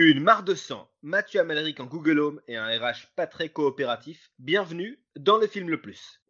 [0.00, 4.30] Une mare de sang, Mathieu Amalric en Google Home et un RH pas très coopératif.
[4.38, 6.20] Bienvenue dans le film le plus.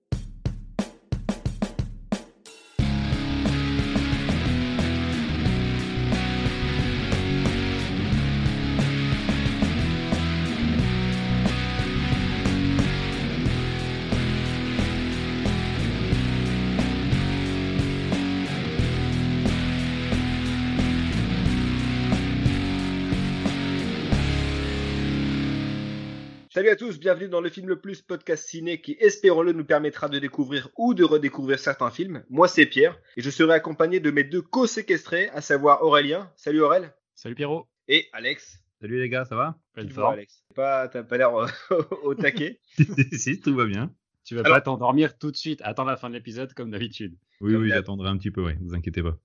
[26.59, 30.09] Salut à tous, bienvenue dans le film le plus podcast ciné qui, espérons-le, nous permettra
[30.09, 32.25] de découvrir ou de redécouvrir certains films.
[32.31, 36.33] Moi, c'est Pierre et je serai accompagné de mes deux co-séquestrés, à savoir Aurélien.
[36.35, 36.93] Salut Aurel.
[37.15, 37.69] Salut Pierrot.
[37.87, 38.59] Et Alex.
[38.81, 39.57] Salut les gars, ça va?
[39.73, 40.15] Pleine Tu forme.
[40.15, 40.43] Alex.
[40.57, 41.47] Pas, t'as pas l'air euh,
[42.03, 42.59] au taquet.
[43.13, 43.95] Si, tout va bien.
[44.25, 45.61] Tu vas Alors- pas t'endormir tout de suite.
[45.63, 47.17] Attends la fin de l'épisode comme d'habitude.
[47.41, 49.17] Oui, Comme oui, j'attendrai un petit peu, ouais, vous inquiétez pas.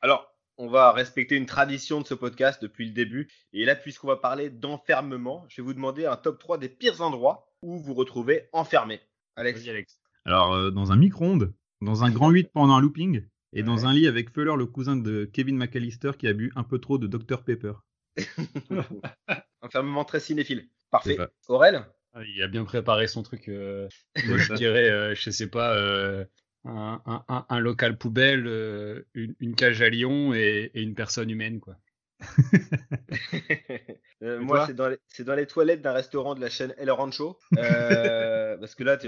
[0.00, 0.29] Alors,
[0.60, 3.28] on va respecter une tradition de ce podcast depuis le début.
[3.54, 7.00] Et là, puisqu'on va parler d'enfermement, je vais vous demander un top 3 des pires
[7.00, 9.00] endroits où vous retrouvez enfermé.
[9.36, 9.60] Alex.
[9.60, 9.98] Vas-y Alex.
[10.26, 13.94] Alors, euh, dans un micro-ondes, dans un grand 8 pendant un looping, et dans un
[13.94, 17.06] lit avec Fuller, le cousin de Kevin McAllister, qui a bu un peu trop de
[17.06, 17.72] Dr Pepper.
[19.62, 20.68] Enfermement très cinéphile.
[20.90, 21.16] Parfait.
[21.48, 23.48] Aurel Ah, Il a bien préparé son truc.
[23.48, 23.88] euh,
[24.26, 26.24] moi, je dirais, euh, je sais pas, euh,
[26.64, 30.94] un, un- un- un local poubelle, euh, une, une cage à lion et, et une
[30.94, 31.76] personne humaine, quoi.
[34.22, 36.90] Euh, moi, c'est dans, les, c'est dans les toilettes d'un restaurant de la chaîne El
[36.90, 37.38] Rancho.
[37.56, 38.98] Euh, parce que là,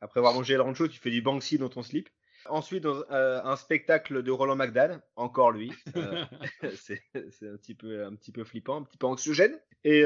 [0.00, 2.08] après avoir mangé El Rancho, tu fais du Banksy dans ton slip.
[2.48, 5.72] Ensuite, dans un spectacle de Roland McDan, encore lui.
[6.74, 9.56] C'est un, petit peu, un petit peu flippant, un petit peu anxiogène.
[9.84, 10.02] Et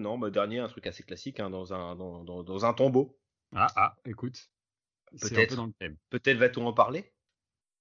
[0.00, 3.16] non, bah, dernier, un truc assez classique, hein, dans, un, dans, dans, dans un tombeau.
[3.54, 4.50] Ah, ah, écoute.
[5.20, 5.56] Peut-être.
[6.10, 7.10] peu va-t-on en parler?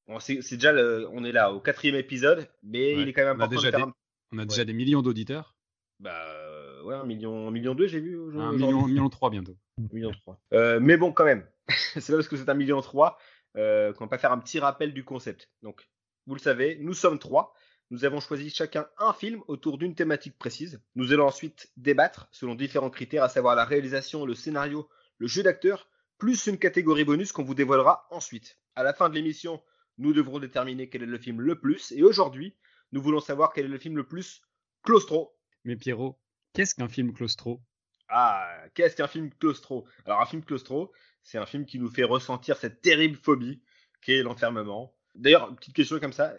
[0.08, 3.24] Bon, c'est déjà, le- on est là au quatrième épisode, mais Ouais, il est quand
[3.26, 3.84] même on a important déjà des-.
[4.32, 5.56] On a déjà des millions d'auditeurs.
[6.00, 9.58] Bah, ouais, un million, un million deux, j'ai vu Un million, un million trois bientôt.
[9.92, 10.40] million 3.
[10.54, 11.46] Euh, mais bon, quand même,
[11.96, 13.18] c'est pas parce que c'est un million 3
[13.58, 15.50] euh, qu'on va pas faire un petit rappel du concept.
[15.64, 15.88] Donc,
[16.26, 17.54] vous le savez, nous sommes trois.
[17.90, 20.82] Nous avons choisi chacun un film autour d'une thématique précise.
[20.96, 24.90] Nous allons ensuite débattre selon différents critères, à savoir la réalisation, le scénario,
[25.20, 28.58] le jeu d'acteur, plus une catégorie bonus qu'on vous dévoilera ensuite.
[28.76, 29.62] À la fin de l'émission,
[29.98, 31.92] nous devrons déterminer quel est le film le plus.
[31.92, 32.56] Et aujourd'hui,
[32.92, 34.42] nous voulons savoir quel est le film le plus
[34.84, 35.36] claustro.
[35.64, 36.20] Mais Pierrot,
[36.54, 37.62] qu'est-ce qu'un film claustro?
[38.10, 39.86] Ah, qu'est-ce qu'un film claustro?
[40.06, 40.92] Alors un film claustro,
[41.24, 43.62] c'est un film qui nous fait ressentir cette terrible phobie
[44.02, 44.96] qu'est l'enfermement.
[45.16, 46.34] D'ailleurs, petite question comme ça,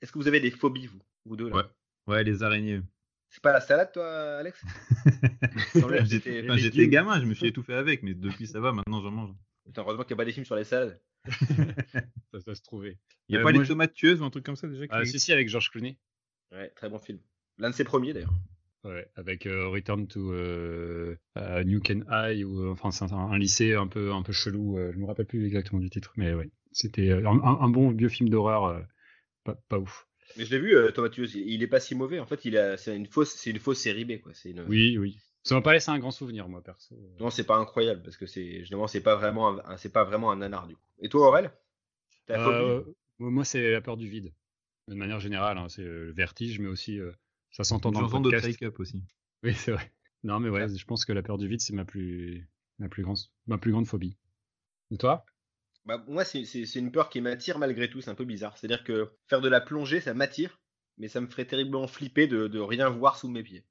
[0.00, 1.56] est-ce que vous avez des phobies, vous, vous deux là?
[1.56, 1.62] Ouais.
[2.06, 2.82] Ouais, les araignées.
[3.34, 4.06] C'est pas la salade, toi,
[4.38, 4.62] Alex?
[6.04, 9.30] J'étais enfin, gamin, je me suis étouffé avec, mais depuis ça va, maintenant j'en mange.
[9.66, 11.00] Putain, heureusement qu'il n'y a pas des films sur les salades.
[12.30, 12.96] Ça doit se trouver.
[13.28, 14.84] Il y a Euh, pas moi, les tomates tueuses ou un truc comme ça déjà
[14.90, 15.98] Ah, si, si, avec George Clooney.
[16.52, 17.18] Ouais, très bon film.
[17.58, 18.34] L'un de ses premiers, d'ailleurs.
[18.84, 21.16] Ouais, avec euh, Return to euh,
[21.64, 24.78] New Ken High ou enfin c'est un, un lycée un peu un peu chelou.
[24.78, 28.28] euh, je me rappelle plus exactement du titre, mais ouais, c'était un, bon vieux film
[28.28, 28.80] d'horreur, euh,
[29.42, 30.06] pas, pas ouf.
[30.36, 32.18] Mais je l'ai vu, euh, Thomas Tueuse, il est pas si mauvais.
[32.18, 34.32] En fait, il a, c'est une fausse, c'est une fausse série B, quoi.
[34.34, 34.62] C'est une...
[34.62, 35.18] Oui, oui.
[35.44, 36.96] Ça m'a pas laissé un grand souvenir, moi perso.
[37.20, 40.36] Non, c'est pas incroyable parce que c'est, généralement, c'est pas vraiment, c'est pas vraiment un
[40.36, 40.82] nanar du coup.
[41.00, 41.52] Et toi, Aurel?
[42.30, 42.82] Euh,
[43.18, 44.32] moi, c'est la peur du vide.
[44.88, 47.12] De manière générale, hein, c'est euh, le vertige, mais aussi euh,
[47.50, 48.46] ça s'entend dans le de podcast.
[48.46, 49.02] Psych Up aussi.
[49.42, 49.92] Oui, c'est vrai.
[50.22, 52.48] Non, mais ouais, je pense que la peur du vide, c'est ma plus
[52.78, 54.16] ma plus grande ma plus grande phobie.
[54.90, 55.26] Et toi?
[55.86, 56.42] Bah, moi, c'est
[56.74, 58.56] une peur qui m'attire malgré tout, c'est un peu bizarre.
[58.58, 60.60] C'est-à-dire que faire de la plongée, ça m'attire,
[60.98, 63.64] mais ça me ferait terriblement flipper de, de rien voir sous mes pieds.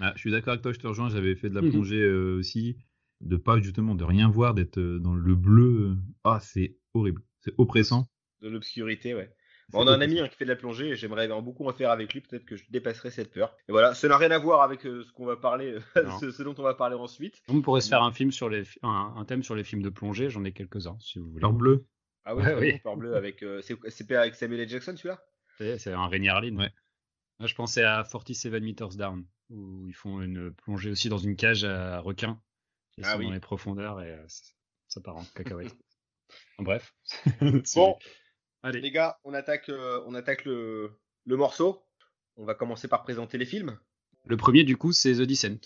[0.00, 1.70] Ah, je suis d'accord avec toi, je te rejoins, j'avais fait de la Mhm.
[1.70, 2.78] plongée euh, aussi,
[3.20, 5.96] de pas justement de rien voir, d'être euh, dans le bleu.
[6.24, 8.08] Ah, c'est horrible, c'est oppressant.
[8.40, 9.32] De l'obscurité, ouais.
[9.70, 11.68] Bon, on a un ami hein, qui fait de la plongée et j'aimerais en beaucoup
[11.68, 12.20] en faire avec lui.
[12.22, 13.54] Peut-être que je dépasserai cette peur.
[13.68, 16.30] Et voilà, ça n'a rien à voir avec euh, ce qu'on va parler, euh, ce,
[16.30, 17.42] ce dont on va parler ensuite.
[17.48, 19.90] On pourrait se faire un film sur les un, un thème sur les films de
[19.90, 20.30] plongée.
[20.30, 21.40] J'en ai quelques-uns, si vous voulez.
[21.40, 21.84] Fleur bleue.
[22.24, 22.72] Ah ouais, Ouais, oui.
[22.72, 23.42] bon, peur bleue avec.
[23.42, 24.68] euh, c'est c'est pas avec Samuel L.
[24.68, 25.22] Jackson celui-là?
[25.78, 26.56] C'est un Rainier Lynn.
[26.58, 26.70] Ouais.
[27.38, 31.36] Moi, je pensais à 47 Meters Down, où ils font une plongée aussi dans une
[31.36, 32.40] cage à requins.
[32.96, 33.26] Ils Ah sont oui.
[33.26, 34.44] dans les profondeurs et euh, ça,
[34.88, 35.76] ça part en cacahuète.
[36.58, 36.94] En bref.
[37.74, 37.96] Bon,
[38.62, 38.80] Allez.
[38.80, 40.90] les gars, on attaque, euh, on attaque le,
[41.26, 41.82] le morceau.
[42.36, 43.78] On va commencer par présenter les films.
[44.26, 45.58] Le premier, du coup, c'est The Descent.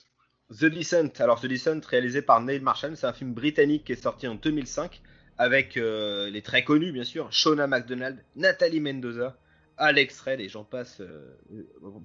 [0.51, 1.13] The Descent.
[1.21, 4.35] Alors, The Descent, réalisé par Neil Marshall, c'est un film britannique qui est sorti en
[4.35, 5.03] 2005
[5.39, 9.39] avec euh, les très connus, bien sûr, Shona MacDonald, Nathalie Mendoza,
[9.79, 11.01] Alex Red et j'en passe.
[11.01, 11.35] euh,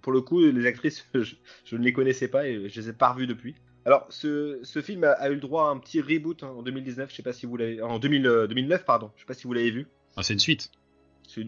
[0.01, 1.35] pour le coup, les actrices, je,
[1.65, 3.55] je ne les connaissais pas et je les ai pas revues depuis.
[3.85, 6.61] Alors, ce, ce film a, a eu le droit à un petit reboot hein, en
[6.63, 9.33] 2019, je sais pas si vous l'avez, en 2000, euh, 2009, pardon, je sais pas
[9.33, 9.87] si vous l'avez vu.
[10.17, 10.71] Ah, c'est une suite.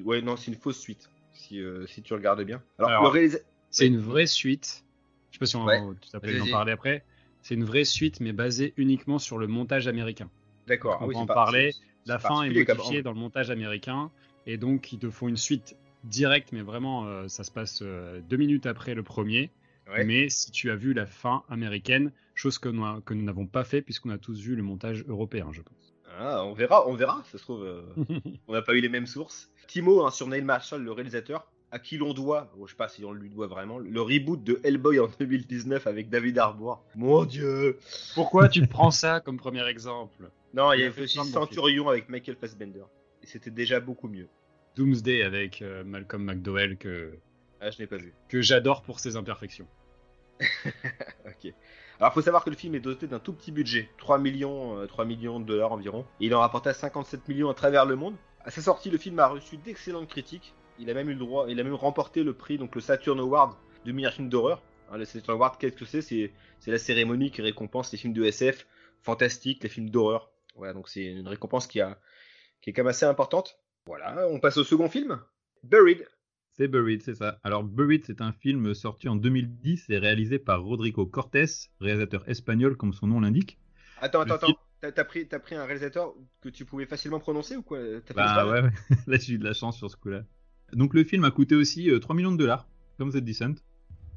[0.06, 2.62] Ouais, non, c'est une fausse suite, si, euh, si tu regardes bien.
[2.78, 3.40] Alors, Alors, le réalisa-
[3.72, 4.84] C'est une vraie suite.
[5.32, 5.80] sais pas si on, Ouais.
[5.80, 6.52] d'en Vas-y.
[6.52, 7.04] parler après.
[7.42, 10.30] C'est une vraie suite, mais basée uniquement sur le montage américain.
[10.68, 10.98] D'accord.
[11.02, 11.74] On Ah oui, va en pas- parler.
[12.06, 14.12] La fin est modifiée dans le montage américain,
[14.46, 18.20] et donc ils te font une suite directe, mais vraiment, euh, ça se passe euh,
[18.30, 19.50] deux minutes après le premier.
[19.92, 20.04] Ouais.
[20.06, 24.10] Mais si tu as vu la fin américaine, chose que nous n'avons pas fait puisqu'on
[24.12, 25.89] a tous vu le montage européen, je pense.
[26.22, 27.24] Ah, on verra, on verra.
[27.32, 27.82] Ça se trouve, euh,
[28.48, 29.50] on n'a pas eu les mêmes sources.
[29.66, 32.78] Petit mot hein, sur Neil Marshall, le réalisateur, à qui l'on doit, oh, je sais
[32.78, 36.84] pas si on lui doit vraiment, le reboot de Hellboy en 2019 avec David Harbour.
[36.96, 37.80] Mon dieu
[38.16, 40.30] Pourquoi tu prends ça comme premier exemple?
[40.54, 42.84] Non, il y Il a a fait aussi Centurion avec Michael Fassbender.
[43.22, 44.28] Et c'était déjà beaucoup mieux.
[44.76, 47.14] Doomsday avec euh, Malcolm McDowell que,
[47.62, 48.14] Ah, je n'ai pas vu.
[48.30, 49.68] que j'adore pour ses imperfections.
[51.26, 51.54] Ok.
[52.00, 54.88] Alors, faut savoir que le film est doté d'un tout petit budget, 3 millions, euh,
[54.88, 56.06] 3 millions de dollars environ.
[56.22, 58.16] Et il en rapportait 57 millions à travers le monde.
[58.46, 60.56] À sa sortie, le film a reçu d'excellentes critiques.
[60.80, 63.20] Il a même eu le droit, il a même remporté le prix, donc le Saturn
[63.20, 63.54] Award
[63.84, 64.64] du meilleur film d'horreur.
[64.90, 66.02] Hein, le Saturn Award, qu'est-ce que c'est?
[66.02, 68.66] C'est la cérémonie qui récompense les films de SF
[69.02, 70.32] fantastiques, les films d'horreur.
[70.56, 71.82] Voilà, donc c'est une récompense qui,
[72.62, 73.60] qui est quand même assez importante.
[73.86, 75.22] Voilà, on passe au second film,
[75.64, 76.08] Buried.
[76.60, 77.40] C'est Buried, c'est ça.
[77.46, 81.46] Alors Buried, c'est un film sorti en 2010 et réalisé par Rodrigo Cortés,
[81.80, 83.58] réalisateur espagnol comme son nom l'indique.
[84.02, 84.94] Attends, attends, film- attends.
[84.94, 87.80] T'as pris, pris un réalisateur que tu pouvais facilement prononcer ou quoi?
[88.06, 88.62] Fait Bah ouais,
[89.08, 90.26] là j'ai eu de la chance sur ce coup-là.
[90.74, 92.68] Donc le film a coûté aussi euh, 3 millions de dollars,
[92.98, 93.56] comme The Descent.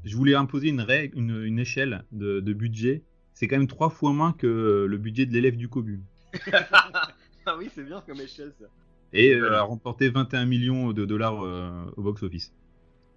[0.02, 3.04] Je voulais imposer une, règle, une, une échelle de, de budget.
[3.34, 6.02] C'est quand même trois fois moins que euh, le budget de l'élève du Cobu.
[6.52, 8.66] ah oui, c'est bien comme échelle ça.
[9.12, 12.52] Et euh, a remporté 21 millions de dollars euh, au box-office.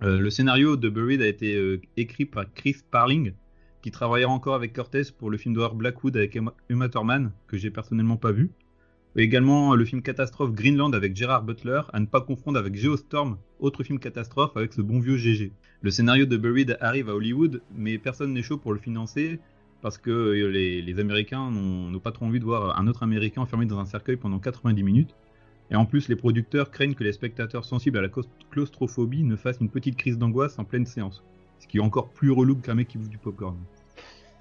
[0.01, 3.33] Euh, le scénario de Buried a été écrit par Chris Parling,
[3.81, 6.37] qui travaillera encore avec Cortés pour le film d'horreur Blackwood avec
[6.69, 8.51] Uma Thurman, que j'ai personnellement pas vu.
[9.15, 13.37] Et également le film catastrophe Greenland avec Gerard Butler, à ne pas confondre avec Geostorm,
[13.59, 15.53] autre film catastrophe avec ce bon vieux GG.
[15.81, 19.39] Le scénario de Buried arrive à Hollywood, mais personne n'est chaud pour le financer
[19.81, 23.65] parce que les, les Américains n'ont pas trop envie de voir un autre Américain enfermé
[23.65, 25.15] dans un cercueil pendant 90 minutes.
[25.71, 29.35] Et en plus, les producteurs craignent que les spectateurs sensibles à la claus- claustrophobie ne
[29.35, 31.23] fassent une petite crise d'angoisse en pleine séance.
[31.59, 33.57] Ce qui est encore plus relou qu'un mec qui bouffe du popcorn.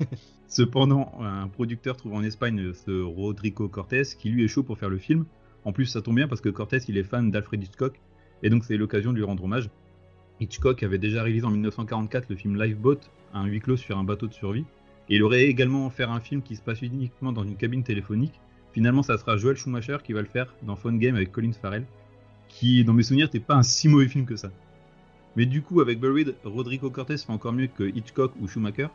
[0.49, 4.91] Cependant, un producteur trouve en Espagne ce Rodrigo Cortés qui lui est chaud pour faire
[4.91, 5.25] le film.
[5.65, 8.01] En plus, ça tombe bien parce que Cortés il est fan d'Alfred Hitchcock
[8.43, 9.71] et donc c'est l'occasion de lui rendre hommage.
[10.41, 12.99] Hitchcock avait déjà réalisé en 1944 le film Lifeboat,
[13.33, 14.65] un huis clos sur un bateau de survie.
[15.09, 18.41] Et il aurait également fait un film qui se passe uniquement dans une cabine téléphonique.
[18.75, 21.85] Finalement, ça sera Joel Schumacher qui va le faire dans Phone Game avec Colin Farrell,
[22.49, 24.51] qui, dans mes souvenirs, n'était pas un si mauvais film que ça.
[25.37, 28.89] Mais du coup, avec Buried, Rodrigo Cortés fait encore mieux que Hitchcock ou Schumacher,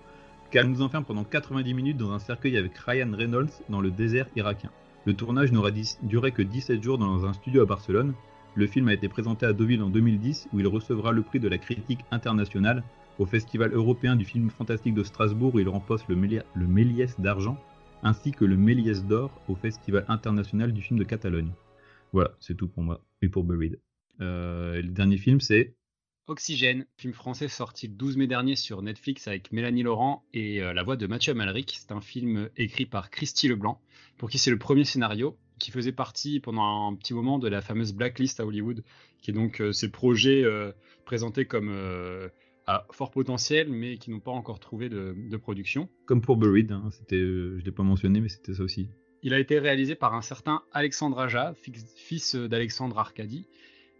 [0.51, 3.89] car il nous enferme pendant 90 minutes dans un cercueil avec Ryan Reynolds dans le
[3.89, 4.69] désert irakien.
[5.05, 5.71] Le tournage n'aura
[6.03, 8.13] duré que 17 jours dans un studio à Barcelone.
[8.55, 11.47] Le film a été présenté à Deauville en 2010, où il recevra le prix de
[11.47, 12.83] la critique internationale
[13.17, 17.57] au Festival européen du film fantastique de Strasbourg, où il remporte le Méliès d'argent,
[18.03, 21.51] ainsi que le Méliès d'or au Festival international du film de Catalogne.
[22.13, 23.79] Voilà, c'est tout pour moi et pour Buried.
[24.21, 25.75] Euh, le dernier film, c'est
[26.27, 30.73] Oxygène, film français sorti le 12 mai dernier sur Netflix avec Mélanie Laurent et euh,
[30.73, 31.77] la voix de Mathieu Amalric.
[31.79, 33.81] C'est un film écrit par Christy Leblanc,
[34.17, 37.61] pour qui c'est le premier scénario, qui faisait partie pendant un petit moment de la
[37.61, 38.83] fameuse Blacklist à Hollywood,
[39.21, 40.71] qui est donc euh, ces projets euh,
[41.05, 42.29] présentés comme euh,
[42.69, 45.89] à fort potentiel, mais qui n'ont pas encore trouvé de, de production.
[46.05, 48.89] comme pour Buried, hein, c'était, euh, je l'ai pas mentionné, mais c'était ça aussi.
[49.23, 51.53] Il a été réalisé par un certain Alexandre Aja,
[51.95, 53.47] fils d'Alexandre Arcadi.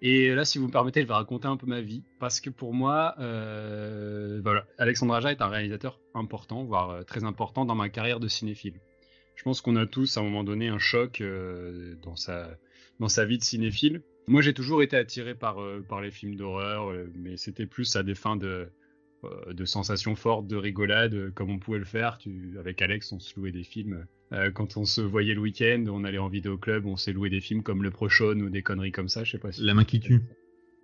[0.02, 2.04] Et là, si vous me permettez, je vais raconter un peu ma vie.
[2.20, 7.24] Parce que pour moi, euh, voilà, Alexandre Aja est un réalisateur important, voire euh, très
[7.24, 8.80] important dans ma carrière de cinéphile.
[9.36, 12.50] Je pense qu'on a tous, à un moment donné, un choc euh, dans, sa,
[13.00, 14.04] dans sa vie de cinéphile.
[14.30, 17.96] Moi, j'ai toujours été attiré par, euh, par les films d'horreur, euh, mais c'était plus
[17.96, 18.68] à des fins de,
[19.24, 22.20] euh, de sensations fortes, de rigolade, comme on pouvait le faire.
[22.20, 24.06] Tu, avec Alex, on se louait des films.
[24.54, 27.64] Quand on se voyait le week-end, on allait en vidéoclub, on s'est loué des films
[27.64, 29.24] comme Le Prochaune ou des conneries comme ça.
[29.24, 30.22] Je sais pas si La main qui tue.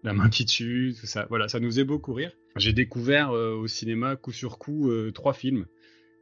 [0.01, 1.27] la main qui tue, tout ça.
[1.29, 2.31] Voilà, ça nous faisait beaucoup rire.
[2.55, 5.67] J'ai découvert au cinéma coup sur coup trois films.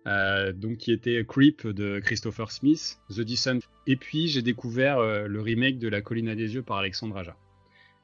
[0.06, 5.28] Euh, donc qui étaient Creep de Christopher Smith, The Descent, et puis j'ai découvert euh,
[5.28, 7.38] le remake de La Colline à des yeux par Alexandre Aja.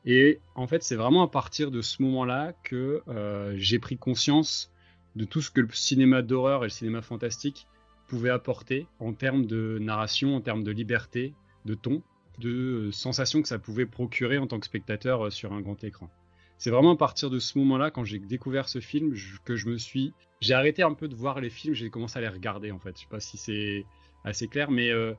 [0.06, 4.72] Et en fait, c'est vraiment à partir de ce moment-là que euh, j'ai pris conscience
[5.18, 7.68] de tout ce que le cinéma d'horreur et le cinéma fantastique
[8.08, 11.34] pouvaient apporter en termes de narration, en termes de liberté,
[11.66, 12.02] de ton,
[12.40, 16.10] de sensations que ça pouvait procurer en tant que spectateur sur un grand écran.
[16.60, 19.78] C'est vraiment à partir de ce moment-là, quand j'ai découvert ce film, que je me
[19.78, 22.80] suis, j'ai arrêté un peu de voir les films, j'ai commencé à les regarder en
[22.80, 22.98] fait.
[22.98, 23.86] Je sais pas si c'est
[24.26, 25.14] assez clair, mais euh,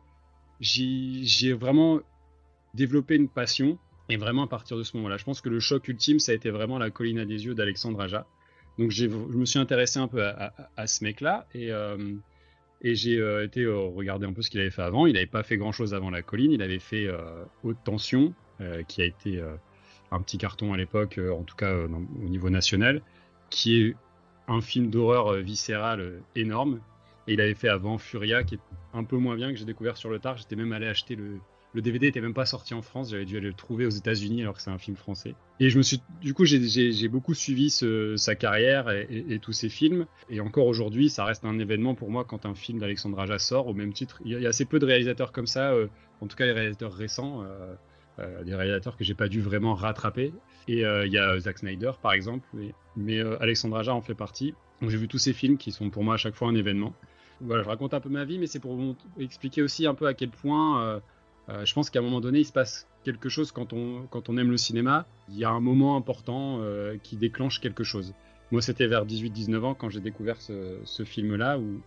[0.60, 2.00] j'ai vraiment
[2.74, 3.78] développé une passion
[4.10, 5.16] et vraiment à partir de ce moment-là.
[5.16, 7.54] Je pense que le choc ultime, ça a été vraiment la colline à des yeux
[7.54, 8.26] d'Alexandre Aja.
[8.78, 11.70] Donc je me suis intéressé un peu à, ce mec-là et,
[12.82, 15.06] et j'ai été regarder un peu ce qu'il avait fait avant.
[15.06, 16.52] Il n'avait pas fait grand-chose avant La Colline.
[16.52, 17.08] Il avait fait
[17.62, 18.34] Haute Tension,
[18.88, 19.42] qui a été
[20.10, 23.02] un petit carton à l'époque, en tout cas au niveau national,
[23.48, 23.96] qui est
[24.48, 26.80] un film d'horreur viscéral énorme
[27.30, 28.60] et il avait fait avant Furia, qui est
[28.92, 30.36] un peu moins bien, que j'ai découvert sur le tard.
[30.36, 31.38] J'étais même allé acheter le.
[31.72, 34.56] DVD était même pas sorti en France, j'avais dû aller le trouver aux États-Unis alors
[34.56, 35.36] que c'est un film français.
[35.60, 40.06] Et je me suis, du coup, j'ai beaucoup suivi sa carrière et, tous ses films.
[40.28, 43.68] Et encore aujourd'hui, ça reste un événement pour moi quand un film d'Alexandre Aja sort
[43.68, 44.20] au même titre.
[44.24, 45.86] Il y, a, assez peu de réalisateurs comme ça, euh,
[46.20, 47.74] en tout cas les réalisateurs récents, euh, euh,
[48.18, 50.32] des réalisateurs que j'ai pas dû vraiment rattraper.
[50.68, 54.54] Et il y a Zack Snyder par exemple, mais, mais Alexandre Aja en fait partie.
[54.80, 56.92] Donc j'ai vu tous ces films qui sont pour moi à chaque fois un événement
[57.40, 60.06] voilà, je raconte un peu ma vie, mais c'est pour vous expliquer aussi un peu
[60.06, 61.00] à quel point euh,
[61.48, 64.28] euh, je pense qu'à un moment donné, il se passe quelque chose quand on, quand
[64.28, 65.06] on aime le cinéma.
[65.28, 68.14] Il y a un moment important euh, qui déclenche quelque chose.
[68.50, 71.80] Moi, c'était vers 18-19 ans quand j'ai découvert ce, film-là où,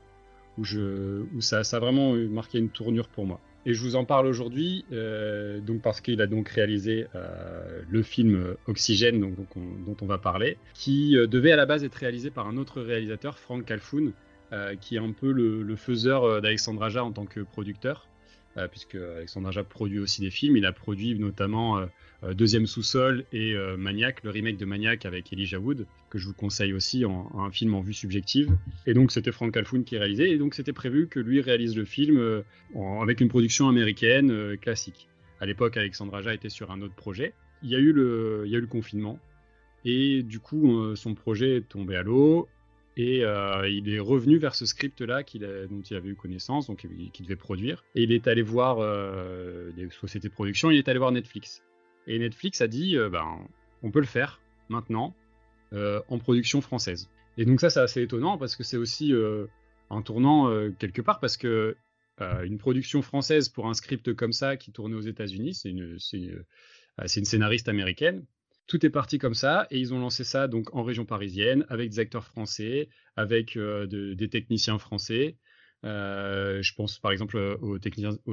[0.57, 3.39] où, je, où ça, ça, a vraiment marqué une tournure pour moi.
[3.65, 7.07] Et je vous en parle aujourd'hui, donc parce qu'il a donc réalisé
[7.89, 12.47] le film Oxygène, dont on va parler, qui devait à la base être réalisé par
[12.47, 14.11] un autre réalisateur, Frank Calfoun,
[14.53, 18.07] euh, qui est un peu le, faiseur euh, d'Alexandre Aja en tant que producteur,
[18.57, 20.57] euh, puisque Alexandre Aja produit aussi des films.
[20.57, 21.87] Il a produit notamment
[22.35, 26.71] Deuxième sous-sol et Maniac, le remake de Maniac avec Elijah Wood, que je vous conseille
[26.71, 28.49] aussi en, un film en vue subjective.
[28.87, 31.83] Et donc c'était Frank Calfoun qui réalisait, et donc c'était prévu que lui réalise le
[31.83, 32.43] film
[33.01, 35.09] avec une production américaine classique.
[35.41, 37.33] À l'époque, Alexandre Aja était sur un autre projet.
[37.61, 39.19] Il y a eu le, il y a eu le confinement,
[39.83, 42.47] et du coup, son projet est tombé à l'eau.
[42.95, 47.25] Et euh, il est revenu vers ce script-là dont il avait eu connaissance, donc qu'il
[47.25, 47.83] devait produire.
[47.95, 51.63] Et il est allé voir euh, sociétés de production, il est allé voir Netflix.
[52.05, 53.39] Et Netflix a dit, euh, ben,
[53.81, 55.15] on peut le faire maintenant
[56.07, 57.09] en production française.
[57.35, 59.11] Et donc ça, c'est assez étonnant parce que c'est aussi
[59.89, 61.75] un tournant quelque part parce que
[62.19, 67.69] une production française pour un script comme ça qui tournait aux États-Unis, c'est une scénariste
[67.69, 68.23] américaine
[68.67, 71.89] tout est parti comme ça et ils ont lancé ça donc en région parisienne avec
[71.89, 75.37] des acteurs français, avec euh, des techniciens français.
[75.85, 77.77] Euh, je pense par exemple euh, au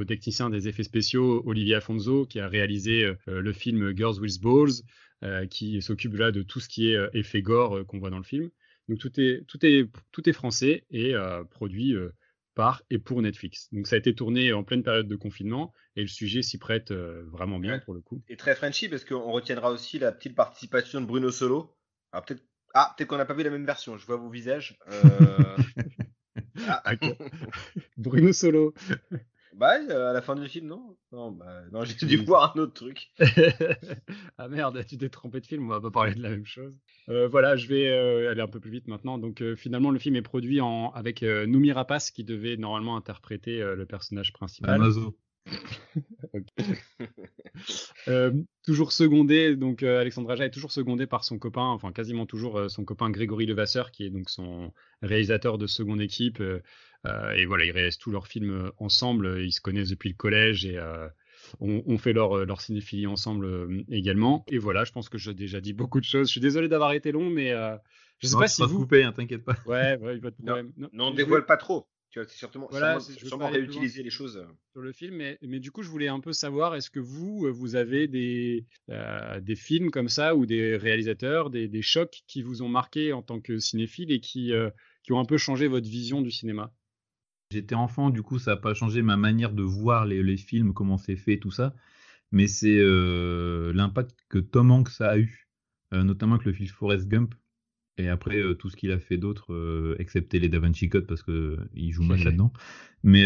[0.04, 5.82] technicien, des effets spéciaux Olivier Afonso qui a réalisé le film Girls with Balls, qui
[5.82, 8.50] s'occupe là de tout ce qui est effet gore qu'on voit dans le film.
[8.88, 11.14] Donc tout est, tout est, tout est français et
[11.50, 11.94] produit
[12.54, 13.68] par et pour Netflix.
[13.72, 16.90] Donc ça a été tourné en pleine période de confinement et le sujet s'y prête
[16.90, 18.22] euh, vraiment bien pour le coup.
[18.28, 21.76] Et très Frenchy parce qu'on retiendra aussi la petite participation de Bruno Solo.
[22.12, 22.42] Alors peut-être
[22.74, 24.78] ah, peut-être qu'on n'a pas vu la même version, je vois vos visages.
[24.88, 25.56] Euh,
[26.68, 26.92] ah.
[27.96, 28.74] Bruno Solo.
[29.60, 30.96] Bah, à la fin du film, non?
[31.12, 33.12] Non, bah, non j'ai dû voir un autre truc.
[34.38, 36.80] ah merde, tu t'es trompé de film, on va pas parler de la même chose.
[37.10, 39.18] Euh, voilà, je vais euh, aller un peu plus vite maintenant.
[39.18, 43.58] Donc, euh, finalement, le film est produit en, avec Noumi Rapace qui devait normalement interpréter
[43.58, 44.80] le personnage principal.
[48.06, 48.46] Amazon.
[48.64, 52.84] toujours secondé, donc Alexandre Aja est toujours secondé par son copain, enfin quasiment toujours son
[52.84, 56.40] copain Grégory Levasseur, qui est donc son réalisateur de seconde équipe.
[56.40, 59.40] et voilà, ils réalisent tous leurs films ensemble.
[59.42, 60.78] Ils se connaissent depuis le collège et
[61.60, 64.44] on, fait leur, leur cinéphilie ensemble également.
[64.48, 66.28] Et voilà, je pense que j'ai déjà dit beaucoup de choses.
[66.28, 67.54] Je suis désolé d'avoir été long, mais
[68.20, 68.80] je sais pas si vous.
[68.80, 69.56] couper, hein, t'inquiète pas.
[69.66, 70.72] Ouais, ouais, pas de problème.
[70.76, 71.86] Non, non, dévoile pas trop.
[72.10, 74.44] Tu vois, c'est sûrement, voilà, sûrement, réutiliser les choses.
[74.72, 77.46] Sur le film, mais, mais, du coup, je voulais un peu savoir, est-ce que vous,
[77.46, 82.22] euh, vous avez des, euh, des films comme ça ou des réalisateurs, des, des, chocs
[82.26, 84.70] qui vous ont marqué en tant que cinéphile et qui, euh,
[85.04, 86.72] qui ont un peu changé votre vision du cinéma?
[87.52, 90.74] J'étais enfant, du coup, ça n'a pas changé ma manière de voir les, les films,
[90.74, 91.74] comment c'est fait, tout ça.
[92.32, 92.78] Mais c'est
[93.72, 95.48] l'impact que Tom Hanks a eu,
[95.90, 97.34] notamment avec le film Forrest Gump.
[97.98, 101.06] Et après, euh, tout ce qu'il a fait d'autre, euh, excepté les Da Vinci Code,
[101.06, 102.52] parce qu'il euh, joue mal là-dedans.
[103.02, 103.24] Mais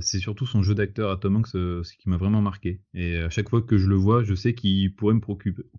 [0.00, 1.52] c'est surtout son jeu d'acteur à Tom Hanks
[1.98, 2.80] qui m'a vraiment marqué.
[2.94, 5.20] Et à chaque fois que je le vois, je sais qu'il pourrait me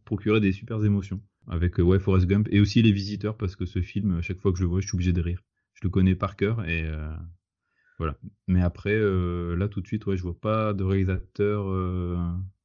[0.05, 1.21] procurer des super émotions.
[1.47, 4.53] Avec ouais, Forrest Gump et aussi Les Visiteurs, parce que ce film, à chaque fois
[4.53, 5.41] que je le vois, je suis obligé de rire.
[5.73, 6.85] Je le connais par cœur et
[7.97, 8.17] voilà.
[8.47, 11.65] Mais après, là tout de suite, ouais, je vois pas de réalisateur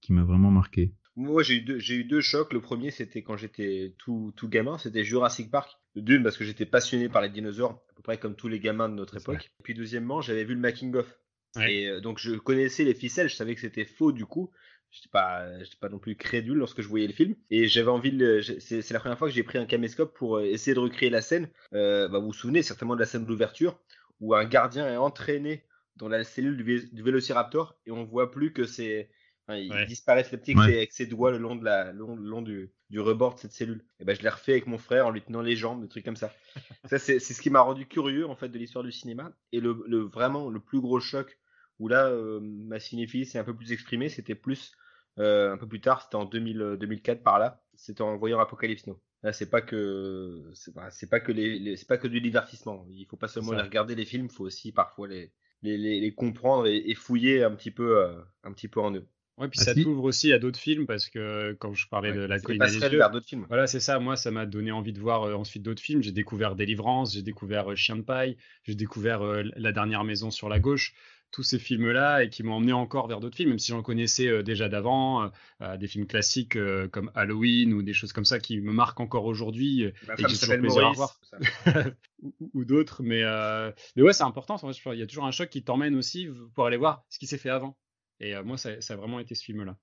[0.01, 0.93] qui m'a vraiment marqué.
[1.19, 2.53] Moi, j'ai eu, deux, j'ai eu deux chocs.
[2.53, 5.77] Le premier, c'était quand j'étais tout, tout gamin, c'était Jurassic Park.
[5.97, 8.89] D'une, parce que j'étais passionné par les dinosaures, à peu près comme tous les gamins
[8.89, 9.51] de notre époque.
[9.59, 11.19] Et puis deuxièmement, j'avais vu le making of.
[11.57, 14.53] Et euh, donc je connaissais les ficelles, je savais que c'était faux du coup.
[14.93, 17.35] J'étais pas, j'étais pas non plus crédule lorsque je voyais le film.
[17.51, 20.45] Et j'avais envie de, c'est, la première fois que j'ai pris un caméscope pour euh,
[20.45, 21.49] essayer de recréer la scène.
[21.73, 23.81] Euh, bah, vous vous souvenez certainement de la scène d'ouverture
[24.21, 25.65] où un gardien est entraîné
[25.97, 29.11] dans la cellule du, du Vélociraptor et on voit plus que c'est
[29.57, 29.87] il Ouais.
[29.87, 30.71] disparaît petit à petit avec, Ouais.
[30.73, 33.35] ses, avec ses doigts le long, de la, le long, le long du, du rebord
[33.35, 33.85] de cette cellule.
[34.01, 36.05] Et ben, je l'ai refait avec mon frère en lui tenant les jambes, des trucs
[36.05, 36.33] comme ça.
[36.85, 39.33] ça, c'est ce qui m'a rendu curieux en fait de l'histoire du cinéma.
[39.53, 41.39] Et le, le vraiment le plus gros choc
[41.79, 44.73] où là euh, ma cinéphilie s'est un peu plus exprimée, c'était plus
[45.19, 47.63] euh, un peu plus tard, c'était en 2000, euh, 2004 par là.
[47.75, 49.01] C'était en voyant Apocalypse Now.
[49.25, 52.87] Là, c'est pas que c'est pas, que les, les- c'est pas que du divertissement.
[52.91, 55.99] Il faut pas seulement les regarder les films, il faut aussi parfois les les, les,
[55.99, 59.09] les comprendre et, et fouiller un petit peu euh, un petit peu en eux.
[59.39, 59.83] Ouais, puis Ah, ça si.
[59.85, 62.99] t'ouvre aussi à d'autres films parce que quand je parlais de la colline des yeux,
[62.99, 63.47] vers d'autres films.
[63.49, 63.99] Voilà, c'est ça.
[63.99, 66.03] Moi, ça m'a donné envie de voir euh, ensuite d'autres films.
[66.03, 70.31] J'ai découvert Délivrance, j'ai découvert euh, Chien de paille, j'ai découvert euh, La dernière maison
[70.31, 70.95] sur la gauche.
[71.31, 74.29] Tous ces films-là et qui m'ont emmené encore vers d'autres films, même si j'en connaissais
[74.29, 75.29] euh, déjà d'avant, euh,
[75.61, 79.01] euh, des films classiques euh, comme Halloween ou des choses comme ça qui me marquent
[79.01, 81.21] encore aujourd'hui euh, et j'ai s'appelle plaisir à Maurice.
[81.31, 81.85] Ça.
[82.23, 83.03] ou, ou- d'autres.
[83.03, 84.55] Mais, euh, mais ouais, c'est important.
[84.55, 87.19] En fait, qu'il y a toujours un choc qui t'emmène aussi pour aller voir ce
[87.19, 87.77] qui s'est fait avant.
[88.21, 89.77] Et euh, moi, ça, ça a vraiment été ce film-là.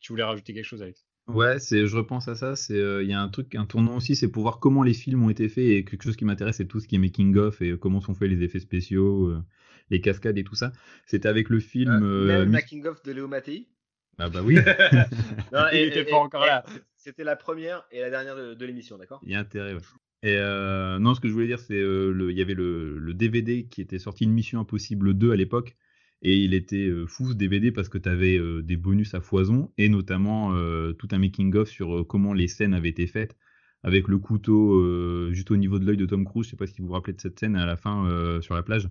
[0.00, 1.04] Tu voulais rajouter quelque chose, Alex?
[1.28, 2.56] Ouais, c'est, je repense à ça.
[2.56, 4.94] C'est, euh, il y a un truc, un tournant aussi, c'est pour voir comment les
[4.94, 7.36] films ont été faits et quelque chose qui m'intéresse, c'est tout ce qui est making
[7.36, 9.44] of et euh, comment sont faits les effets spéciaux, euh,
[9.90, 10.72] les cascades et tout ça.
[11.06, 12.02] C'était avec le film.
[12.02, 13.68] Euh, euh, le making of de Léo Mattei.
[14.18, 14.56] Ah bah oui,
[15.52, 16.64] Non, Il était pas encore là.
[16.96, 19.20] C'était la première et la dernière de, de l'émission, d'accord?
[19.24, 19.74] Il y a intérêt.
[19.74, 19.80] Ouais.
[20.22, 22.98] Et euh, non, ce que je voulais dire, c'est euh, le, il y avait le,
[22.98, 25.76] le DVD qui était sorti, une Mission Impossible 2 à l'époque.
[26.22, 29.72] Et il était euh, fou ce DVD parce que tu avais des bonus à foison
[29.76, 33.36] et notamment euh, tout un making-of sur euh, comment les scènes avaient été faites
[33.82, 36.46] avec le couteau euh, juste au niveau de l'œil de Tom Cruise.
[36.46, 38.54] Je sais pas si vous vous rappelez de cette scène à la fin euh, sur
[38.54, 38.88] la plage,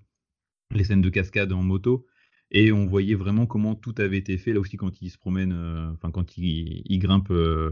[0.72, 2.06] les scènes de cascade en moto.
[2.54, 5.54] Et on voyait vraiment comment tout avait été fait là aussi quand il se promène,
[5.54, 7.70] euh, enfin quand il, grimpe euh,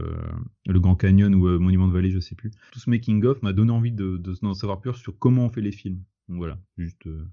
[0.66, 2.50] le Grand Canyon ou euh, Monument de Vallée, je sais plus.
[2.72, 4.18] Tout ce making-of m'a donné envie de,
[4.54, 6.02] savoir plus sur comment on fait les films.
[6.28, 7.26] Donc voilà, juste euh,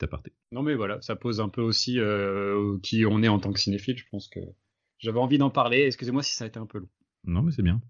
[0.00, 0.32] petit aparté.
[0.52, 3.60] Non, mais voilà, ça pose un peu aussi euh, qui on est en tant que
[3.60, 3.98] cinéphile.
[3.98, 4.40] Je pense que
[4.98, 5.82] j'avais envie d'en parler.
[5.86, 6.88] Excusez-moi si ça a été un peu long.
[7.24, 7.80] Non, mais c'est bien.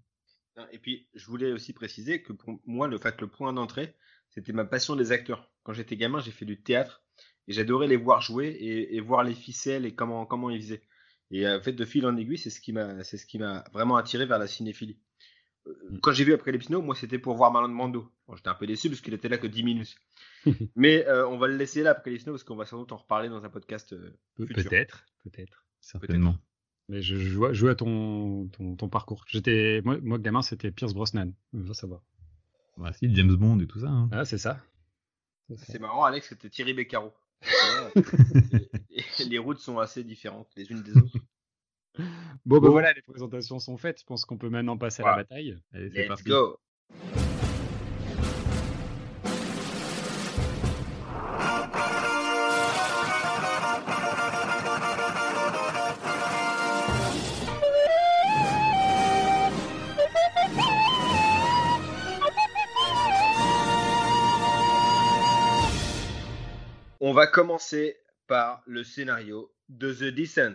[0.71, 3.95] Et puis, je voulais aussi préciser que pour moi, le fait le point d'entrée,
[4.29, 5.49] c'était ma passion des acteurs.
[5.63, 7.03] Quand j'étais gamin, j'ai fait du théâtre
[7.47, 10.83] et j'adorais les voir jouer et, et voir les ficelles et comment comment ils faisaient.
[11.31, 13.63] Et en fait, de fil en aiguille, c'est ce qui m'a c'est ce qui m'a
[13.73, 14.99] vraiment attiré vers la cinéphilie.
[15.67, 18.11] Euh, Quand j'ai vu après Now, moi, c'était pour voir Marlon Brando.
[18.27, 19.95] Bon, j'étais un peu déçu parce qu'il était là que 10 minutes.
[20.75, 22.97] Mais euh, on va le laisser là après Now parce qu'on va sans doute en
[22.97, 23.93] reparler dans un podcast.
[23.93, 24.55] euh, Futur.
[24.69, 25.65] Peut-être, peut-être.
[25.79, 26.35] Certainement.
[26.89, 29.23] Mais je, je vois, je vois ton, ton, ton parcours.
[29.27, 31.31] J'étais, moi, moi, gamin, c'était Pierce Brosnan.
[31.53, 32.01] Il faut savoir.
[32.77, 33.87] Bah, si, James Bond et tout ça.
[33.87, 34.09] hein.
[34.11, 34.59] Ah, c'est ça.
[35.57, 37.13] C'est marrant, Alex, c'était Thierry Beccaro.
[38.89, 41.17] Et- et les routes sont assez différentes les unes des autres.
[42.45, 42.71] Bon, ben Bon.
[42.71, 43.99] voilà, les présentations sont faites.
[43.99, 45.17] Je pense qu'on peut maintenant passer à Voilà.
[45.17, 45.59] la bataille.
[45.73, 46.23] Allez, c'est Let's parti.
[46.29, 46.57] go.
[67.03, 70.53] On va commencer par le scénario de The Descent.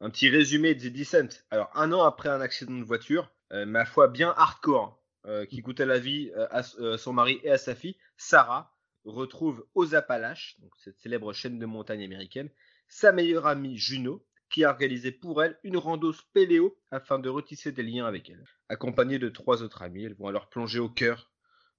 [0.00, 1.42] Un petit résumé de The Descent.
[1.50, 5.62] Alors, un an après un accident de voiture, euh, ma foi bien hardcore, euh, qui
[5.62, 9.94] coûtait la vie euh, à euh, son mari et à sa fille, Sarah retrouve aux
[9.94, 12.50] Appalaches, donc cette célèbre chaîne de montagne américaine,
[12.86, 17.72] sa meilleure amie Juno, qui a organisé pour elle une rando spéléo afin de retisser
[17.72, 18.44] des liens avec elle.
[18.68, 21.30] Accompagnée de trois autres amis, elles vont alors plonger au cœur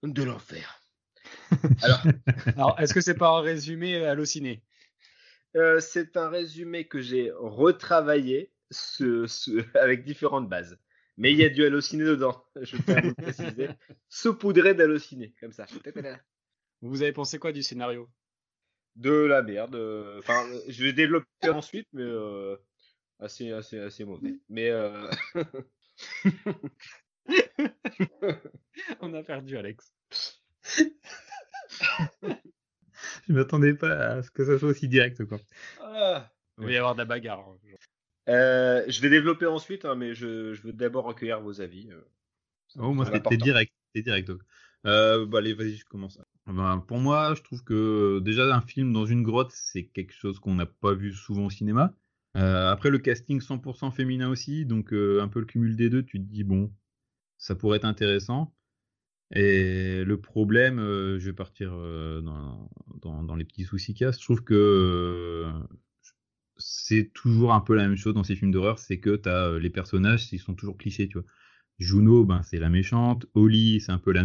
[0.02, 0.83] de l'enfer.
[1.82, 2.02] Alors,
[2.58, 4.64] Alors, est-ce que c'est pas un résumé halluciné?
[5.56, 10.80] Euh, c'est un résumé que j'ai retravaillé ce- ce- avec différentes bases.
[11.18, 13.70] Mais il y a du halluciné dedans, je à vous préciser.
[14.10, 15.66] Saupoudré d'halluciné, comme ça.
[16.82, 18.10] Vous avez pensé quoi du scénario?
[18.96, 19.76] De la merde.
[19.76, 22.56] euh, Enfin, je vais développer ensuite, mais euh,
[23.20, 24.36] assez, assez, assez mauvais.
[24.50, 25.08] Mais euh,
[29.02, 29.94] On a perdu Alex.
[33.28, 35.40] Je m'attendais pas à ce que ça soit aussi direct, quoi.
[35.82, 36.30] ah.
[36.60, 37.40] Il va y avoir de la bagarre.
[37.40, 37.58] hein.
[38.30, 41.90] Euh, je vais développer ensuite, hein, mais je, je veux d'abord recueillir vos avis.
[41.92, 42.02] euh.
[42.78, 43.74] Oh, moi, c'était direct.
[43.94, 44.28] C'était direct.
[44.28, 44.42] donc.
[44.86, 46.20] Euh, bah, allez, vas-y, je commence.
[46.46, 50.40] Ben, pour moi, je trouve que déjà un film dans une grotte, c'est quelque chose
[50.40, 51.94] qu'on n'a pas vu souvent au cinéma.
[52.36, 56.04] Euh, après, le casting 100% féminin aussi, donc euh, un peu le cumul des deux,
[56.04, 56.72] tu te dis, bon,
[57.38, 58.54] ça pourrait être intéressant.
[59.36, 64.44] Et le problème, euh, je vais partir euh, dans, les petits soucis a, je trouve
[64.44, 65.52] que euh,
[66.58, 69.58] c'est toujours un peu la même chose dans ces films d'horreur, c'est que tu as
[69.58, 71.28] les personnages, ils sont toujours clichés, tu vois.
[71.80, 73.26] Juno, ben, c'est la méchante.
[73.34, 74.24] Holly, c'est un peu la.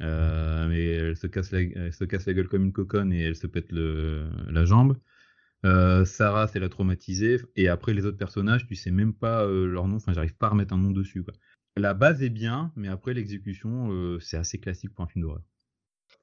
[0.00, 1.66] Euh, mais elle se, casse la,
[2.06, 4.96] casse gueule comme une coconne et elle se pète la jambe.
[5.64, 7.38] Sarah, c'est la traumatisée.
[7.56, 9.96] Et après, les autres personnages, tu sais même pas leur nom.
[9.96, 11.24] Enfin, j'arrive pas à remettre un nom dessus.
[11.78, 15.42] La base est bien, mais après, l'exécution, euh, c'est assez classique pour un film d'horreur.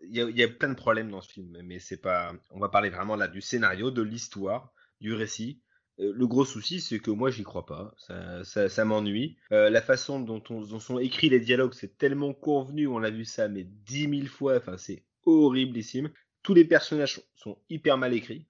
[0.08, 2.34] Il y, a, plein de problèmes dans ce film, mais c'est pas.
[2.52, 5.62] On va parler vraiment là du scénario, de l'histoire, du récit.
[5.98, 7.96] Le gros souci, c'est que moi, j'y crois pas.
[8.44, 9.38] Ça, m'ennuie.
[9.54, 12.88] Euh, la façon dont, on, sont écrits les dialogues, c'est tellement convenu.
[12.88, 14.58] On a vu ça, mais dix mille fois.
[14.58, 16.12] Enfin, c'est horriblissime.
[16.44, 18.46] Tous les personnages sont hyper mal écrits.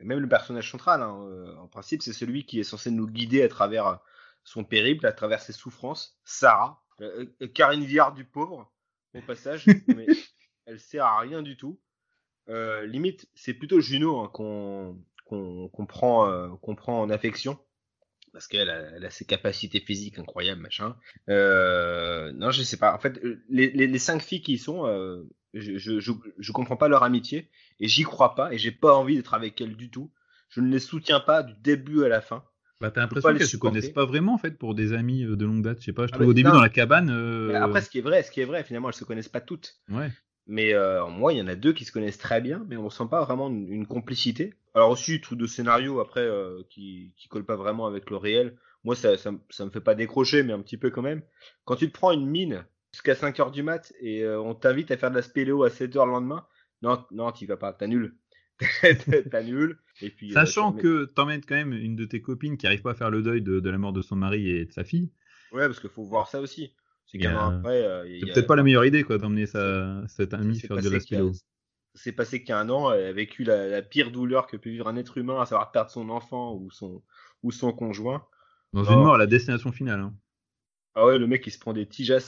[0.00, 3.42] Même le personnage central, hein, euh, en principe, c'est celui qui est censé nous guider
[3.42, 4.00] à travers
[4.44, 6.18] son périple, à travers ses souffrances.
[6.24, 8.72] Sarah, euh, Karine Viard du pauvre,
[9.14, 10.06] au passage, mais
[10.66, 11.80] elle sert à rien du tout.
[12.48, 17.58] Euh, limite, c'est plutôt Juno hein, qu'on qu prend, euh, prend en affection
[18.34, 20.96] parce qu'elle a, elle a, ses capacités physiques incroyables, machin.
[21.30, 22.92] Euh, non, je sais pas.
[22.92, 25.22] En fait, les, les, les cinq filles qui y sont, euh,
[25.54, 28.94] je, je, je, je, comprends pas leur amitié et j'y crois pas et j'ai pas
[28.94, 30.12] envie d'être avec elles du tout.
[30.48, 32.44] Je ne les soutiens pas du début à la fin.
[32.84, 35.62] Bah, t'as l'impression qu'elles se connaissent pas vraiment en fait pour des amis de longue
[35.62, 35.80] date.
[35.80, 36.06] Je sais pas.
[36.06, 37.08] Je trouve ah, au début dans la cabane.
[37.08, 37.54] Euh...
[37.54, 39.80] Après, ce qui est vrai, ce qui est vrai, finalement, elles se connaissent pas toutes.
[39.88, 40.10] Ouais.
[40.46, 42.84] Mais euh, moi, il y en a deux qui se connaissent très bien, mais on
[42.84, 44.52] ressent pas vraiment une, une complicité.
[44.74, 48.54] Alors aussi, tout de scénario après euh, qui qui colle pas vraiment avec le réel.
[48.84, 51.22] Moi, ça, ça, ça me fait pas décrocher, mais un petit peu quand même.
[51.64, 54.90] Quand tu te prends une mine jusqu'à 5 heures du mat et euh, on t'invite
[54.90, 56.46] à faire de la spéléo à 7 heures le lendemain,
[56.82, 58.14] non, non, t'y vas pas, t'annules.
[59.30, 59.78] t'annules.
[60.00, 62.92] Et puis, Sachant euh, que t'emmènes quand même une de tes copines qui arrive pas
[62.92, 65.12] à faire le deuil de, de la mort de son mari et de sa fille.
[65.52, 66.74] Ouais, parce qu'il faut voir ça aussi.
[67.06, 67.24] C'est.
[67.24, 70.98] Euh, peut-être pas la meilleure idée, quoi, d'emmener sa, cette amie faire de la.
[71.96, 74.56] C'est passé qu'il y a un an, elle a vécu la, la, pire douleur que
[74.56, 77.04] peut vivre un être humain, à savoir perdre son enfant ou son,
[77.44, 78.26] ou son conjoint.
[78.72, 80.00] Dans une mort, la destination finale.
[80.00, 80.12] Hein.
[80.96, 82.18] Ah ouais, le mec il se prend des tiges à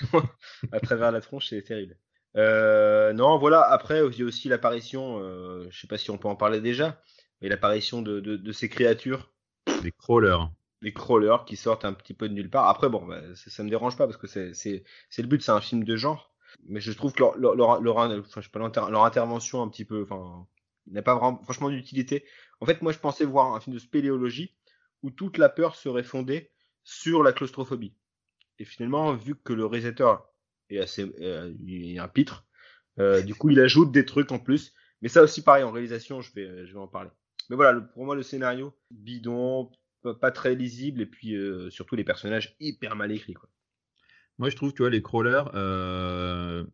[0.82, 1.96] travers la tronche, c'est terrible.
[2.36, 3.62] Euh, non, voilà.
[3.62, 6.60] Après, il y a aussi l'apparition, euh, je sais pas si on peut en parler
[6.60, 7.00] déjà,
[7.40, 9.32] mais l'apparition de, de, de, ces créatures.
[9.82, 10.50] Les crawlers.
[10.82, 12.68] Les crawlers qui sortent un petit peu de nulle part.
[12.68, 14.82] Après, bon, bah, ça, ça me dérange pas parce que c'est
[15.18, 16.32] le but, c'est un film de genre.
[16.64, 19.68] Mais je trouve que leur leur leur, leur, enfin, je sais pas, leur intervention un
[19.68, 20.46] petit peu, enfin,
[20.86, 22.24] n'a pas vraiment, franchement d'utilité.
[22.60, 24.54] En fait, moi, je pensais voir un film de spéléologie
[25.02, 26.50] où toute la peur serait fondée
[26.84, 27.94] sur la claustrophobie.
[28.58, 30.30] Et finalement, vu que le réalisateur
[30.70, 32.46] est assez, euh, il est un pitre,
[32.98, 34.72] euh, du coup, il ajoute des trucs en plus.
[35.02, 37.10] Mais ça aussi, pareil, en réalisation, je vais, je vais en parler.
[37.50, 39.70] Mais voilà, le, pour moi, le scénario bidon,
[40.20, 43.34] pas très lisible, et puis euh, surtout les personnages hyper mal écrits.
[43.34, 43.48] Quoi.
[44.38, 46.64] Moi, je trouve, tu vois, les crawlers, euh,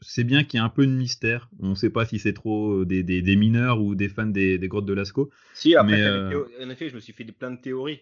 [0.00, 1.48] c'est bien qu'il y ait un peu de mystère.
[1.60, 4.58] On ne sait pas si c'est trop des, des, des, mineurs ou des fans des,
[4.58, 5.30] des grottes de Lascaux.
[5.54, 8.00] Si, après, mais, en effet, je me suis fait plein de théories.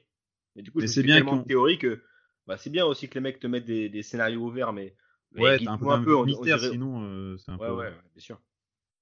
[0.57, 2.03] Et du coup, c'est bien tellement de théories que
[2.47, 4.97] bah, c'est bien aussi que les mecs te mettent des scénarios ouverts, mais,
[5.33, 6.71] mais ouais, t'as un peu, un peu mystère, dirait...
[6.71, 7.75] sinon euh, c'est un ouais, peu.
[7.75, 8.41] Ouais, bien sûr.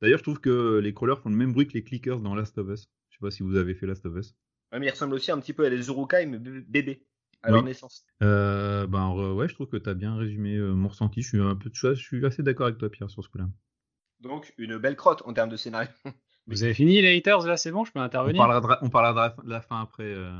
[0.00, 2.58] D'ailleurs, je trouve que les crawlers font le même bruit que les clickers dans Last
[2.58, 2.88] of Us.
[3.08, 4.36] Je sais pas si vous avez fait Last of Us.
[4.72, 7.04] Ouais, mais ils ressemblent aussi un petit peu à les Urukai, mais bébés
[7.42, 7.54] à oui.
[7.54, 8.04] leur naissance.
[8.22, 11.22] Euh, ben ouais, je trouve que tu as bien résumé euh, mon ressenti.
[11.22, 13.48] Je suis un peu je suis assez d'accord avec toi, Pierre, sur ce coup-là.
[14.20, 15.88] Donc une belle crotte en termes de scénario.
[16.46, 17.46] Vous avez fini les haters?
[17.46, 18.40] Là, c'est bon, je peux intervenir?
[18.40, 20.32] On parlera de, on parlera de la fin après, euh,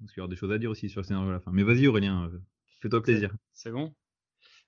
[0.00, 1.50] parce qu'il y aura des choses à dire aussi sur le scénario à la fin.
[1.52, 2.38] Mais vas-y Aurélien, euh,
[2.80, 3.30] fais-toi plaisir.
[3.52, 3.94] C'est bon?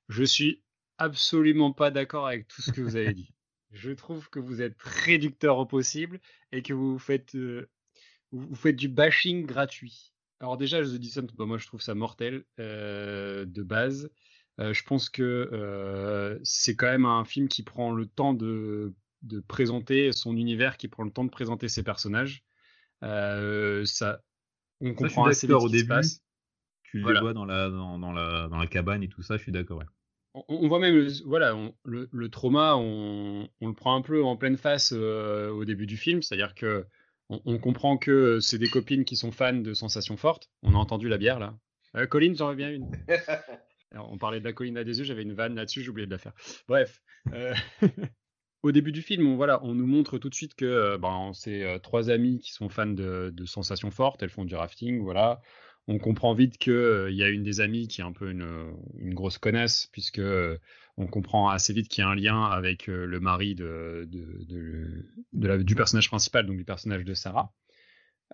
[0.09, 0.63] Je suis
[0.99, 3.33] absolument pas d'accord avec tout ce que vous avez dit.
[3.73, 6.21] Je trouve que vous êtes réducteur au possible
[6.53, 7.69] et que vous faites, euh,
[8.33, 10.13] vous faites du bashing gratuit.
[10.41, 14.11] Alors déjà, The Descent, bah, moi je trouve ça mortel euh, de base.
[14.59, 19.41] Euh, je pense que c'est quand même un film qui prend le temps de, de,
[19.41, 22.45] présenter son univers, qui prend le temps de présenter ses personnages.
[23.03, 24.23] ça,
[24.81, 25.93] on comprend ça, assez au début.
[26.85, 27.19] Tu voilà.
[27.19, 29.53] les vois dans la, dans, dans, la, dans la cabane et tout ça, je suis
[29.53, 29.79] d'accord.
[29.79, 29.87] Ouais.
[30.37, 34.23] On, on, voit même, voilà, on, le, le, trauma, on, on, le prend un peu
[34.23, 36.87] en pleine face au début du film, c'est-à-dire que
[37.29, 40.49] on, comprend que c'est des copines qui sont fans de sensations fortes.
[40.63, 41.55] On a entendu la bière là.
[41.97, 42.91] Euh, Colline, j'en reviens une.
[43.93, 46.07] Alors, on parlait de la colline à des yeux, j'avais une vanne là-dessus, j'ai oublié
[46.07, 46.33] de la faire.
[46.69, 47.01] Bref.
[47.33, 47.55] Euh...
[48.63, 51.31] Au début du film, on, voilà, on nous montre tout de suite que euh, ben,
[51.35, 55.03] c'est euh, trois amies qui sont fans de, de, sensations fortes, elles font du rafting,
[55.03, 55.41] voilà.
[55.89, 59.15] On comprend vite qu'il euh, y a une des amies qui est un peu une,
[59.15, 60.23] grosse connasse, puisque
[60.97, 64.09] on comprend assez vite qu'il y a un lien avec euh, le mari de,
[65.33, 67.53] du personnage principal, donc du personnage de Sarah.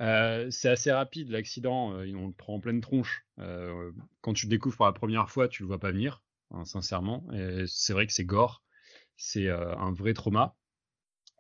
[0.01, 3.25] Euh, c'est assez rapide l'accident, euh, on le prend en pleine tronche.
[3.39, 6.65] Euh, quand tu le découvres pour la première fois, tu le vois pas venir, hein,
[6.65, 7.27] sincèrement.
[7.67, 8.63] C'est vrai que c'est gore,
[9.17, 10.57] c'est euh, un vrai trauma.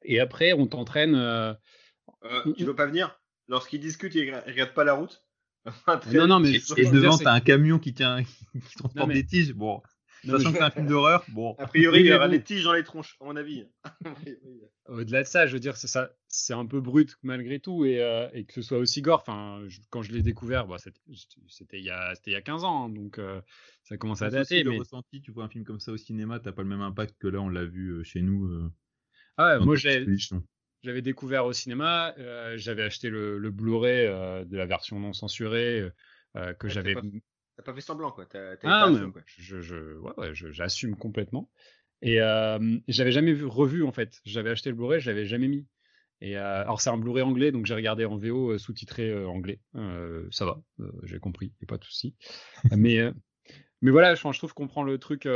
[0.04, 1.12] Et après, on t'entraîne.
[2.56, 3.20] tu veux pas venir?
[3.48, 5.24] Lorsqu'ils discutent, ils regardent pas la route?
[6.12, 6.60] non, non, mais.
[6.76, 9.14] Et devant, t'as un camion qui tient, qui transporte mais...
[9.14, 9.52] des tiges.
[9.52, 9.82] Bon.
[10.24, 11.56] Sachant que c'est un film d'horreur, bon.
[11.58, 13.64] A priori, il y aura des tiges dans les tronches, à mon avis.
[14.86, 18.00] Au-delà de ça, je veux dire, c'est ça, c'est un peu brut malgré tout, et,
[18.00, 19.20] euh, et que ce soit aussi gore.
[19.20, 20.76] Enfin, je- quand je l'ai découvert, bon,
[21.48, 23.40] c'était il y a, c'était il y a 15 ans, hein, donc euh,
[23.82, 24.62] ça commence à dater.
[24.62, 26.82] le Mais ressenti, tu vois un film comme ça au cinéma, t'as pas le même
[26.82, 28.46] impact que là, on l'a vu euh, chez nous.
[28.46, 28.72] euh,
[29.38, 30.06] ah ouais, moi, j'ai-.
[30.82, 35.12] J'avais découvert au cinéma, euh, j'avais acheté le, le Blu-ray euh, de la version non
[35.12, 35.88] censurée
[36.36, 36.94] euh, que Ouais, j'avais.
[37.56, 38.26] t'as pas fait semblant, quoi.
[38.26, 39.22] T'as, t'as Ah, été à mais quoi.
[39.38, 41.48] je, je, ouais, ouais, j'assume complètement.
[42.02, 42.16] Et
[42.88, 44.20] j'avais jamais vu, revu en fait.
[44.24, 45.66] J'avais acheté le Blu-ray, je l'avais jamais mis.
[46.20, 49.60] Et alors c'est un Blu-ray anglais, donc j'ai regardé en VO sous-titré anglais.
[50.30, 50.60] Ça va,
[51.04, 52.14] j'ai compris, y a pas de souci.
[52.76, 53.12] mais
[53.82, 55.28] mais voilà, je, je trouve qu'on prend le truc,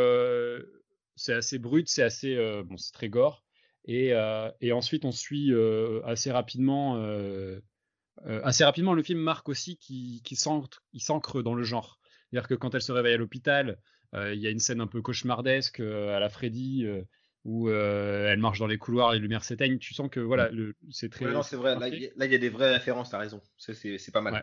[1.16, 3.45] c'est assez brut, c'est assez bon, c'est très gore.
[3.86, 6.96] Et, euh, et ensuite on suit euh, assez rapidement.
[6.96, 7.60] euh,
[8.26, 10.82] euh, assez rapidement, le film marque aussi qu'il qui s'ancre,
[11.42, 11.98] dans le genre.
[12.30, 13.78] C'est-à-dire que quand elle se réveille à l'hôpital,
[14.14, 17.02] euh, il y a une scène un peu cauchemardesque euh, à la Freddy euh,
[17.44, 19.78] où euh, elle marche dans les couloirs, les lumières s'éteignent.
[19.78, 21.26] Tu sens que voilà, le- c'est très.
[21.26, 21.78] Ouais, non, c'est vrai.
[21.78, 23.40] Là, il y a- y des vraies références, t'as raison.
[23.56, 24.34] C'est, pas mal.
[24.34, 24.42] Ouais.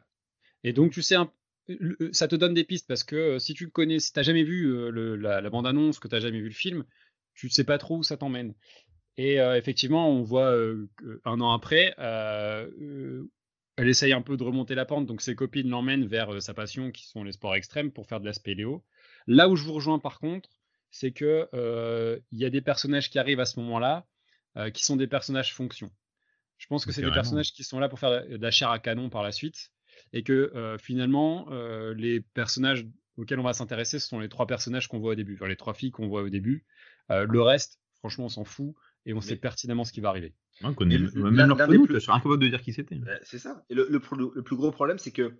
[0.64, 1.32] Et donc tu sais, un-
[1.68, 4.44] le- ça te donne des pistes parce que euh, si tu connais, si t'as jamais
[4.44, 6.86] vu euh, le- la, la bande-annonce, que t'as jamais vu le film,
[7.34, 8.54] tu sais pas trop où ça t'emmène.
[9.18, 10.90] Et euh, effectivement, on voit euh,
[11.24, 13.30] un an après, euh, euh,
[13.78, 16.92] elle essaye un peu de remonter la pente, donc ses copines l'emmènent vers sa passion,
[16.92, 18.84] qui sont les sports extrêmes, pour faire de la spéléo.
[19.28, 20.50] Là où je vous rejoins par contre,
[20.90, 21.48] c'est que
[22.32, 24.06] il y a des personnages qui arrivent à ce moment-là,
[24.74, 25.92] qui sont des personnages fonction.
[26.58, 28.78] Je pense que c'est des personnages qui sont là pour faire de la chair à
[28.78, 29.72] canon par la suite,
[30.12, 31.48] et que finalement,
[31.96, 32.86] les personnages
[33.18, 35.56] auxquels on va s'intéresser, ce sont les trois personnages qu'on voit au début, enfin, les
[35.56, 36.64] trois filles qu'on voit au début.
[37.10, 40.34] Le reste, franchement, on s'en fout, et on sait pertinemment ce qui va arriver.
[40.62, 43.00] On connaît Et le- même leur prénom, plus- je suis incapable de dire qui c'était.
[43.24, 43.66] C'est ça.
[43.70, 45.34] Et le, le, pro- le plus gros problème, c'est que,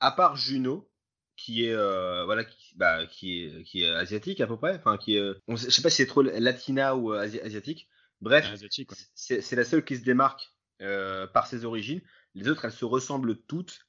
[0.00, 0.88] à part Juno,
[1.36, 4.96] qui est, euh, voilà, qui, bah, qui est, qui est asiatique à peu près, enfin,
[4.98, 7.88] qui est, on sait- je sais pas si c'est trop latina ou euh, asi- asiatique.
[8.20, 8.96] Bref, Asiatique, ouais.
[9.14, 12.00] c'est la seule qui se démarque euh, par ses origines.
[12.34, 13.80] Les autres, elles se ressemblent toutes.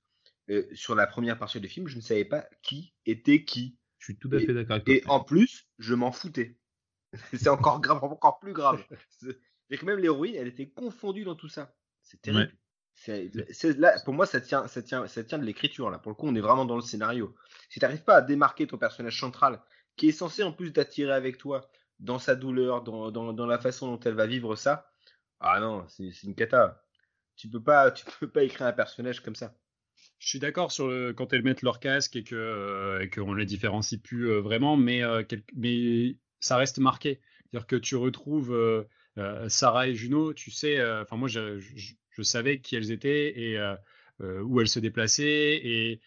[0.49, 3.77] Euh, sur la première partie du film, je ne savais pas qui était qui.
[3.99, 4.93] Je suis tout à Et- fait d'accord avec toi.
[4.95, 6.57] Et en plus, je m'en foutais.
[7.33, 8.83] c'est encore grave, encore plus grave.
[9.69, 11.73] C'est que même l'héroïne, elle était confondue dans tout ça.
[12.01, 12.51] C'est terrible.
[13.07, 13.29] Ouais.
[13.77, 15.89] Là, pour moi, ça tient, ça tient, ça tient de l'écriture.
[15.89, 17.35] Là, pour le coup, on est vraiment dans le scénario.
[17.69, 19.61] Si tu n'arrives pas à démarquer ton personnage central,
[19.95, 23.57] qui est censé en plus t'attirer avec toi dans sa douleur, dans, dans, dans la
[23.59, 24.91] façon dont elle va vivre ça,
[25.39, 26.83] ah non, c'est une cata.
[27.35, 29.55] Tu peux pas, tu peux pas écrire un personnage comme ça.
[30.19, 33.45] Je suis d'accord sur le, quand elles mettent leur casque et que euh, qu'on les
[33.45, 37.19] différencie plus euh, vraiment, mais euh, quel- mais ça reste marqué.
[37.45, 38.83] C'est-à-dire que tu retrouves euh,
[39.17, 41.59] euh, Sarah et Juno, tu sais, euh, enfin moi je,
[42.21, 43.57] savais qui elles étaient et
[44.21, 45.99] où elles se déplaçaient et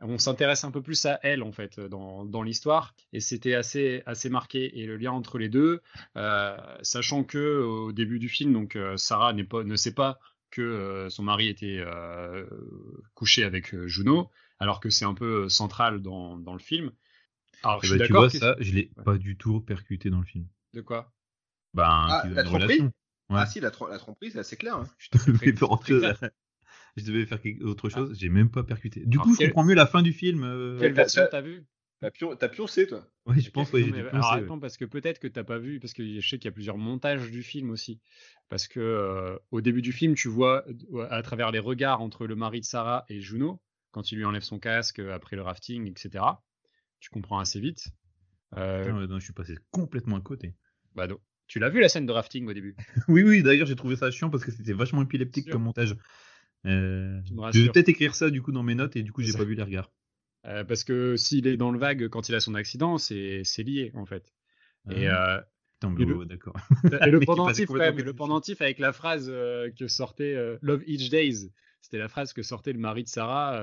[0.00, 4.02] on s'intéresse un peu plus à elles en fait dans, dans l'histoire et c'était assez
[4.04, 5.80] assez marqué et le lien entre les deux,
[6.82, 10.18] sachant que au début du film donc Sarah ne sait pas
[10.50, 11.82] que son mari était
[13.14, 16.92] couché avec Juno, alors que c'est un peu central dans, dans le film.
[17.64, 19.04] Alors, Eh je suis ben, tu vois, que- ça, je l'ai Ouais.
[19.04, 20.46] pas du tout percuté dans le film.
[20.74, 21.12] De quoi?
[21.74, 22.84] Ben, Ah, la une tromperie relation.
[23.30, 23.36] Ouais.
[23.40, 24.76] Ah si, la, trom- la tromperie, c'est assez clair.
[24.76, 24.88] hein.
[24.98, 26.00] Je devais Très- faire autre très chose.
[26.02, 26.30] clair.
[26.96, 28.16] Je devais faire quelque- autre chose.
[28.18, 29.04] J'ai même pas percuté.
[29.06, 30.44] Du Alors, coup, je comprends mieux la fin du film.
[30.44, 31.64] euh, Quelle version t'as- vu?
[32.00, 33.06] T'as pion- t'as pioncé, toi.
[33.24, 36.04] Ouais, je pense, dû alors attends, parce que peut-être que t'as pas vu, parce que
[36.20, 37.98] je sais qu'il y a plusieurs montages du film aussi.
[38.50, 42.26] Parce que euh, au début du film, tu vois euh, à travers les regards entre
[42.26, 43.58] le mari de Sarah et Juno,
[43.92, 46.24] quand il lui enlève son casque après le rafting, etc.
[47.04, 47.88] Tu comprends assez vite.
[48.56, 50.54] Euh, Putain, non, je suis passé complètement à côté.
[50.94, 52.74] bah, donc, tu l'as vu la scène de rafting au début?
[53.08, 55.96] Oui, oui, d'ailleurs, j'ai trouvé ça chiant parce que c'était vachement épileptique comme montage.
[56.64, 59.34] Euh, je vais peut-être écrire ça du coup dans mes notes et du coup, j'ai
[59.34, 59.92] pas vu les regards.
[60.46, 63.92] Euh, parce que s'il est dans le vague quand il a son accident, c'est lié
[63.94, 64.32] en fait.
[64.90, 66.56] Et, d'accord.
[67.02, 71.50] et le pendentif, quand même, le pendentif avec la phrase que sortait Love Each Days,
[71.82, 73.60] c'était la phrase que sortait le mari de Sarah.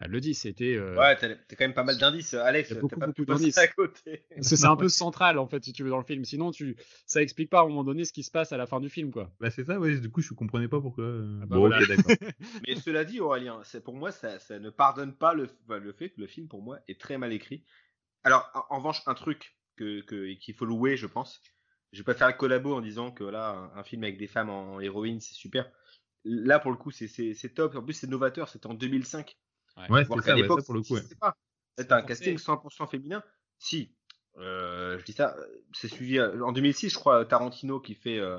[0.00, 0.74] Elle le dit, c'était.
[0.76, 2.68] euh, Ouais, t'as quand même pas mal d'indices, Alex.
[2.68, 3.58] T'as beaucoup, pas beaucoup d'indices.
[3.58, 4.24] à côté.
[4.34, 6.24] parce que c'est un peu central en fait, si tu veux, dans le film.
[6.24, 8.66] Sinon, tu, ça explique pas à un moment donné ce qui se passe à la
[8.66, 9.32] fin du film, quoi.
[9.40, 11.04] Bah, c'est ça, ouais, du coup, je comprenais pas pourquoi.
[11.04, 11.84] euh, Ah bah bon, voilà.
[11.86, 12.14] d'accord.
[12.68, 15.92] Mais cela dit, Aurélien, c'est pour moi, ça, ça ne pardonne pas le, enfin, le
[15.92, 17.64] fait que le film, pour moi, est très mal écrit.
[18.24, 21.40] Alors, en, en revanche, un truc que que- qu'il faut louer, je pense.
[21.92, 24.26] Je vais pas faire un collabo en disant que là, un, un film avec des
[24.26, 25.70] femmes en héroïne, c'est super.
[26.24, 27.74] Là, pour le coup, c'est- c'est c'est top.
[27.76, 28.48] En plus, c'est novateur.
[28.48, 29.36] C'était en 2005.
[29.88, 30.96] Ouais, c'est ça, ouais, ça pour le coup.
[30.96, 31.32] ça ouais.
[31.78, 33.22] C'est un casting 100% féminin.
[33.58, 33.92] Si,
[34.38, 35.36] euh, je dis ça,
[35.72, 38.38] c'est suivi euh, en 2006, je crois, Tarantino qui fait euh,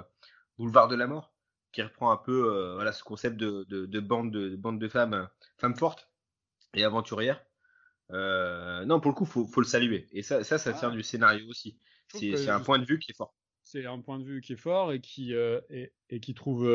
[0.58, 1.34] Boulevard de la mort,
[1.72, 4.80] qui reprend un peu euh, voilà ce concept de, de, de bande de, de bande
[4.80, 5.26] de femmes, euh,
[5.58, 6.10] femmes fortes
[6.74, 7.44] et aventurières.
[8.10, 10.08] non, pour le coup, faut, faut le saluer.
[10.12, 10.96] Et ça, ça, ça tient ah.
[10.96, 11.78] du scénario aussi.
[12.08, 13.36] C'est un point de vue qui est fort.
[13.64, 16.68] C'est un point de vue qui est fort et qui, et, et, qui trouve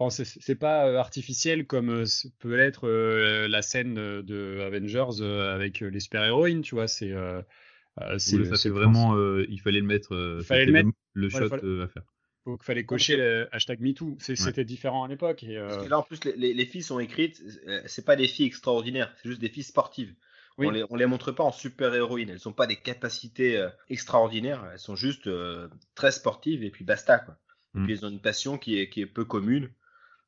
[0.00, 2.04] Enfin, c'est pas euh, artificiel comme euh,
[2.38, 6.86] peut l'être euh, la scène de Avengers avec les super-héroïnes, tu vois.
[6.86, 7.14] C'est
[8.18, 12.04] c'est vraiment, il fallait le mettre, il fallait le, mettre, le shot à faire.
[12.46, 14.16] Il fallait cocher le hashtag MeToo.
[14.20, 15.44] C'était différent à l'époque.
[15.44, 17.42] Parce que là, en plus, les, les, filles sont écrites,
[17.86, 20.14] c'est pas des filles extraordinaires, c'est juste des filles sportives.
[20.58, 22.30] On, les, on les montre pas en super-héroïnes.
[22.30, 24.64] Elles n'ont pas des capacités extraordinaires.
[24.72, 25.28] Elles sont juste
[25.96, 27.18] très sportives et puis basta.
[27.18, 27.36] Quoi.
[27.74, 27.84] Et mm.
[27.84, 29.70] puis elles ont une passion qui est, qui est peu commune.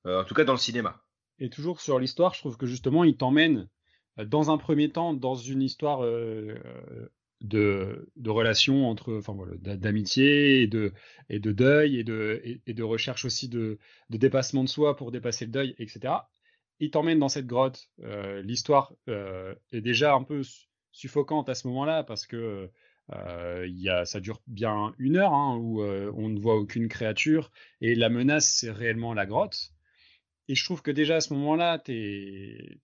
[0.07, 1.03] Euh, en tout cas dans le cinéma.
[1.39, 3.69] Et toujours sur l'histoire, je trouve que justement, il t'emmène
[4.19, 6.59] euh, dans un premier temps dans une histoire euh,
[7.43, 10.93] de, de relations entre, enfin voilà, d'amitié et de,
[11.31, 13.79] deuil et de, recherche aussi de,
[14.11, 16.15] dépassement de soi pour dépasser le deuil, etc.
[16.81, 17.91] Il t'emmène dans cette grotte.
[18.43, 20.43] L'histoire est déjà un peu
[20.93, 22.71] suffocante à ce moment-là parce que
[23.11, 27.95] y a, ça dure bien une heure hein, où on ne voit aucune créature et
[27.95, 29.73] la menace c'est réellement la grotte.
[30.51, 32.81] Et je trouve que déjà à ce moment-là, tu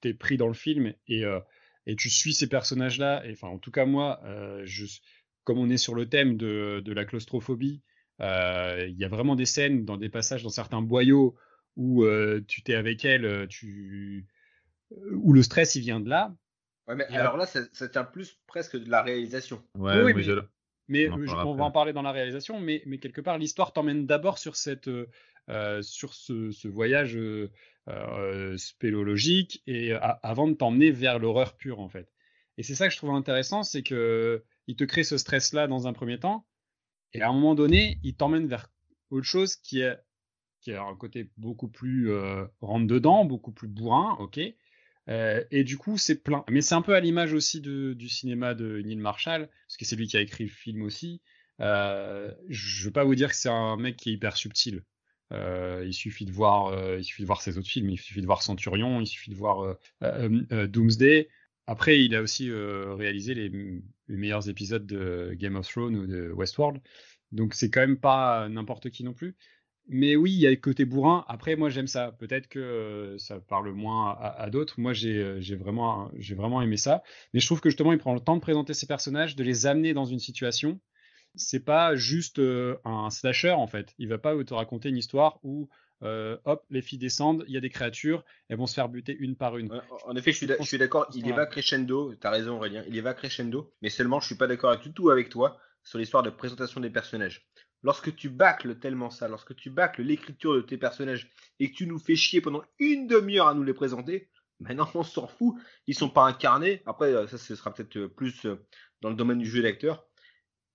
[0.00, 1.38] t'es pris dans le film et, euh,
[1.86, 3.22] et tu suis ces personnages-là.
[3.30, 4.84] Enfin, en tout cas, moi, euh, je,
[5.44, 7.82] comme on est sur le thème de, de la claustrophobie,
[8.20, 11.36] euh, il y a vraiment des scènes dans des passages dans certains boyaux
[11.76, 12.04] où
[12.48, 14.26] tu t'es avec elle, tu,
[15.12, 16.34] où le stress il vient de là.
[16.88, 19.62] Ouais, mais alors là, ça, tient plus presque de la réalisation.
[19.78, 20.42] Ouais, oui, mais, mais,
[20.88, 24.56] on, va en parler dans la réalisation, mais, mais quelque part, l'histoire t'emmène d'abord sur
[24.56, 24.88] cette,
[25.50, 27.50] euh, sur ce, voyage euh,
[27.88, 32.10] euh, spéléologique et avant de t'emmener vers l'horreur pure en fait.
[32.56, 35.86] Et c'est ça que je trouve intéressant, c'est que il te crée ce stress-là dans
[35.86, 36.46] un premier temps,
[37.12, 38.70] et à un moment donné, il t'emmène vers
[39.10, 39.98] autre chose qui est
[40.62, 42.10] qui a un côté beaucoup plus
[42.62, 44.40] rentre dedans, beaucoup plus bourrin, ok.
[45.08, 46.44] Et du coup, c'est plein.
[46.50, 49.96] Mais c'est un peu à l'image aussi du cinéma de Neil Marshall, parce que c'est
[49.96, 51.20] lui qui a écrit le film aussi.
[51.58, 54.82] je ne veux pas vous dire que c'est un mec qui est hyper subtil.
[55.32, 57.90] Euh, il suffit de voir, euh, il suffit de voir ses autres films.
[57.90, 61.28] Il suffit de voir Centurion, il suffit de voir euh, Doomsday.
[61.66, 63.50] Après, il a aussi réalisé les,
[64.08, 66.80] meilleurs épisodes de Game of Thrones ou de Westworld.
[67.32, 69.34] Donc c'est quand même pas n'importe qui non plus.
[69.86, 71.24] Mais oui, il y a le côté bourrin.
[71.28, 72.12] Après, moi, j'aime ça.
[72.12, 74.80] Peut-être que ça parle moins à, d'autres.
[74.80, 77.02] Moi, j'ai vraiment, vraiment aimé ça.
[77.32, 79.66] Mais je trouve que justement, il prend le temps de présenter ses personnages, de les
[79.66, 80.80] amener dans une situation
[81.34, 83.94] c'est pas juste euh, un slasher en fait.
[83.98, 85.68] Il va pas te raconter une histoire où
[86.02, 89.16] euh, hop, les filles descendent, il y a des créatures, elles vont se faire buter
[89.18, 89.80] une par une.
[90.06, 93.00] En effet, je suis d'accord, il y va crescendo, tu as raison Aurélien, il y
[93.00, 96.30] va crescendo, mais seulement je suis pas d'accord du tout avec toi sur l'histoire de
[96.30, 97.46] présentation des personnages.
[97.84, 101.86] Lorsque tu bâcles tellement ça, lorsque tu bâcles l'écriture de tes personnages et que tu
[101.86, 105.54] nous fais chier pendant une demi-heure à nous les présenter, maintenant on s'en fout,
[105.86, 106.82] ils sont pas incarnés.
[106.86, 108.46] Après, euh, ça ce sera peut-être plus
[109.00, 110.04] dans le domaine du jeu d'acteur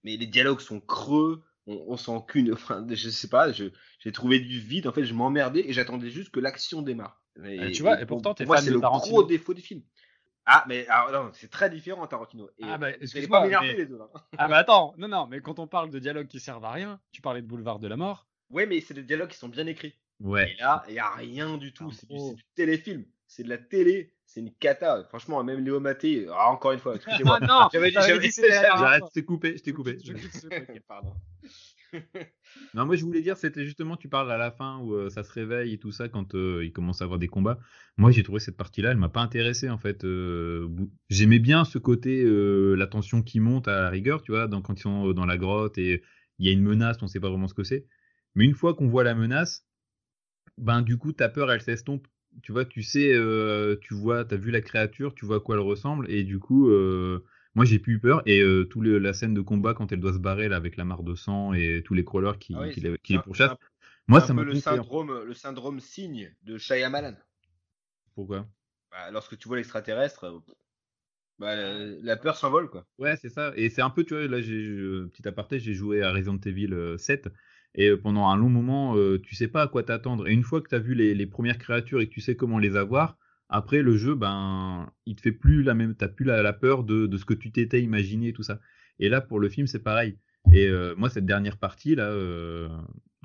[0.03, 4.39] mais les dialogues sont creux, on, on sent qu'une, enfin, je sais pas, j'ai trouvé
[4.39, 7.21] du vide, en fait, je m'emmerdais et j'attendais juste que l'action démarre.
[7.45, 9.81] Et, tu vois, et, pourtant, t'es fan c'est le gros défaut du film.
[10.51, 12.49] Ah, mais alors, c'est très différent Tarantino.
[12.57, 13.47] Et ah, bah, excuse-moi.
[13.47, 13.73] Mais...
[13.73, 14.09] Les deux, hein.
[14.37, 16.99] Ah, bah attends, non, non, mais quand on parle de dialogues qui servent à rien,
[17.11, 18.27] tu parlais de Boulevard de la Mort.
[18.49, 19.93] Ouais, mais c'est des dialogues qui sont bien écrits.
[20.19, 20.51] Ouais.
[20.51, 21.91] Et là, il n'y a rien du tout.
[21.91, 23.05] C'est du, du, téléfilm.
[23.27, 25.03] C'est de la télé c'est une cata.
[25.05, 27.39] Franchement, même Léo Maté, ah, encore une fois, excusez-moi.
[27.41, 29.97] ah non, j'avais dit, j'avais J'arrête, je t'ai coupé, je t'ai coupé.
[30.87, 31.13] pardon.
[32.73, 35.23] non, moi je voulais dire, c'était justement, tu parles à la fin où euh, ça
[35.23, 37.59] se réveille et tout ça quand euh, il commence à avoir des combats.
[37.97, 40.03] Moi j'ai trouvé cette partie-là, elle m'a pas intéressé en fait.
[40.03, 40.69] Euh,
[41.09, 44.79] j'aimais bien ce côté, la tension qui monte à la rigueur, tu vois, donc, quand
[44.79, 46.03] ils sont dans la grotte et
[46.37, 47.85] il y a une menace, on sait pas vraiment ce que c'est.
[48.35, 49.65] Mais une fois qu'on voit la menace,
[50.57, 52.07] ben du coup ta peur elle s'estompe
[52.43, 55.39] tu vois, tu sais, euh, tu vois, tu as vu la créature, tu vois à
[55.39, 57.25] quoi elle ressemble, et du coup, euh,
[57.55, 58.21] moi j'ai plus eu peur.
[58.25, 60.85] Et euh, tout la scène de combat quand elle doit se barrer là avec la
[60.85, 63.57] mare de sang et tous les crawlers qui, ah qui, les pourchassent.
[64.07, 67.15] Moi, ça m'a le syndrome, le syndrome signe de Shyamalan.
[68.15, 68.47] Pourquoi?
[68.91, 70.41] Bah, Lorsque tu vois l'extraterrestre,
[71.37, 72.85] bah, la peur s'envole quoi.
[72.97, 73.53] Ouais, c'est ça.
[73.55, 74.65] Et c'est un peu, tu vois, là, j'ai
[75.13, 77.29] petit aparté, j'ai joué à Resident Evil 7
[77.75, 80.27] et pendant un long moment, tu sais pas à quoi t'attendre.
[80.27, 82.57] Et une fois que tu as vu les, premières créatures et que tu sais comment
[82.57, 83.17] les avoir,
[83.49, 87.09] après le jeu, ben, il te fait plus la même, t'as plus la, peur de,
[87.17, 88.59] ce que tu t'étais imaginé, tout ça.
[88.99, 90.17] Et là, pour le film, c'est pareil.
[90.53, 92.11] Et moi, cette dernière partie là,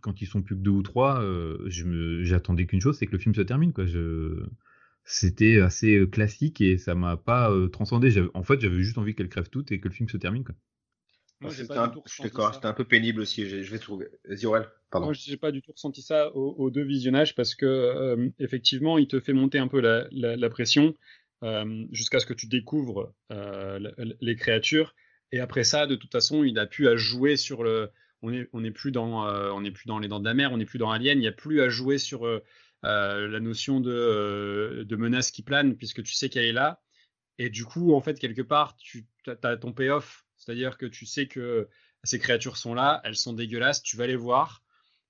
[0.03, 1.22] quand ils sont plus que deux ou trois,
[1.66, 3.86] j'attendais qu'une chose, c'est que le film se termine, quoi.
[3.86, 4.44] Je,
[5.05, 8.14] c'était assez classique et ça m'a pas transcendé.
[8.34, 10.55] En fait, j'avais juste envie qu'elle crève toutes et que le film se termine, quoi.
[11.41, 11.93] Moi, c'était un,
[12.62, 14.09] un, peu pénible aussi, je, vais trouver.
[14.24, 14.47] Vas-y,
[14.91, 15.07] pardon.
[15.07, 19.09] Moi, j'ai pas du tout ressenti ça aux, deux visionnages parce que, euh, effectivement, il
[19.09, 20.95] te fait monter un peu la, pression.
[21.91, 24.95] jusqu'à ce que tu découvres les créatures.
[25.32, 27.91] Et après ça, de toute façon, il a pu à jouer sur le.
[28.22, 30.53] On n'est on est plus, dans, on est plus dans les dents de la mer,
[30.53, 32.26] on n'est plus dans Alien, il n'y a plus à jouer sur
[32.82, 36.80] la notion de, de menace qui plane, puisque tu sais qu'elle est là.
[37.39, 40.23] Et du coup, en fait, quelque part, tu as ton payoff.
[40.45, 41.68] C'est-à-dire que tu sais que
[42.03, 44.62] ces créatures sont là, elles sont dégueulasses, tu vas les voir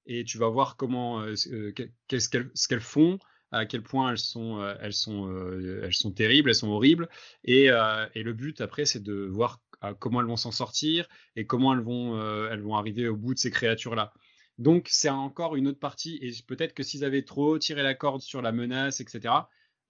[0.07, 1.73] et tu vas voir comment, euh, euh,
[2.09, 3.19] qu'est-ce qu'elles, font,
[3.51, 5.29] à quel point elles sont, euh, elles sont,
[5.83, 7.09] elles sont terribles, elles sont horribles.
[7.45, 9.61] Et, et le but après, c'est de voir
[9.99, 12.19] comment elles vont s'en sortir et comment elles vont,
[12.49, 14.13] elles vont arriver au bout de ces créatures-là.
[14.57, 18.23] Donc c'est encore une autre partie et peut-être que s'ils avaient trop tiré la corde
[18.23, 19.35] sur la menace, etc.,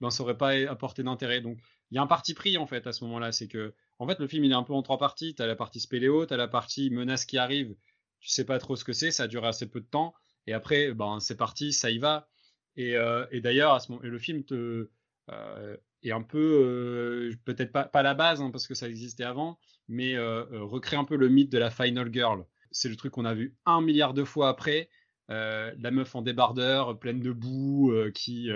[0.01, 1.43] ben ça aurait pas apporté d'intérêt.
[1.43, 1.59] Donc
[1.91, 4.19] il y a un parti pris en fait à ce moment-là, c'est que en fait
[4.19, 5.35] le film il est un peu en trois parties.
[5.35, 7.75] Tu as la partie spéléo, tu as la partie menace qui arrive,
[8.21, 10.15] tu sais pas trop ce que c'est, ça dure assez peu de temps,
[10.47, 12.29] et après ben c'est parti, ça y va.
[12.77, 14.89] Et, euh, et d'ailleurs le film te
[15.31, 19.59] euh, est un peu euh, peut-être pas, la base hein, parce que ça existait avant,
[19.89, 22.45] mais recrée un peu le mythe de la final girl.
[22.71, 24.89] C'est le truc qu'on a vu un milliard de fois après.
[25.29, 28.51] La meuf en débardeur, pleine de boue, qui,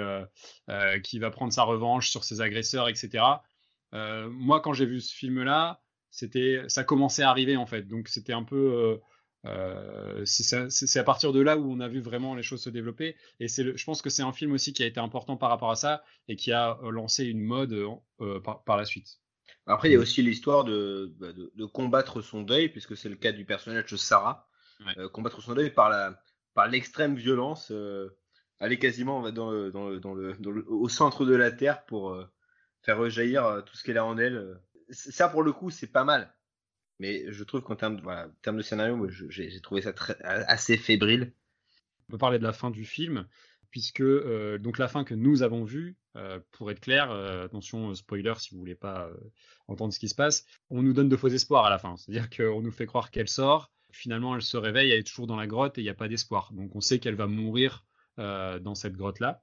[1.04, 3.24] qui va prendre sa revanche sur ses agresseurs, etc.
[3.92, 5.80] moi, quand j'ai vu ce film-là,
[6.10, 7.82] c'était, ça commençait à arriver en fait.
[7.82, 8.98] Donc c'était un peu,
[10.24, 13.16] c'est à partir de là où on a vu vraiment les choses se développer.
[13.40, 15.70] Et c'est, je pense que c'est un film aussi qui a été important par rapport
[15.70, 17.74] à ça et qui a lancé une mode
[18.66, 19.18] par, la suite.
[19.66, 23.16] Après, il y a aussi l'histoire de, bah, de, combattre son deuil, puisque c'est le
[23.16, 24.48] cas du personnage de Sarah.
[25.12, 26.18] combattre son deuil par la,
[26.58, 28.08] par l'extrême violence, euh,
[28.58, 30.36] aller quasiment dans, dans, dans, le,
[30.66, 32.24] au centre de la Terre pour euh,
[32.82, 34.58] faire rejaillir euh, tout ce qu'elle a en elle.
[34.90, 36.34] Ça, pour le coup, c'est pas mal.
[36.98, 41.32] Mais je trouve qu'en termes, voilà, de scénario, j'ai trouvé ça très, assez fébrile.
[42.08, 43.28] On peut parler de la fin du film,
[43.70, 45.96] puisque donc la fin que nous avons vue,
[46.50, 49.08] pour être clair, attention spoiler si vous voulez pas
[49.68, 51.96] entendre ce qui se passe, on nous donne de faux espoirs à la fin.
[51.96, 55.36] C'est-à-dire qu'on nous fait croire qu'elle sort, finalement elle se réveille, elle est toujours dans
[55.36, 56.50] la grotte et il n'y a pas d'espoir.
[56.52, 57.84] Donc on sait qu'elle va mourir
[58.18, 59.42] euh, dans cette grotte-là.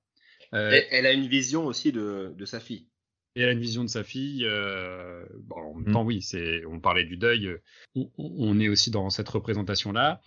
[0.53, 2.87] Euh, elle a une vision aussi de, sa fille.
[3.35, 4.45] Et elle a une vision de sa fille.
[4.45, 5.93] Euh, en même mm.
[5.93, 7.55] temps, oui, c'est, on parlait du deuil.
[7.95, 10.21] On, est aussi dans cette représentation-là.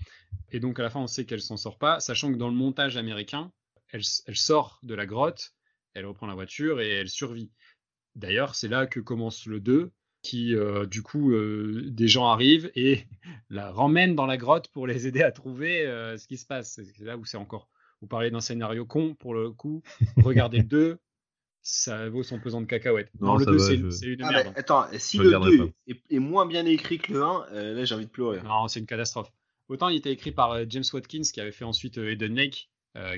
[0.50, 2.54] Et donc, à la fin, on sait qu'elle s'en sort pas, sachant que dans le
[2.54, 3.52] montage américain,
[3.92, 5.54] elle, elle, sort de la grotte,
[5.94, 7.50] elle reprend la voiture et elle survit.
[8.14, 9.90] D'ailleurs, c'est là que commence le 2,
[10.22, 13.06] qui euh, du coup euh, des gens arrivent et
[13.50, 16.80] la ramènent dans la grotte pour les aider à trouver euh, ce qui se passe.
[16.96, 17.68] C'est là où c'est encore.
[18.00, 19.82] Vous parlez d'un scénario con pour le coup.
[20.22, 20.98] Regardez le 2,
[21.62, 23.10] ça vaut son pesant de cacahuètes.
[23.20, 24.52] Non, le 2 c'est une ah, merde.
[24.56, 25.72] attends, si le 2
[26.10, 28.40] est, moins bien écrit que le 1, là j'ai envie de pleurer.
[28.42, 29.30] Non, c'est une catastrophe.
[29.68, 32.70] Autant il était écrit par James Watkins qui avait fait ensuite Eden Lake,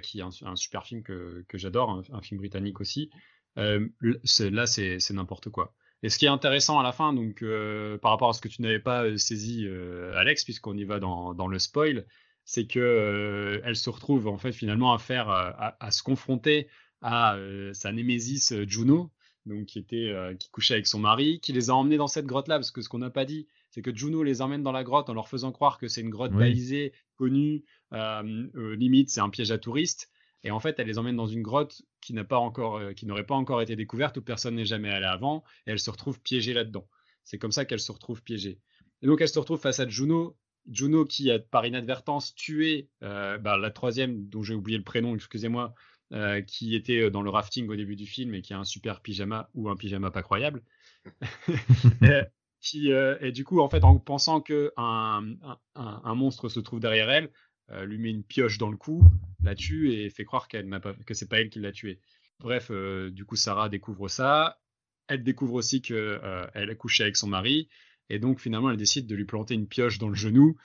[0.02, 3.10] qui est un, super film que, que j'adore, un, un, film britannique aussi.
[3.56, 5.74] là c'est n'importe quoi.
[6.02, 8.48] Et ce qui est intéressant à la fin, donc euh, par rapport à ce que
[8.48, 12.06] tu n'avais pas euh, saisi, euh, Alex, puisqu'on y va dans, dans le spoil,
[12.44, 16.68] c'est que elle se retrouve en fait finalement à faire, à, se confronter
[17.02, 17.38] à
[17.72, 19.10] sa némésis Juno,
[19.46, 22.56] donc qui était, qui couchait avec son mari, qui les a emmenés dans cette grotte-là,
[22.56, 25.08] parce que ce qu'on n'a pas dit, c'est que Juno les emmène dans la grotte
[25.08, 29.58] en leur faisant croire que c'est une grotte balisée, connue, limite c'est un piège à
[29.58, 30.10] touristes.
[30.42, 33.06] Et en fait, elle les emmène dans une grotte qui n'a pas encore, euh, qui
[33.06, 36.20] n'aurait pas encore été découverte, où personne n'est jamais allé avant, et elle se retrouve
[36.20, 36.88] piégée là-dedans.
[37.24, 38.58] C'est comme ça qu'elle se retrouve piégée.
[39.02, 40.36] Et donc, elle se retrouve face à Juno,
[40.70, 45.14] Juno qui a par inadvertance tué euh, bah, la troisième, dont j'ai oublié le prénom,
[45.14, 45.74] excusez-moi,
[46.12, 49.00] euh, qui était dans le rafting au début du film et qui a un super
[49.00, 50.62] pyjama ou un pyjama pas croyable.
[52.60, 55.34] qui, et du coup, en fait, en pensant que un,
[55.74, 57.30] un, monstre se trouve derrière elle,
[57.72, 59.04] euh, lui met une pioche dans le cou,
[59.42, 62.00] la tue et fait croire qu'elle n'a pas, que c'est pas elle qui l'a tué.
[62.40, 64.60] Bref, euh, du coup, Sarah découvre ça.
[65.06, 67.68] Elle découvre aussi qu'elle euh, a couché avec son mari.
[68.08, 70.56] Et donc, finalement, elle décide de lui planter une pioche dans le genou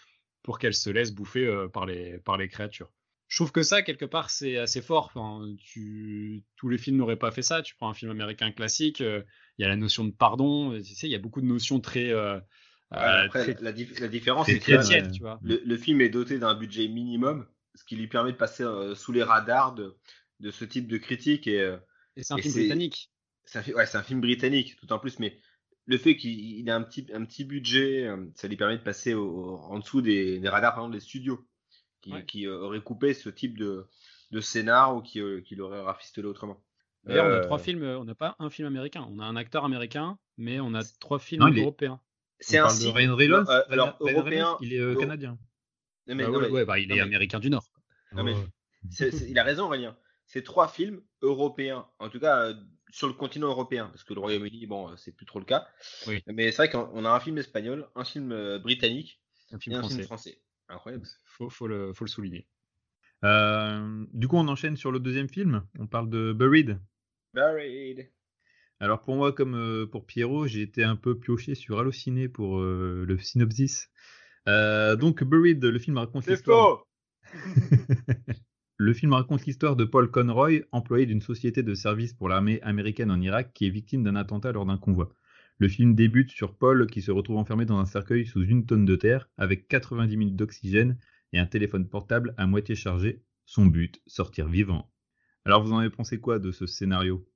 [0.42, 2.92] pour qu'elle se laisse bouffer par, les, par les créatures.
[3.28, 5.12] Je trouve que ça, quelque part, c'est assez fort.
[5.60, 6.44] tu...
[6.58, 7.62] Tous les films n'auraient pas fait ça.
[7.62, 9.26] Tu prends un film américain classique, il
[9.60, 10.78] y a la notion de pardon.
[10.78, 12.12] Tu sais, il y a beaucoup de notions très,
[12.92, 14.72] après, la, différence, c'est que
[15.44, 19.12] le, film est doté d'un budget minimum, ce qui lui permet de passer euh, sous
[19.12, 19.98] les radars de,
[20.40, 21.48] de, ce type de critique.
[21.48, 21.78] Et, euh,
[22.18, 23.12] c'est un film britannique.
[23.46, 25.40] C'est un, ouais, un, film britannique, tout en plus, mais
[25.86, 29.14] le fait qu'il ait un petit, un petit budget, euh, ça lui permet de passer
[29.14, 31.46] en dessous des, des, radars, par exemple, des studios,
[32.06, 33.88] qui, qui auraient coupé ce type de,
[34.32, 36.62] de scénar ou qui, qui l'auraient rafistolé autrement.
[37.04, 39.08] D'ailleurs, on a trois films, on n'a pas un film américain.
[39.12, 42.00] On a un acteur américain, mais on a trois films européens.
[42.40, 42.94] C'est un site.
[42.94, 44.58] Ryan Reynolds, euh, alors européen.
[44.62, 45.38] il est euh, canadien.
[46.08, 47.66] Mais, bah, ouais, bah, il est américain du Nord.
[48.14, 49.98] il a raison, Aurélien.
[50.28, 52.54] C'est trois films européens, en tout cas
[52.96, 55.68] sur le continent européen, parce que le Royaume-Uni, bon, euh, c'est plus trop le cas.
[56.08, 56.24] Oui.
[56.28, 59.20] Mais c'est vrai qu'on a un film espagnol, un film euh, britannique
[59.52, 59.96] Un et un français.
[59.96, 60.42] film français.
[60.70, 61.06] Incroyable.
[61.26, 62.48] Faut, faut, le, faut le souligner.
[63.24, 65.64] Euh, du coup, on enchaîne sur le deuxième film.
[65.80, 66.80] On parle de Buried.
[67.34, 68.10] Buried.
[68.80, 72.60] Alors pour moi, comme euh, pour Pierrot, j'ai été un peu pioché sur Allociné pour
[72.60, 73.90] euh, le synopsis.
[74.46, 76.86] Donc Buried, le film raconte l'histoire.
[78.78, 83.10] Le film raconte l'histoire de Paul Conroy, employé d'une société de service pour l'armée américaine
[83.10, 85.14] en Irak, qui est victime d'un attentat lors d'un convoi.
[85.58, 88.86] Le film débute sur Paul qui se retrouve enfermé dans un cercueil sous une tonne
[88.86, 90.98] de terre, avec 90 minutes d'oxygène
[91.34, 93.24] et un téléphone portable à moitié chargé.
[93.46, 94.92] Son but, sortir vivant.
[95.46, 97.28] Alors vous en avez pensé quoi de ce scénario?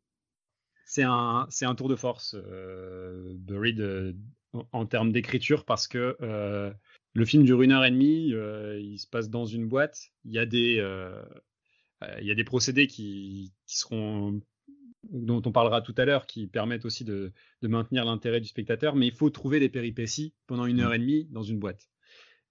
[0.86, 1.47] C'est un,
[1.78, 4.13] tour de force, euh, Buried, euh,
[4.53, 6.74] en, en termes d'écriture, parce que euh,
[7.13, 10.32] le film dure une heure et demie, euh, il se passe dans une boîte, il
[10.32, 11.22] y a des, euh,
[12.03, 14.41] euh, procédés qui seront
[15.12, 17.32] dont on parlera tout à l'heure, qui permettent aussi de,
[17.62, 21.00] de maintenir l'intérêt du spectateur, mais il faut trouver des péripéties pendant une heure et
[21.00, 21.89] demie dans une boîte.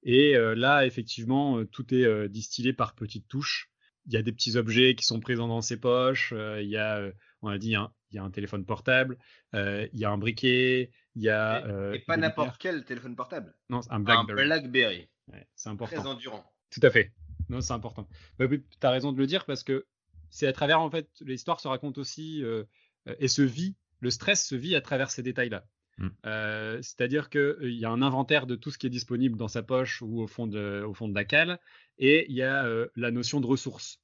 [0.03, 3.71] Et euh, là, effectivement, euh, tout est euh, distillé par petites touches.
[4.07, 6.33] Il y a des petits objets qui sont présents dans ses poches.
[6.33, 7.11] il y a,
[7.43, 9.19] on a dit, un- il y a un téléphone portable.
[9.53, 10.91] il y a un briquet.
[11.15, 11.93] Il y a.
[11.93, 13.55] Et, et pas n'importe quel téléphone portable.
[13.69, 14.45] Non, c'est un Un BlackBerry.
[14.47, 15.09] Blackberry.
[15.31, 15.97] Ouais, c'est important.
[16.01, 16.51] Très endurant.
[16.71, 17.13] Tout à fait.
[17.51, 18.09] Non, c'est important.
[18.39, 19.85] Bah, tu as raison de le dire parce que
[20.31, 22.65] c'est à travers, en fait, l'histoire se raconte aussi euh,
[23.09, 25.67] euh, et se vit, le stress se vit à travers ces détails-là.
[25.99, 26.09] Mm.
[26.27, 29.63] Euh, C'est-à-dire qu'il y a un inventaire de tout ce qui est disponible dans sa
[29.63, 31.59] poche ou au fond de, au fond de la cale
[31.99, 32.65] et il y a
[32.95, 34.01] la notion de ressources.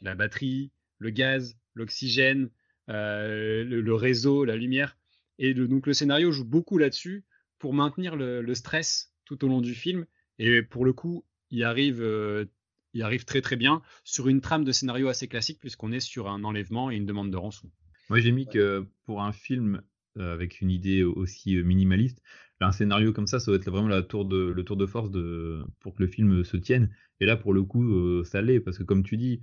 [0.00, 2.50] La batterie, le gaz, l'oxygène,
[2.86, 4.96] le, le réseau, la lumière.
[5.38, 7.24] Et le- donc le scénario joue beaucoup là-dessus
[7.58, 10.06] pour maintenir le, le stress tout au long du film.
[10.38, 12.00] Et pour le coup, il arrive,
[12.94, 16.28] il arrive très très bien sur une trame de scénario assez classique puisqu'on est sur
[16.28, 17.70] un enlèvement et une demande de rançon.
[18.08, 19.82] Moi, j'ai mis que pour un film
[20.18, 22.20] euh, avec une idée aussi euh, minimaliste,
[22.64, 25.10] un scénario comme ça, ça doit être vraiment la tour de, le tour de force
[25.10, 26.90] de, pour que le film se tienne.
[27.20, 29.40] Et là, pour le coup, euh, ça l'est, parce que comme tu dis,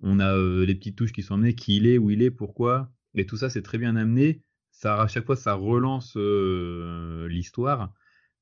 [0.00, 2.30] on a euh, les petites touches qui sont amenées, qui il est, où il est,
[2.30, 4.42] pourquoi, et tout ça, c'est très bien amené.
[4.70, 7.92] Ça, à chaque fois, ça relance euh, l'histoire.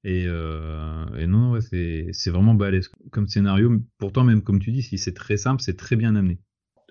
[0.07, 3.73] Et, euh, non, ouais, c'est vraiment balèze comme scénario.
[3.99, 6.39] Pourtant, même comme tu dis, si c'est très simple, c'est très bien amené.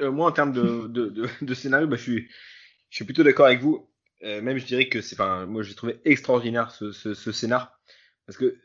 [0.02, 0.88] Euh, moi, en termes de,
[1.42, 2.28] de, scénario, bah, je, suis,
[2.90, 3.90] je suis plutôt d'accord avec vous.
[4.24, 7.80] Euh, même, je dirais que c'est, moi, j'ai trouvé extraordinaire ce, ce, scénar.
[8.26, 8.58] Parce que,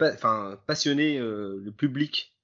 [0.00, 2.34] enfin, passionner le public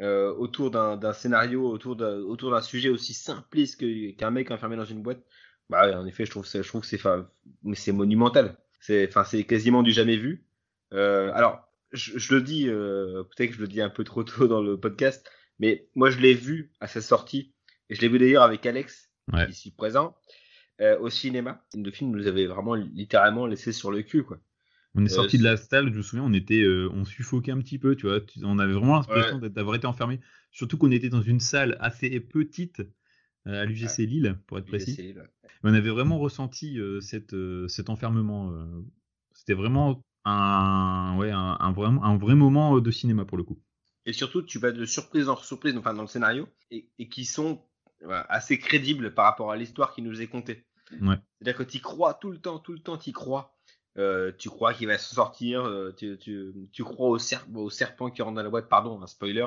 [0.00, 3.78] autour d'un scénario, autour d'un autour sujet aussi simpliste
[4.16, 5.22] qu'un mec enfermé dans une boîte,
[5.68, 6.86] bah, en effet, je trouve, ça- je trouve que
[7.74, 8.56] c'est, monumental.
[8.80, 9.10] C'est
[9.46, 10.46] quasiment du jamais vu.
[10.92, 14.24] Euh, alors, je, je le dis, euh, peut-être que je le dis un peu trop
[14.24, 15.28] tôt dans le podcast,
[15.58, 17.54] mais moi, je l'ai vu à sa sortie
[17.90, 19.48] et je l'ai vu d'ailleurs avec Alex, Ouais.
[19.48, 20.16] ici présent,
[20.80, 21.64] euh, au cinéma.
[21.76, 24.38] Le film nous avait vraiment littéralement laissé sur le cul, quoi.
[24.94, 27.52] On est Euh, sorti de la salle, je me souviens, on était, euh, on suffoquait
[27.52, 28.20] un petit peu, tu vois.
[28.42, 29.48] On avait vraiment l'impression Ouais.
[29.48, 30.20] d'avoir été enfermé.
[30.50, 32.82] Surtout qu'on était dans une salle assez petite
[33.46, 35.14] à l'UGC Lille, pour être précis.
[35.62, 37.34] On avait vraiment ressenti cette,
[37.68, 38.52] cet enfermement.
[39.32, 43.44] C'était vraiment un, ouais, un, un, vrai, un vrai moment euh, de cinéma pour le
[43.44, 43.58] coup.
[44.06, 47.24] Et surtout, tu vas de surprise en surprise, enfin dans le scénario, et, et qui
[47.24, 47.62] sont
[48.00, 50.66] voilà, assez crédibles par rapport à l'histoire qui nous est contée.
[51.00, 51.16] Ouais.
[51.38, 53.56] C'est-à-dire que tu crois tout le temps, tout le temps, tu crois.
[53.98, 57.68] Euh, tu crois qu'il va se sortir, euh, tu, tu, tu crois au, serp au
[57.68, 59.46] serpent qui rentre dans la boîte, pardon, un spoiler.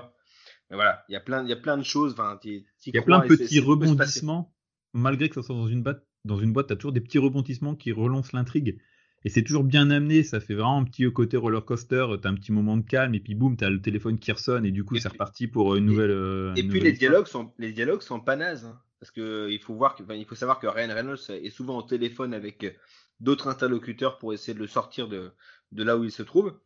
[0.69, 2.15] Mais voilà, il y a plein, il y a plein de choses.
[2.43, 2.63] Il
[2.93, 4.53] y a plein de petits rebondissements,
[4.93, 7.75] malgré que ça soit dans une boîte, dans une boîte, t'as toujours des petits rebondissements
[7.75, 8.79] qui relancent l'intrigue.
[9.25, 12.35] Et c'est toujours bien amené, ça fait vraiment un petit côté roller coaster, t'as un
[12.35, 14.97] petit moment de calme, et puis boum, t'as le téléphone qui ressonne, et du coup
[14.97, 16.11] c'est reparti pour une nouvelle.
[16.11, 17.09] euh, Et puis les histoire.
[17.09, 18.79] dialogues sont les dialogues sont pas nazes hein.
[18.99, 21.79] parce que il faut voir que enfin, il faut savoir que Ryan Reynolds est souvent
[21.79, 22.71] au téléphone avec euh,
[23.19, 25.31] d'autres interlocuteurs pour essayer de le sortir de
[25.71, 26.59] de là où il se trouve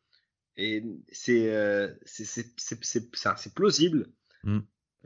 [0.57, 1.87] et c'est euh,
[3.55, 4.07] plausible.
[4.43, 4.59] Mm.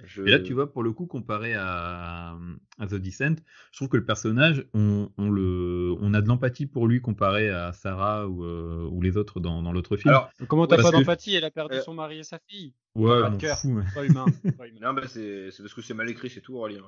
[0.04, 2.36] Je- Et là, tu vois, pour le coup, comparé à,
[2.80, 3.36] à The Descent,
[3.72, 7.50] je trouve que le personnage, on, on le, on a de l'empathie pour lui comparé
[7.50, 10.10] à Sarah ou, euh, ou les autres dans, dans l'autre film.
[10.10, 11.36] Alors Comment t'as Parce pas que- d'empathie?
[11.36, 12.74] Elle a perdu Euh, son mari et sa fille.
[12.96, 13.58] ouais, pas de cœur.
[13.66, 14.26] mais- Pas humain.
[14.58, 14.80] pas humain.
[14.82, 16.82] non bah c'est parce que c'est mal écrit c'est tout Aurélien.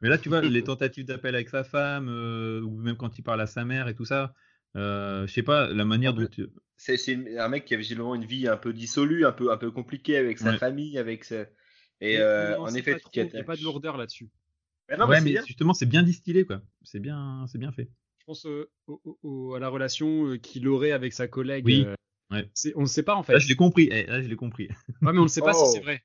[0.00, 3.22] Mais là, tu vois, les tentatives d'appel avec sa femme, euh, ou même quand il
[3.22, 4.34] parle à sa mère et tout ça,
[4.76, 6.26] euh, je sais pas, la manière dont.
[6.76, 6.98] C'est
[7.38, 10.16] un mec qui a visiblement une vie un peu dissolue, un peu un peu compliquée
[10.16, 10.58] avec sa Ouais.
[10.58, 11.44] famille, avec sa...
[12.00, 14.28] et euh, on en effet il n'y a pas de lourdeur là-dessus.
[14.88, 15.44] Mais non, ouais, mais c'est mais bien.
[15.46, 16.60] justement, c'est bien distillé, quoi.
[16.82, 17.88] C'est bien, c'est bien fait.
[18.20, 21.64] Je pense euh, au- au- au- à la relation euh, qu'il aurait avec sa collègue.
[21.64, 21.84] Oui.
[21.86, 21.94] euh,
[22.30, 22.50] Ouais.
[22.74, 23.32] on ne sait pas en fait.
[23.34, 23.88] Là, je l'ai compris.
[23.92, 24.68] Eh, là, je l'ai compris.
[25.02, 25.64] Ouais, mais on ne sait pas Oh.
[25.66, 26.02] si c'est vrai.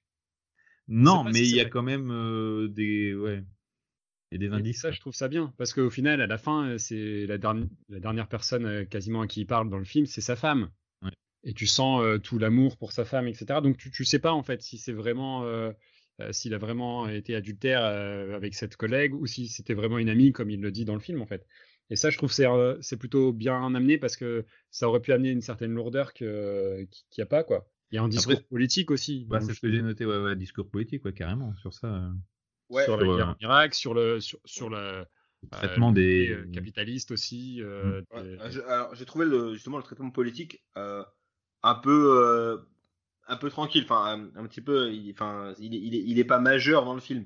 [0.87, 1.69] Non, mais si il y a vrai.
[1.71, 3.13] quand même euh, des.
[3.15, 3.43] Ouais.
[4.31, 4.81] Et des Et indices.
[4.81, 5.53] ça, je trouve ça bien.
[5.57, 9.41] Parce qu'au final, à la fin, c'est la, derni- la dernière personne quasiment à qui
[9.41, 10.69] il parle dans le film, c'est sa femme.
[11.43, 13.61] Et tu sens euh, tout l'amour pour sa femme, etc.
[13.61, 15.71] Donc tu, tu sais pas en fait si c'est vraiment, euh,
[16.21, 20.09] euh, s'il a vraiment été adultère euh, avec cette collègue ou si c'était vraiment une
[20.09, 21.45] amie comme il le dit dans le film en fait.
[21.89, 25.11] Et ça, je trouve c'est euh, c'est plutôt bien amené parce que ça aurait pu
[25.11, 27.67] amener une certaine lourdeur que qu'il n'y a pas quoi.
[27.91, 29.25] Il y a un discours politique aussi.
[29.29, 31.87] Bah, c'est le ce que j'ai noté, ouais, ouais, discours politique, ouais, carrément, sur ça.
[31.87, 32.09] euh,
[32.69, 35.03] Ouais, sur sur, la guerre euh, en Irak, sur le sur, sur le
[35.49, 37.61] traitement le des- côté, euh, capitaliste aussi.
[37.61, 41.03] euh, Ouais, des- euh, je- alors, j'ai trouvé le, justement le traitement politique euh,
[41.63, 42.57] un peu euh,
[43.27, 46.23] un peu tranquille, enfin un, un petit peu, il, enfin il, il, est, il est
[46.25, 47.25] pas majeur dans le film.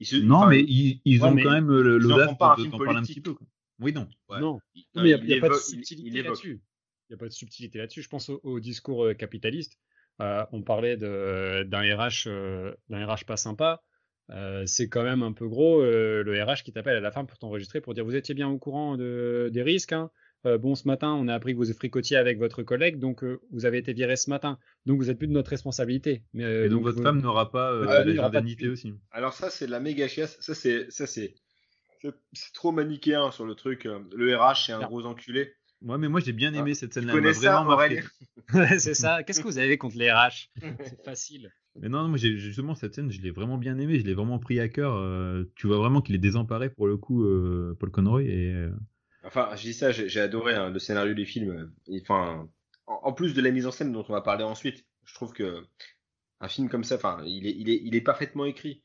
[0.00, 2.68] Il se- Non, mais ils, ils Ouais, ont mais quand même euh, l'audace d'en parler
[2.98, 3.34] un petit peu.
[3.34, 3.46] quoi.
[3.80, 4.08] Oui, non.
[4.28, 6.60] ouais, Non, il- mais il n'y a, pas de subtilité là-dessus.
[7.08, 8.02] Il n'y a pas de subtilité là-dessus.
[8.02, 9.78] Je pense au, au discours euh, capitaliste.
[10.20, 13.82] Euh, on parlait de- d'un RH, euh, d'un RH pas sympa.
[14.30, 17.24] Euh, c'est quand même un peu gros euh, le RH qui t'appelle à la fin
[17.26, 19.92] pour t'enregistrer pour dire vous étiez bien au courant de- des risques.
[19.92, 20.10] hein.
[20.46, 23.40] Euh, bon, ce matin, on a appris que vous fricotiez avec votre collègue, donc euh,
[23.50, 24.58] vous avez été viré ce matin.
[24.86, 26.22] Donc vous êtes plus de notre responsabilité.
[26.34, 28.70] Mais, euh, Et donc, votre vous- femme n'aura pas euh, indemnité thune.
[28.72, 28.94] aussi.
[29.10, 31.34] Alors ça c'est de la méga chiasse, ça c'est ça c'est
[32.02, 33.84] c'est- c'est trop manichéen sur le truc.
[34.14, 34.86] Le RH c'est un Non.
[34.88, 35.52] gros enculé.
[35.80, 37.14] Ouais, mais moi j'ai bien aimé Ah, cette scène-là.
[37.16, 38.00] elle ça, vraiment marqué.
[38.78, 39.22] C'est ça.
[39.22, 40.48] Qu'est-ce que vous avez contre les RH
[40.82, 41.50] C'est facile.
[41.80, 44.14] Mais non, non, moi j'ai justement cette scène, je l'ai vraiment bien aimé, je l'ai
[44.14, 44.94] vraiment pris à cœur.
[44.96, 48.22] euh, tu vois vraiment qu'il est désemparé pour le coup, euh, Paul Conroy.
[48.22, 48.70] Et euh,
[49.24, 51.72] Enfin, je dis ça, j'ai adoré hein, le scénario du film.
[52.02, 52.48] Enfin,
[52.86, 55.32] en, en plus de la mise en scène dont on va parler ensuite, je trouve
[55.32, 55.64] que
[56.40, 58.82] un film comme ça, enfin, il est, il est, il est parfaitement écrit.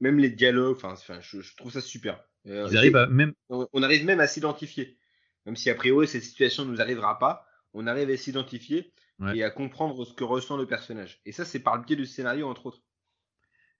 [0.00, 2.22] Même les dialogues, enfin, je, je trouve ça super.
[2.46, 3.32] Euh, ils arrivent c'est- à même.
[3.48, 4.98] on, on arrive même à s'identifier.
[5.46, 9.38] Même si a priori cette situation ne nous arrivera pas, on arrive à s'identifier Ouais.
[9.38, 11.20] et à comprendre ce que ressent le personnage.
[11.26, 12.82] Et ça, c'est par le biais du scénario, entre autres.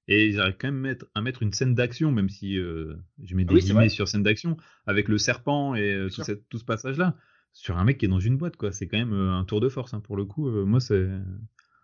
[0.08, 3.34] Et ils arrivent quand même mettre, à mettre une scène d'action, même si euh, je
[3.36, 4.56] mets Ah des oui, guillemets sur scène d'action,
[4.86, 7.16] avec le serpent et euh, tout, cette- tout ce passage-là,
[7.52, 8.72] sur un mec qui est dans une boîte, quoi.
[8.72, 10.48] C'est quand même euh, un tour de force, hein, pour le coup.
[10.48, 11.06] euh, moi, c'est.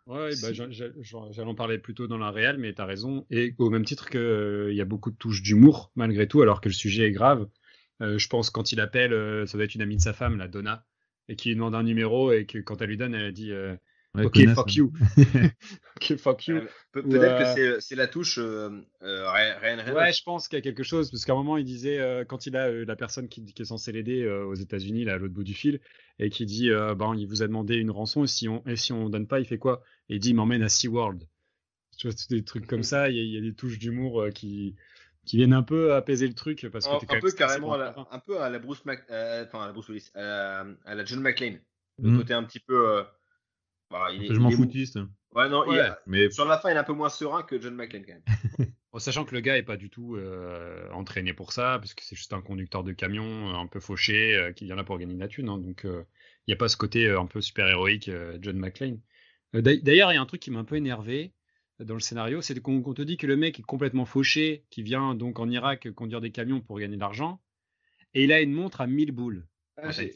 [0.06, 3.26] Ouais, bah, j'allais en parler plutôt dans la réelle, mais t'as raison.
[3.30, 6.68] Et au même titre qu'il y a beaucoup de touches d'humour, malgré tout, alors que
[6.68, 7.48] le sujet est grave.
[8.02, 10.36] Euh, je pense quand il appelle, euh, ça doit être une amie de sa femme,
[10.36, 10.84] la Donna,
[11.28, 13.50] et qui lui demande un numéro, et que quand elle lui donne, elle a dit
[13.52, 13.76] euh,
[14.14, 14.72] ouais, Ok, fuck hein.
[14.74, 14.92] you.
[15.96, 16.60] ok, fuck you.
[16.92, 18.70] Pe- Ou, Peut-être que euh, c'est- c'est la touche euh,
[19.02, 19.94] euh, Ryan Ryan Reynolds.
[19.96, 22.24] Ouais, je pense qu'il y a quelque chose, parce qu'à un moment, il disait, euh,
[22.24, 25.14] quand il a euh, la personne qui, qui est censée l'aider euh, aux États-Unis, là,
[25.14, 25.80] à l'autre bout du fil,
[26.18, 28.76] et qui dit, euh, ben, il vous a demandé une rançon, et si on, et
[28.76, 29.82] si on donne pas, il fait quoi?
[30.08, 31.24] Et il dit, il m'emmène à SeaWorld.
[31.96, 34.22] Tu vois, des trucs comme ça, il y, a- il y a des touches d'humour
[34.22, 34.74] euh, qui,
[35.26, 37.94] qui viennent un peu apaiser le truc, parce que un, quand peu carrément à la
[38.10, 41.04] un peu à la Bruce Mac, euh, enfin à la Bruce Willis, à, à la
[41.04, 41.58] John McClane.
[42.02, 42.16] Le Mm.
[42.18, 43.04] côté un petit peu, euh,
[43.90, 44.98] bah, il est, Je m'en foutiste.
[45.34, 47.74] Ouais, non, il Mais sur la fin, il est un peu moins serein que John
[47.74, 48.68] McClane quand même.
[48.98, 52.14] Sachant que le gars est pas du tout euh, entraîné pour ça, parce que c'est
[52.14, 55.14] juste un conducteur de camion euh, un peu fauché euh, qui vient là pour gagner
[55.14, 55.48] de la thune.
[55.48, 55.58] hein.
[55.58, 56.04] donc il
[56.46, 59.00] n'y a pas ce côté euh, un peu super héroïque euh, John McClane.
[59.56, 61.32] Euh, d'ail- D'ailleurs, il y a un truc qui m'a un peu énervé
[61.80, 64.84] euh, dans le scénario, c'est qu'on te dit que le mec est complètement fauché, qui
[64.84, 67.42] vient donc en Irak conduire des camions pour gagner de l'argent,
[68.14, 69.44] et il a une montre à 1000 boules.
[69.76, 70.12] Ah, j'ai-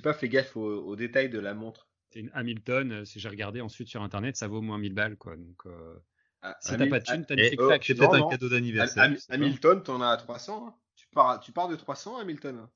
[0.00, 1.90] pas fait gaffe aux, aux détails de la montre.
[2.10, 4.94] C'est une Hamilton, euh, si j'ai regardé ensuite sur internet, ça vaut au moins 1000
[4.94, 5.16] balles.
[5.16, 5.36] Quoi.
[5.36, 5.96] Donc, euh,
[6.42, 7.84] Ah, si t'as pas de thune, t'as une flic-flac.
[7.84, 9.12] c'est peut-être un cadeau d'anniversaire.
[9.28, 10.68] Hamilton, t'en as à 300.
[10.68, 10.74] hein.
[10.94, 12.66] Tu, pars, tu pars de 300, Hamilton.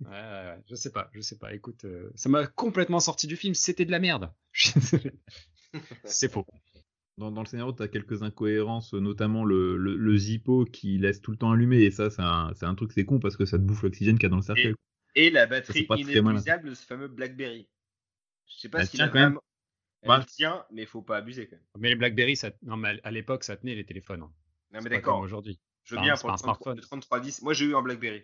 [0.00, 1.52] Ouais, ouais, ouais, je sais pas, je sais pas.
[1.54, 3.54] Écoute, euh, ça m'a complètement sorti du film.
[3.54, 4.32] C'était de la merde.
[6.04, 6.46] C'est faux.
[7.16, 11.20] Dans, dans le scénario, tu as quelques incohérences, notamment le, le, le Zippo qui laisse
[11.20, 11.78] tout le temps allumé.
[11.82, 14.26] Et ça, c'est un, truc, c'est con parce que ça te bouffe l'oxygène qu'il y
[14.26, 14.74] a dans le cercueil.
[15.16, 16.30] Et la c'est batterie pas très malin.
[16.38, 17.68] inépuisable de ce fameux BlackBerry.
[18.48, 19.38] Je sais pas tient a quand même.
[20.02, 20.24] Elle Bah.
[20.24, 21.64] tient, mais faut pas abuser quand même.
[21.76, 22.50] Mais les BlackBerry, ça...
[22.62, 24.22] non, mais à l'époque, ça tenait les téléphones.
[24.22, 24.32] hein.
[24.72, 25.20] Non, mais d'accord.
[25.20, 25.58] aujourd'hui.
[25.84, 26.76] Je veux Enfin, bien pour un 33 smartphone.
[26.76, 27.42] le 3310.
[27.42, 28.22] Moi, j'ai eu un BlackBerry.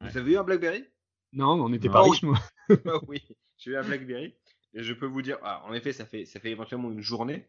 [0.00, 0.10] Ouais.
[0.10, 0.84] Vous avez eu un BlackBerry?
[1.32, 2.10] Non, on n'était pas Ah oui.
[2.10, 2.38] riches, moi.
[2.86, 3.22] Ah oui,
[3.56, 4.36] j'ai eu un BlackBerry.
[4.74, 7.48] Et je peux vous dire, ah, en effet, ça fait, ça fait éventuellement une journée.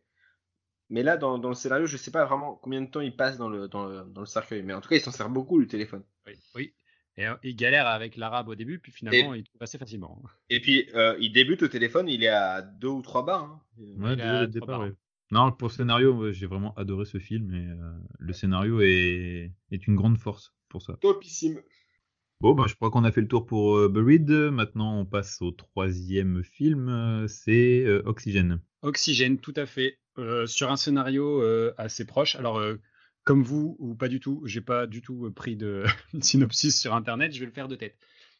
[0.89, 3.37] Mais là, dans, dans le scénario, je sais pas vraiment combien de temps il passe
[3.37, 4.63] dans le, dans le, dans le cercueil.
[4.63, 6.03] Mais en tout cas, il s'en sert beaucoup, le téléphone.
[6.25, 6.33] Oui.
[6.55, 6.73] oui.
[7.19, 10.23] Et euh, il galère avec l'arabe au début, puis finalement, il trouve assez facilement.
[10.49, 13.43] Et puis, euh, il débute au téléphone, il est à deux ou trois bars.
[13.43, 13.61] hein.
[13.97, 14.81] Ouais, déjà, départ, barres.
[14.87, 14.93] ouais.
[15.31, 19.51] Non, pour le scénario, ouais, j'ai vraiment adoré ce film et euh, le scénario est,
[19.69, 20.93] est une grande force pour ça.
[21.01, 21.59] Topissime.
[22.39, 24.29] Bon, bah, je crois qu'on a fait le tour pour euh, Buried.
[24.29, 28.61] Maintenant, on passe au troisième film, c'est euh, Oxygène.
[28.81, 29.99] Oxygène, tout à fait.
[30.17, 32.35] Euh, sur un scénario euh, assez proche.
[32.35, 32.77] Alors, euh,
[33.29, 35.83] comme vous, ou pas du tout, j'ai pas du tout pris de
[36.19, 37.95] synopsis sur internet, je vais le faire de tête.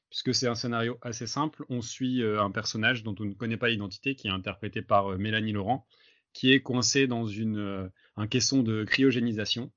[0.09, 1.63] Puisque c'est un scénario assez simple.
[1.69, 5.51] On suit un personnage dont on ne connaît pas l'identité, qui est interprété par Mélanie
[5.51, 5.85] Laurent,
[6.33, 9.71] qui est coincée dans une, un caisson de cryogénisation.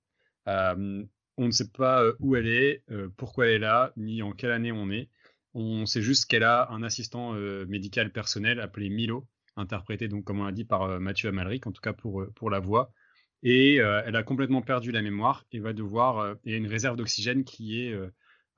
[0.47, 1.05] On
[1.37, 2.83] ne sait pas où elle est,
[3.19, 5.11] pourquoi elle est là, ni en quelle année on est.
[5.53, 7.35] On sait juste qu'elle a un assistant
[7.69, 11.83] médical personnel appelé Milo, interprété donc comme on l'a dit par Mathieu Amalric, en tout
[11.83, 12.95] cas pour, pour la voix.
[13.43, 16.37] Et elle a complètement perdu la mémoire et va devoir.
[16.45, 17.95] Il y a une réserve d'oxygène qui est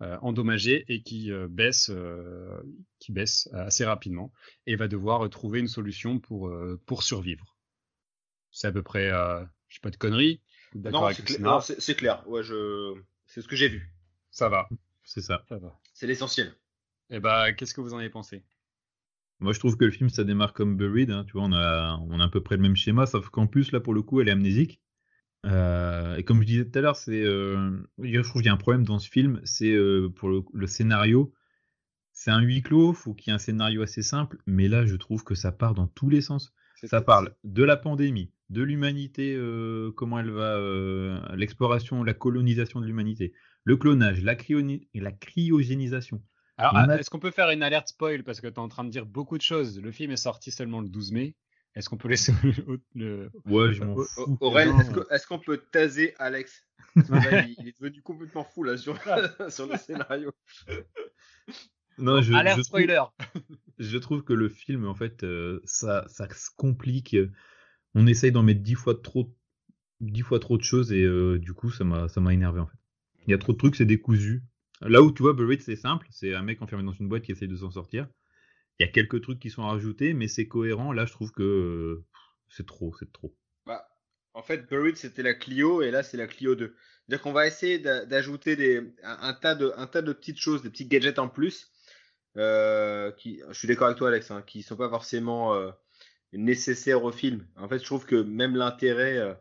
[0.01, 1.91] endommagée et qui baisse,
[2.99, 4.31] qui baisse assez rapidement
[4.67, 6.53] et va devoir trouver une solution pour,
[6.85, 7.57] pour survivre.
[8.51, 10.43] C'est à peu près, je sais pas de conneries.
[10.75, 12.23] Non, c'est clair.
[12.29, 12.95] Ouais, je...
[13.27, 13.91] C'est ce que j'ai vu.
[14.31, 14.69] Ça va.
[15.05, 15.45] C'est ça.
[15.49, 15.79] ça va.
[15.93, 16.49] C'est l'essentiel.
[17.11, 18.45] Et eh bah, qu'est-ce que vous en avez pensé?
[19.45, 21.11] Moi, je trouve que le film, ça démarre comme Buried.
[21.11, 21.25] Hein.
[21.27, 23.73] Tu vois, on a, on a à peu près le même schéma, sauf qu'en plus,
[23.73, 24.81] là, pour le coup, elle est amnésique.
[25.45, 28.55] Euh, et comme je disais tout à l'heure, c'est, euh, je trouve qu'il y a
[28.55, 31.35] un problème dans ce film, c'est euh, pour le, scénario.
[32.15, 34.97] C'est un huis clos, faut qu'il y ait un scénario assez simple, mais là, je
[34.97, 36.55] trouve que ça part dans tous les sens.
[36.85, 39.39] Ça parle de la pandémie, de l'humanité,
[39.97, 43.33] comment elle va, l'exploration, la colonisation de l'humanité,
[43.65, 44.37] le clonage, la,
[44.95, 46.23] la cryogénisation.
[46.57, 48.91] Alors, est-ce qu'on peut faire une alerte spoil parce que tu es en train de
[48.91, 49.81] dire beaucoup de choses.
[49.81, 51.35] Le film est sorti seulement le 12 mai.
[51.75, 52.33] Est-ce qu'on peut laisser
[52.95, 53.31] le.
[53.47, 54.39] Ouais, je m'en fous.
[54.41, 54.71] Aurel,
[55.11, 56.65] est-ce qu'on peut taser Alex?
[56.95, 58.97] Il, est devenu complètement fou là sur,
[59.49, 60.33] sur le scénario.
[61.99, 63.03] Non, je, Alerte spoiler.
[63.79, 67.17] je trouve que le film, en fait, euh, ça, ça se complique
[67.95, 69.33] on essaye d'en mettre dix fois trop,
[70.01, 72.67] dix fois trop de choses et euh, du coup ça m'a, ça m'a énervé en
[72.67, 72.79] fait.
[73.27, 74.43] Il y a trop de trucs, c'est décousu.
[74.81, 77.33] Là où tu vois Buried c'est simple, c'est un mec enfermé dans une boîte qui
[77.33, 78.09] essaye de s'en sortir.
[78.79, 80.93] Il y a quelques trucs qui sont rajoutés, mais c'est cohérent.
[80.93, 82.05] Là, je trouve que euh,
[82.49, 83.37] c'est trop, c'est trop.
[83.67, 83.87] Bah,
[84.35, 86.75] en fait, Buried c'était la Clio et là c'est la Clio 2.
[87.07, 91.71] C'est-à-dire qu'on va essayer d'ajouter un, tas de, petites choses, des petits gadgets en plus.
[92.37, 95.55] Euh, qui, je suis d'accord avec toi, Alex, hein, qui sont pas forcément
[96.37, 97.47] nécessaire au film.
[97.57, 99.35] En fait, je trouve que même l'intérêt, euh,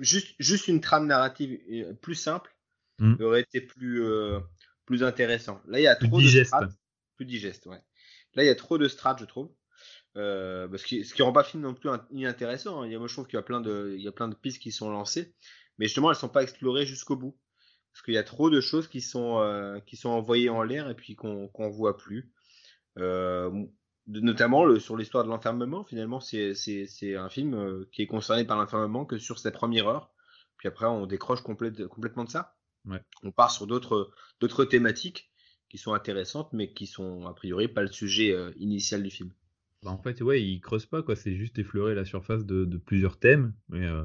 [0.00, 2.54] juste, une trame narrative euh, plus simple
[3.00, 3.22] mm.
[3.22, 4.40] aurait été plus, euh,
[4.86, 5.60] plus intéressant.
[5.66, 6.72] Là, il y a trop de strates.
[7.16, 7.80] Plus digeste, ouais.
[8.34, 9.50] Là, il y a trop de strates, je trouve.
[10.14, 12.82] parce que, ce qui rend pas le film non plus inintéressant.
[12.82, 12.98] Hein.
[12.98, 14.72] Moi, je trouve qu'il y a plein de, il y a plein de pistes qui
[14.72, 15.34] sont lancées,
[15.78, 17.36] mais justement, elles sont pas explorées jusqu'au bout.
[17.92, 20.94] Parce qu'il y a trop de choses qui sont, qui sont envoyées en l'air et
[20.94, 22.32] puis qu'on qu'on voit plus.
[22.98, 23.50] Euh,
[24.06, 25.84] notamment le, sur l'histoire de l'enfermement.
[25.84, 26.54] Finalement, c'est
[27.16, 30.10] un film euh, qui est concerné par l'enfermement que sur cette première heure.
[30.56, 32.56] Puis après, on décroche complètement de ça.
[33.22, 35.30] On part sur d'autres thématiques
[35.68, 39.30] qui sont intéressantes, mais qui sont a priori pas le sujet euh, initial du film.
[39.82, 41.14] Bah, en fait, ouais, il creuse pas, quoi.
[41.14, 43.54] C'est juste effleurer la surface de, plusieurs thèmes.
[43.68, 44.04] Mais euh,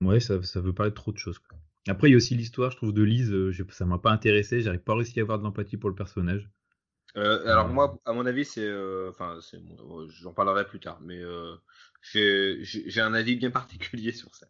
[0.00, 1.40] ouais, ça, ça veut pas être trop de choses.
[1.86, 3.32] Après, il y a aussi l'histoire, je trouve, de Lise.
[3.70, 4.60] ça m'a pas intéressé.
[4.60, 6.50] J'arrive pas réussi à avoir de l'empathie pour le personnage.
[7.16, 9.38] Euh, alors moi, à mon avis, c'est, euh, enfin,
[10.08, 11.54] j'en parlerai plus tard, mais euh,
[12.12, 14.46] j'ai un avis bien particulier sur ça.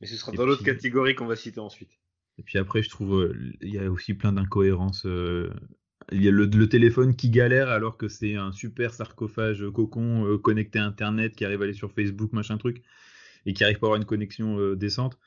[0.00, 1.90] Mais ce sera dans l'autre catégorie qu'on va citer ensuite.
[2.38, 5.04] Et puis après, je trouve, il y a aussi plein d'incohérences.
[5.04, 10.78] Il y a le, téléphone qui galère alors que c'est un super sarcophage cocon connecté
[10.78, 12.82] à Internet qui arrive à aller sur Facebook, machin truc,
[13.46, 15.18] et qui arrive pas à avoir une connexion décente.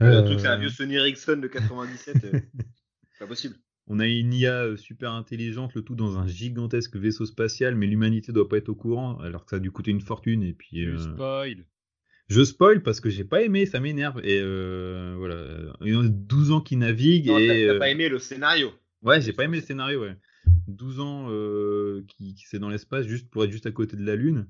[0.00, 2.16] Le truc, c'est un vieux Sony Ericsson de 97.
[3.20, 3.56] pas possible.
[3.88, 7.86] On a une IA euh, super intelligente, le tout dans un gigantesque vaisseau spatial, mais
[7.86, 10.42] l'humanité doit pas être au courant, alors que ça a dû coûter une fortune.
[10.42, 10.84] Et puis.
[10.84, 10.98] Euh...
[10.98, 11.64] spoil.
[12.28, 14.20] Je spoil parce que j'ai pas aimé, ça m'énerve.
[14.24, 15.36] Et euh, voilà,
[15.82, 17.28] il y a 12 ans qui navigue.
[17.28, 18.72] Non, et t'as euh, pas aimé le scénario.
[19.02, 20.02] Ouais, j'ai pas aimé le scénario.
[20.02, 20.16] Ouais.
[20.68, 21.28] 12 ans
[22.08, 24.48] qui, qui c'est dans l'espace juste pour être juste à côté de la Lune.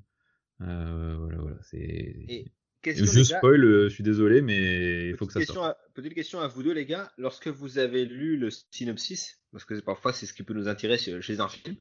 [0.58, 2.52] voilà, voilà, c'est
[2.94, 5.76] je spoil, euh, je suis désolé, mais il faut que ça sorte.
[5.94, 7.12] petite question à vous deux, les gars.
[7.18, 11.20] Lorsque vous avez lu le synopsis, parce que parfois c'est ce qui peut nous intéresser
[11.20, 11.76] chez un film,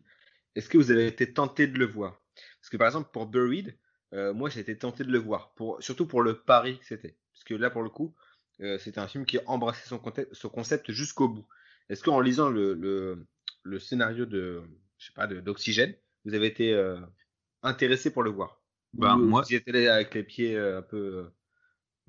[0.56, 2.22] est-ce que vous avez été tenté de le voir?
[2.60, 3.78] Parce que par exemple, pour Buried,
[4.16, 7.16] euh, moi j'ai été tenté de le voir, pour, surtout pour le pari que c'était.
[7.34, 8.16] Parce que là, pour le coup,
[8.62, 10.02] euh, c'était un film qui embrassait son,
[10.32, 11.46] son concept jusqu'au bout.
[11.90, 13.28] Est-ce qu'en lisant le, le,
[13.62, 14.64] le, scénario de,
[14.98, 15.94] je sais pas, d'Oxygène,
[16.24, 16.74] vous avez été
[17.62, 18.62] intéressé pour le voir?
[18.96, 21.24] Bah, moi, j'y étais avec les pieds euh, un peu, euh,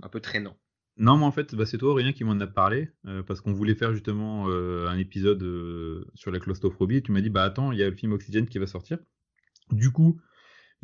[0.03, 0.57] un peu traînants?
[0.99, 3.53] Non, mais en fait, bah, c'est toi, Aurélien, qui m'en a parlé, euh, parce qu'on
[3.53, 5.43] voulait faire justement un épisode
[6.15, 8.47] sur la claustrophobie, et tu m'as dit, bah attends, il y a le film Oxygène
[8.47, 8.99] qui va sortir.
[9.71, 10.21] Du coup,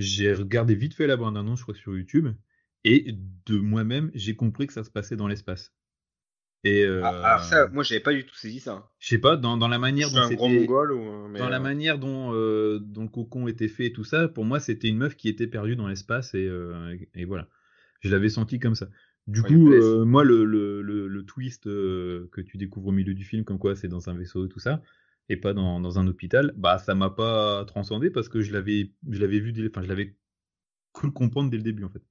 [0.02, 2.28] j'ai regardé vite fait la bande-annonce, je crois, sur YouTube,
[2.84, 3.14] et
[3.46, 5.72] de moi-même, j'ai compris que ça se passait dans l'espace.
[6.64, 8.88] Et ah, alors ça, moi j'avais pas du tout saisi ça.
[9.00, 11.36] Je sais pas, dans, dans la manière dont c'était, ou...
[11.36, 14.86] dans la manière dont, dont le cocon était fait et tout ça, pour moi c'était
[14.86, 16.48] une meuf qui était perdue dans l'espace et,
[17.14, 17.48] et voilà,
[18.00, 18.88] je l'avais senti comme ça.
[19.26, 19.74] Du coup,
[20.04, 23.88] moi le, le, le, twist que tu découvres au milieu du film, comme quoi c'est
[23.88, 24.82] dans un vaisseau et tout ça,
[25.28, 28.92] et pas dans, dans un hôpital, bah ça m'a pas transcendé parce que je l'avais
[29.08, 30.16] je l'avais vu, enfin je l'avais
[30.92, 32.02] cru comprendre dès le début en fait.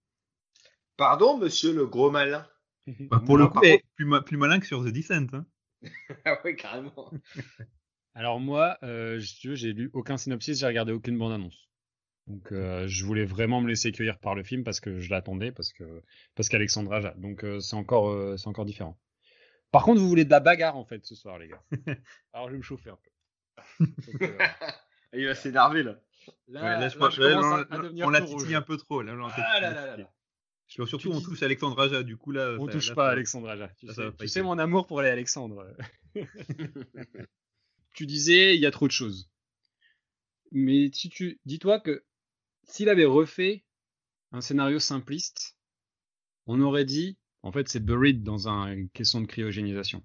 [0.97, 2.45] Pardon, monsieur le gros malin?
[3.11, 5.27] Bah, pour le coup, par eh, contre- plus, ma- plus malin que sur The Descent.
[5.33, 5.45] Hein.
[6.25, 7.11] ah ouais, carrément.
[8.13, 11.69] Alors moi, euh, j'ai lu aucun synopsis, j'ai regardé aucune bande-annonce.
[12.27, 15.51] Donc euh, je voulais vraiment me laisser cueillir par le film parce que je l'attendais,
[15.51, 16.03] parce que
[16.35, 17.13] parce qu'Alexandra Aja.
[17.17, 18.97] Donc euh, c'est encore euh, c'est encore différent.
[19.71, 21.63] Par contre, vous voulez de la bagarre en fait ce soir, les gars.
[22.33, 23.85] Alors je vais me chauffer un peu.
[23.85, 24.37] Donc, euh,
[25.13, 25.99] Il va s'énerver là.
[26.47, 29.01] là, Ouais, là, je là, pense je là, on- on l'a titillé un peu trop.
[29.01, 30.11] Là, Ah là là là là.
[30.67, 32.01] Je- Surtout, Tu on dis- touche Alexandre Aja.
[32.03, 32.55] Du coup, là.
[32.59, 33.67] On ça- touche là, pas Alexandre Aja.
[33.77, 35.67] Tu, ça sais, tu mon amour pour les Alexandre.
[37.93, 39.29] tu disais, il y a trop de choses.
[40.51, 42.05] Mais si tu, dis-toi que
[42.63, 43.65] s'il avait refait
[44.31, 45.57] un scénario simpliste,
[46.45, 50.03] on aurait dit, en fait, c'est buried dans un caisson de cryogénisation.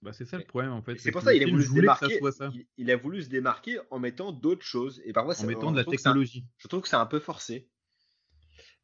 [0.00, 0.96] Bah, c'est ça le problème en fait.
[1.00, 2.20] C'est pour ça qu'il a voulu se démarquer.
[2.30, 2.50] ça.
[2.54, 5.02] Il, il a voulu se démarquer en mettant d'autres choses.
[5.04, 6.44] Et parfois, En mettant de la un- technologie.
[6.58, 7.68] Je trouve que c'est un peu forcé.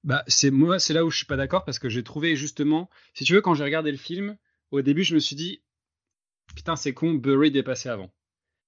[0.03, 2.91] Bah, c'est moi, c'est là où je suis pas d'accord parce que j'ai trouvé justement,
[3.15, 4.37] si tu veux, quand j'ai regardé le film,
[4.71, 5.63] au début, je me suis dit,
[6.55, 8.13] putain, c'est con, Buried est passé avant.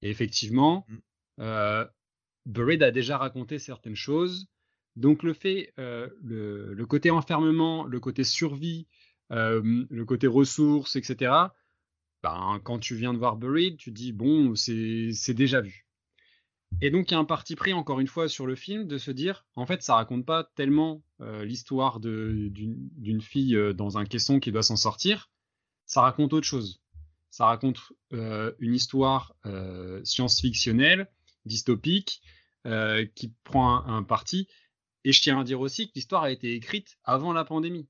[0.03, 0.97] Et effectivement, Mm.
[1.41, 1.87] euh,
[2.47, 4.47] Buried a déjà raconté certaines choses.
[4.95, 10.97] Donc le fait, euh, le, le côté enfermement, le côté survie, euh, le côté ressources,
[10.97, 11.33] etc.
[12.23, 15.87] Ben, quand tu viens de voir Buried, tu dis bon, c'est déjà vu.
[16.81, 18.99] Et donc il y a un parti pris encore une fois sur le film de
[18.99, 24.53] se dire, en fait, ça raconte pas tellement l'histoire d'une fille dans un caisson qui
[24.53, 25.31] doit s'en sortir.
[25.87, 26.83] Ça raconte autre chose.
[27.31, 29.37] Ça raconte une histoire
[30.03, 31.09] science-fictionnelle,
[31.45, 32.21] dystopique,
[33.15, 34.49] qui prend un parti.
[35.05, 37.87] Et je tiens à dire aussi que l'histoire a été écrite avant la pandémie.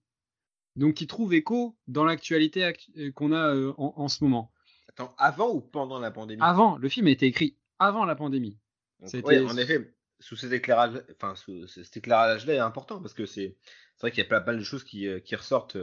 [0.77, 4.53] Donc qui trouve écho dans l'actualité actu- euh, qu'on a euh, en, en ce moment.
[4.89, 6.43] Attends, avant ou pendant la pandémie?
[6.43, 8.59] Avant, le film a été écrit avant la pandémie.
[9.01, 13.27] Donc, ouais, en effet, sous cet éclairage, enfin, sous cet éclairage-là est important parce que
[13.27, 13.57] c'est
[14.01, 15.77] vrai qu'il y a pas mal de choses qui, euh, qui ressortent.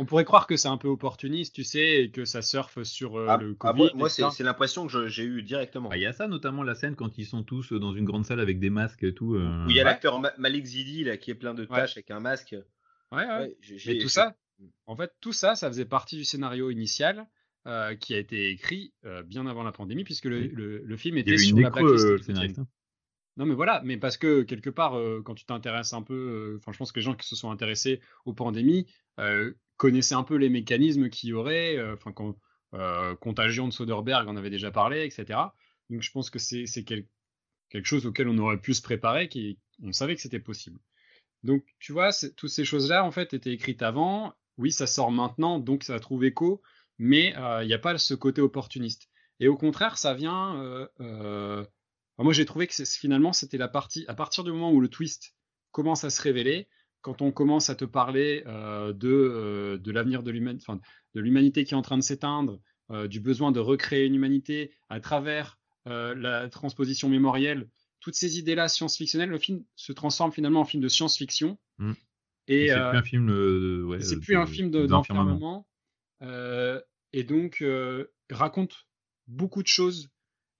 [0.00, 3.18] On pourrait croire que c'est un peu opportuniste, tu sais, et que ça surfe sur
[3.18, 3.90] euh, Ah, le ah, Covid.
[3.94, 5.88] moi, moi, c'est l'impression que j'ai eu directement.
[5.88, 8.24] Bah, Il y a ça notamment la scène quand ils sont tous dans une grande
[8.24, 9.34] salle avec des masques et tout.
[9.34, 9.90] euh, Où il y a Ouais.
[9.90, 11.68] l'acteur Ma- Malik Zidi là, qui est plein de Ouais.
[11.68, 12.54] tâches avec un masque.
[13.12, 13.56] Ouais,
[13.86, 14.36] Mais tout ça,
[14.86, 17.26] en fait, tout ça, ça faisait partie du scénario initial
[17.66, 20.48] euh, qui a été écrit euh, bien avant la pandémie, puisque le, Oui.
[20.52, 22.18] le- le film était sur la blacklist euh,
[22.58, 22.66] hein.
[23.36, 26.72] Non, mais voilà, mais parce que quelque part, euh, quand tu t'intéresses un peu, enfin,
[26.72, 28.86] je pense que les gens qui se sont intéressés aux pandémies
[29.76, 32.36] connaissaient un peu les mécanismes qu'il y aurait, enfin, quand
[33.20, 35.54] Contagion de Soderbergh en avait déjà parlé, etc.
[35.88, 37.06] Donc, je pense que c'est c'est quel-
[37.70, 40.78] quelque chose auquel on aurait pu se préparer, qui on savait que c'était possible.
[41.44, 44.34] Donc, tu vois, toutes ces choses-là, en fait, étaient écrites avant.
[44.56, 46.62] Oui, ça sort maintenant, donc ça trouve écho,
[46.98, 49.08] mais euh, il n'y a pas ce côté opportuniste.
[49.40, 50.60] Et au contraire, ça vient.
[50.60, 51.64] euh, euh,
[52.18, 54.04] moi, j'ai trouvé que finalement, c'était la partie.
[54.08, 55.36] À partir du moment où le twist
[55.70, 56.68] commence à se révéler,
[57.00, 60.32] quand on commence à te parler de, l'avenir de
[61.20, 62.60] l'humanité, qui est en train de s'éteindre,
[63.08, 67.68] du besoin de recréer une humanité à travers la transposition mémorielle,
[68.08, 71.58] toutes ces idées-là science-fictionnelles, le film se transforme finalement en film de science-fiction.
[71.76, 71.92] Mm.
[72.46, 73.28] Et, c'est euh, plus un film.
[73.30, 75.68] euh, ouais, c'est euh, plus un film de- d'enfermement.
[76.22, 76.80] euh,
[77.12, 77.62] et donc,
[78.30, 78.88] raconte
[79.26, 80.08] beaucoup de choses.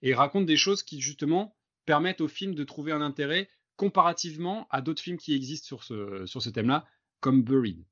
[0.03, 4.83] Et raconte des choses qui, justement, permettent au film de trouver un intérêt comparativement à
[4.83, 6.87] d'autres films qui existent sur ce, sur ce thème-là,
[7.21, 7.83] comme Buried.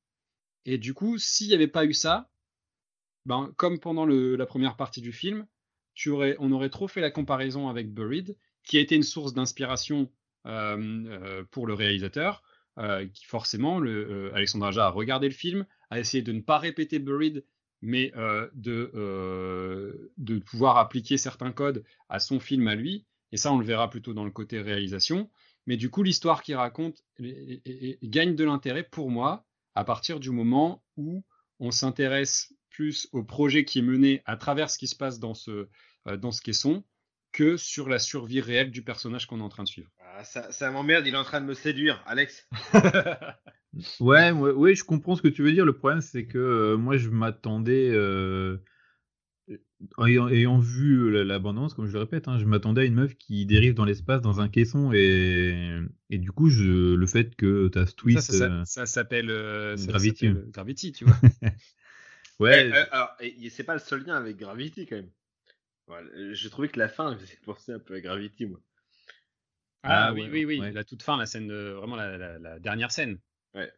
[0.66, 2.30] Et du coup, s'il n'y avait pas eu ça,
[3.24, 5.46] ben, comme pendant le- la première partie du film,
[5.94, 8.36] tu aurais, on aurait trop fait la comparaison avec Buried,
[8.66, 10.10] qui a été une source d'inspiration
[10.46, 12.42] euh, euh, pour le réalisateur,
[12.78, 16.58] euh, qui forcément, le, Alexandre Aja a regardé le film, a essayé de ne pas
[16.58, 17.44] répéter Buried,
[17.80, 18.12] mais
[18.54, 23.06] de, de pouvoir appliquer certains codes à son film à lui.
[23.32, 25.30] Et ça, on le verra plutôt dans le côté réalisation.
[25.66, 29.44] Mais du coup, l'histoire qu'il raconte gagne de l'intérêt pour moi
[29.74, 31.22] à partir du moment où
[31.60, 35.34] on s'intéresse plus au projet qui est mené à travers ce qui se passe dans
[35.34, 35.68] ce,
[36.06, 36.82] dans ce caisson
[37.36, 39.90] que sur la survie réelle du personnage qu'on est en train de suivre.
[40.00, 42.48] Ah, ça, ça m'emmerde, il est en train de me séduire, Alex.
[44.00, 45.66] Ouais, ouais, ouais, je comprends ce que tu veux dire.
[45.66, 48.56] Le problème, c'est que euh, moi, je m'attendais, euh,
[49.98, 53.16] ayant, ayant vu la- l'abondance, comme je le répète, hein, je m'attendais à une meuf
[53.16, 55.78] qui dérive dans l'espace dans un caisson et,
[56.10, 58.30] et du coup, je, le fait que tu as ce twist.
[58.30, 60.30] ça, ça- euh, ça s'appelle euh, Gravity.
[60.52, 61.16] Gravity, tu vois.
[62.40, 63.10] ouais, Eh, euh, alors,
[63.50, 65.10] c'est pas le seul lien avec Gravity quand même.
[65.86, 68.60] Voilà, J'ai trouvé que la fin me faisait penser un peu à Gravity, moi.
[69.82, 70.72] Ah, Ah, oui, ouais, oui, oui, ouais.
[70.72, 73.18] la toute fin, la scène, de- vraiment la, la- la dernière scène.
[73.54, 73.70] ouais,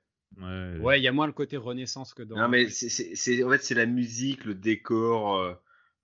[0.81, 2.39] Ouais, il y a moins le côté renaissance que dans.
[2.39, 5.55] Non, mais c'est, en fait, c'est la musique, le décor, euh,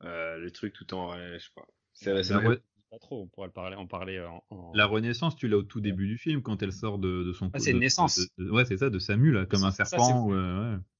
[0.02, 1.12] euh, le truc tout en.
[1.12, 1.66] ouais, je sais pas.
[1.92, 2.24] C'est,
[2.94, 3.22] ouais, pas trop.
[3.22, 4.20] On pourrait parler, en parler
[4.50, 7.32] en, La Renaissance, tu l'as au tout début du film quand elle sort de, de
[7.32, 7.50] son.
[7.52, 8.20] Ah, c'est une naissance.
[8.38, 10.30] ouais, c'est ça, de Samu là, comme un serpent.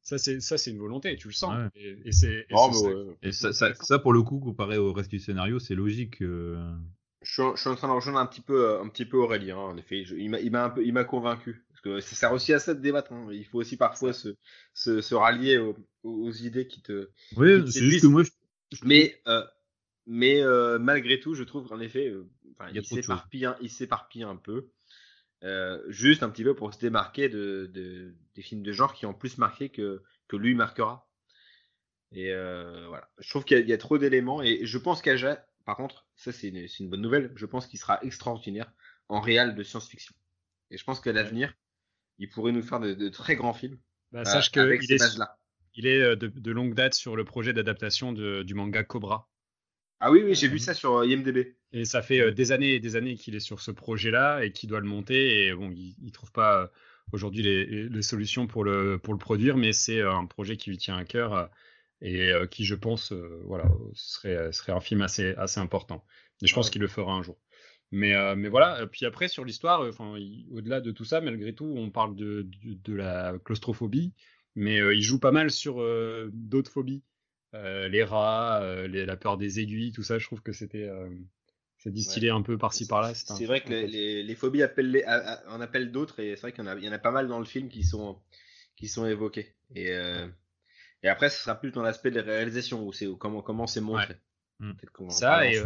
[0.03, 1.71] Ça, c'est ça, c'est une volonté, tu le sens.
[1.75, 2.47] Et, c'est.
[3.23, 6.21] Et, ça, ça, pour le coup, comparé au reste du scénario, c'est logique.
[6.21, 9.57] Je, suis, en, train de rejoindre un petit peu, un petit peu Aurélien.
[9.57, 11.65] En effet, il m'a un peu, il m'a convaincu.
[11.71, 13.13] Parce que ça sert aussi à ça de débattre.
[13.13, 13.29] Hein.
[13.33, 14.37] Il faut aussi parfois se,
[14.75, 17.09] se, se rallier aux, aux, idées qui te.
[17.37, 18.23] Oui, c'est juste que moi.
[18.25, 18.31] Je...
[18.85, 19.43] Mais euh,
[20.07, 22.29] mais euh, malgré tout, je trouve qu'en effet, euh,
[22.73, 22.85] il
[23.71, 24.71] s'éparpille un, peu.
[25.43, 27.71] Euh, juste un petit peu pour se démarquer de,
[28.35, 31.09] des films de genre qui ont plus marqué que, que lui marquera.
[32.13, 33.11] Et voilà.
[33.19, 36.49] Je trouve qu'il y, a trop d'éléments et je pense qu'Aja, par contre, ça c'est
[36.49, 38.71] une, bonne nouvelle, je pense qu'il sera extraordinaire
[39.09, 40.15] en réel de science-fiction.
[40.71, 41.55] Et je pense qu'à l'avenir,
[42.19, 43.79] il pourrait nous faire de, très grands films.
[44.13, 44.79] Bah, sache qu'il est,
[45.75, 49.29] il est de, longue date sur le projet d'adaptation du manga Cobra.
[50.07, 51.57] Ah oui, oui, j'ai vu ça sur euh, IMDb.
[51.73, 54.53] Et ça fait euh, des années et des années qu'il est sur ce projet-là et
[54.53, 55.47] qu'il doit le monter.
[55.47, 56.67] Et bon, il ne trouve pas euh,
[57.13, 60.99] aujourd'hui les, solutions pour le, pour le produire, mais c'est un projet qui lui tient
[60.99, 61.49] à cœur
[62.03, 63.15] et qui, je pense,
[63.47, 66.05] voilà, serait, serait un film assez, assez important.
[66.43, 67.39] Et je pense qu'il le fera un jour.
[67.91, 70.19] Mais, mais voilà, puis après, sur l'histoire, enfin,
[70.51, 74.13] au-delà de tout ça, malgré tout, on parle de, de, de la claustrophobie,
[74.55, 75.83] mais il joue pas mal sur
[76.31, 77.03] d'autres phobies.
[77.55, 81.09] Euh, les rats, euh, la peur des aiguilles, tout ça, je trouve que c'était euh,
[81.79, 83.15] c'est distillé un peu par-ci par-là.
[83.15, 85.05] C'est vrai que les, phobies appellent les,
[85.49, 87.29] en appellent d'autres et c'est vrai qu'il y, en a, y en a pas mal
[87.29, 88.19] dans le film qui sont,
[88.77, 89.55] qui sont évoqués.
[89.75, 89.91] Et,
[91.03, 93.83] et après, ce sera plus dans l'aspect de la réalisation, où c'est comment comment c'est
[93.83, 94.17] montré.
[94.61, 94.73] Mm.
[95.11, 95.63] Ça et,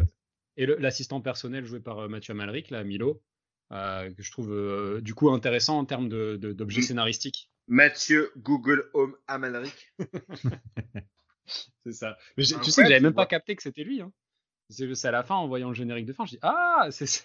[0.57, 3.22] et l'assistant personnel joué par Mathieu Malric, là, Milo,
[3.70, 7.51] que je trouve du coup intéressant en termes d'objets de, scénaristiques.
[7.68, 9.95] Mathieu Google Home Amalric.
[11.84, 12.16] c'est ça.
[12.36, 14.01] Mais tu sais que j'avais même pas capté que c'était lui.
[14.01, 14.12] Hein.
[14.70, 17.24] C'est à la fin, en voyant le générique de fin, je dis Ah, c'est ça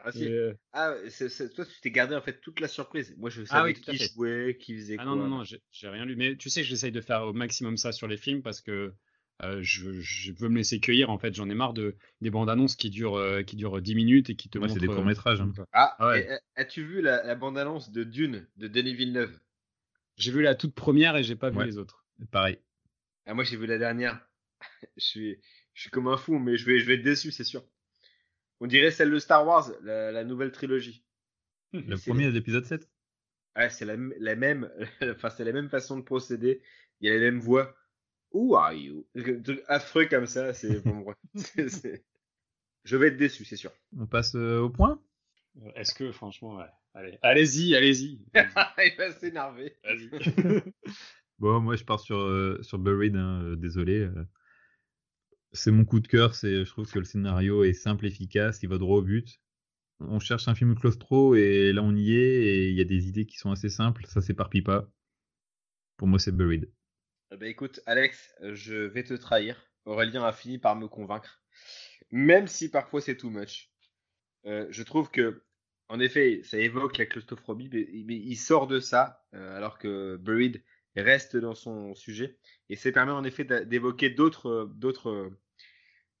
[0.00, 0.94] Ah, euh, ah
[1.54, 3.14] toi, tu t'es gardé en fait toute la surprise.
[3.16, 5.14] Moi, je ah savais qui jouait, qui faisait ah, quoi.
[5.14, 6.16] non, non, non, j'ai rien lu.
[6.16, 8.92] Mais tu sais que j'essaye de faire au maximum ça sur les films parce que
[9.42, 11.10] euh, je, veux me laisser cueillir.
[11.10, 13.94] En fait, j'en ai marre de, des bandes annonces qui durent, euh, qui durent 10
[13.94, 14.74] minutes et qui te montrent.
[14.74, 15.40] c'est des courts-métrages.
[15.40, 15.52] Hein.
[15.72, 15.96] Ah,
[16.56, 19.38] as-tu vu la, bande annonce de Dune de Denis Villeneuve?
[20.16, 22.04] J'ai vu la toute première et j'ai pas vu les autres.
[22.32, 22.58] Pareil.
[23.30, 24.20] Ah, moi, j'ai vu la dernière.
[24.96, 25.40] je, suis,
[25.72, 27.64] je suis comme un fou, mais je vais, je vais être déçu, c'est sûr.
[28.58, 31.04] On dirait celle de Star Wars, la, nouvelle trilogie.
[31.72, 32.90] Le premier l'épisode 7
[33.54, 34.68] Ouais, c'est la, la, même,
[35.02, 36.60] enfin, c'est la même façon de procéder.
[37.00, 37.76] Il y a les mêmes voix.
[38.32, 39.06] Who are you?
[39.68, 41.06] affreux comme ça, c'est bon,
[42.84, 43.70] Je vais être déçu, c'est sûr.
[43.96, 45.00] On passe euh, au point?
[45.62, 46.64] Euh, Est-ce que, franchement, ouais.
[46.94, 48.20] Allez, allez-y, allez-y.
[48.34, 49.76] Il va s'énerver.
[49.84, 50.10] Vas-y.
[51.40, 54.00] Bon, moi je pars sur, euh, sur Buried, hein, euh, désolé.
[54.00, 54.24] Euh.
[55.52, 58.76] C'est mon coup de cœur, je trouve que le scénario est simple, efficace, il va
[58.76, 59.40] droit au but.
[60.00, 63.08] On cherche un film claustro et là on y est et il y a des
[63.08, 64.88] idées qui sont assez simples, ça s'éparpille pas.
[65.96, 66.70] Pour moi c'est Buried.
[67.30, 69.60] Bah écoute, Alex, je vais te trahir.
[69.86, 71.42] Aurélien a fini par me convaincre.
[72.10, 73.70] Même si parfois c'est too much.
[74.44, 75.42] je trouve que,
[75.88, 80.62] en effet, ça évoque la claustrophobie, mais, il sort de ça, alors que Buried
[80.96, 82.38] reste dans son sujet.
[82.68, 85.30] Et ça permet en effet d'évoquer d'autres, d'autres,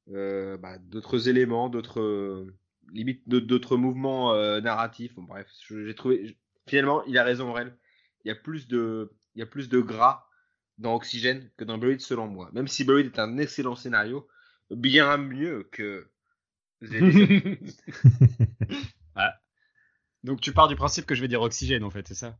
[0.08, 2.46] euh, bah, d'autres éléments, d'autres
[2.92, 5.14] limites, d'autres mouvements euh, narratifs.
[5.14, 6.36] Bon, bref, j'ai trouvé.
[6.66, 7.76] Finalement, il a raison, Aurel.
[8.24, 10.26] Il y a plus de, il y a plus de gras
[10.78, 12.50] dans Oxygène que dans Buried, selon moi.
[12.52, 14.28] Même si Buried est un excellent scénario,
[14.70, 16.08] bien mieux que.
[19.14, 19.34] ah.
[20.22, 22.38] Donc tu pars du principe que je vais dire Oxygène, en fait, c'est ça?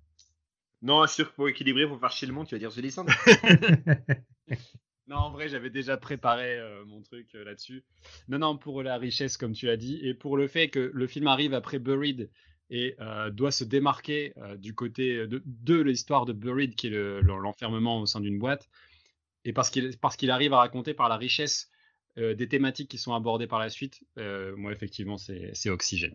[0.83, 2.73] Non, je suis sûr que pour équilibrer, pour faire chier le monde, tu vas dire
[2.73, 3.05] The Descent.
[5.09, 7.85] non, en vrai, j'avais déjà préparé euh, mon truc euh, là-dessus.
[8.29, 11.07] Non, non, pour la richesse, comme tu l'as dit, et pour le fait que le
[11.07, 12.31] film arrive après Buried
[12.71, 18.01] et euh, doit se démarquer du côté de, de l'histoire de Buried, qui est l'enfermement
[18.01, 18.71] au sein d'une boîte,
[19.45, 21.69] et parce qu'il parce qu'il arrive à raconter par la richesse
[22.17, 26.15] des thématiques qui sont abordées par la suite, moi, effectivement, c'est Oxygène.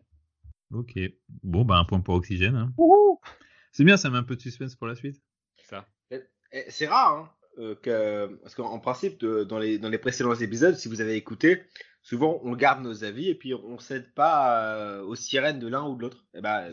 [0.71, 0.97] Ok.
[1.43, 2.55] Bon, bah, un point pour Oxygène.
[2.55, 2.73] Hein.
[3.75, 5.21] C'est bien, ça met un peu de suspense pour la suite.
[5.65, 5.85] Ça.
[6.69, 10.87] C'est rare, hein, euh, que, parce qu'en principe, dans, les, dans les précédents épisodes, si
[10.87, 11.61] vous avez écouté,
[12.01, 15.85] souvent on garde nos avis et puis on cède pas euh, aux sirènes de l'un
[15.85, 16.25] ou de l'autre.
[16.33, 16.69] Et eh bah,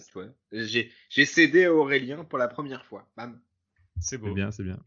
[0.52, 3.10] j'ai cédé à Aurélien pour la première fois.
[3.16, 3.40] Bam.
[3.98, 4.28] C'est beau.
[4.28, 4.78] C'est bien, c'est bien.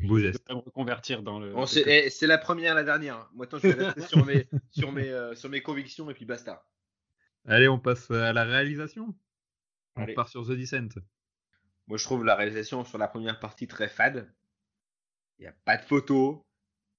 [0.00, 0.44] Beau geste.
[0.50, 1.54] Je me reconvertir dans le.
[1.86, 3.26] Eh, c'est la première, la dernière.
[3.32, 6.26] Moi, tant je vais rester sur mes, sur, mes, euh, sur mes convictions et puis
[6.26, 6.68] basta.
[7.46, 9.16] Allez, on passe à la réalisation.
[9.96, 10.90] On part sur The Descent.
[11.88, 14.32] Moi, je trouve la réalisation sur la première partie très fade.
[15.38, 16.46] Il n'y a pas de photo,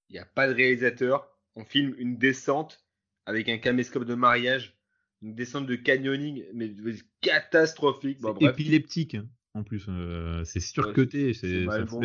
[0.09, 1.29] il n'y a pas de réalisateur.
[1.55, 2.85] On filme une descente
[3.25, 4.77] avec un caméscope de mariage,
[5.21, 6.73] une descente de canyoning, mais
[7.21, 8.19] catastrophique.
[8.21, 8.55] Bon, C'est bref.
[8.59, 9.85] épileptique hein, en plus.
[9.89, 11.33] euh, c'est surcoté.
[11.33, 12.01] C'est mal, bon,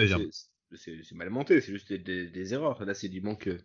[1.31, 2.85] monté, c'est juste des, des- des erreurs.
[2.85, 3.59] Là, c'est du manque, euh,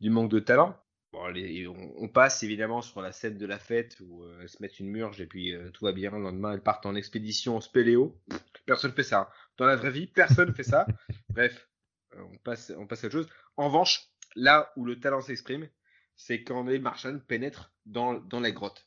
[0.00, 0.76] du manque de talent.
[1.12, 4.48] Bon, allez, on, on passe évidemment sur la scène de la fête où euh, elles
[4.48, 6.10] se mettent une murge et puis euh, tout va bien.
[6.12, 8.20] Le lendemain, elles partent en expédition spéléo.
[8.28, 9.20] Pff, Personne fait ça.
[9.22, 9.28] hein.
[9.56, 10.86] Dans la vraie vie, personne fait ça.
[11.30, 11.68] Bref,
[12.14, 13.28] euh, on passe, on passe à autre chose.
[13.56, 14.02] En revanche,
[14.36, 15.68] là où le talent s'exprime,
[16.14, 18.86] c'est quand les Martians pénètrent dans, dans la grotte.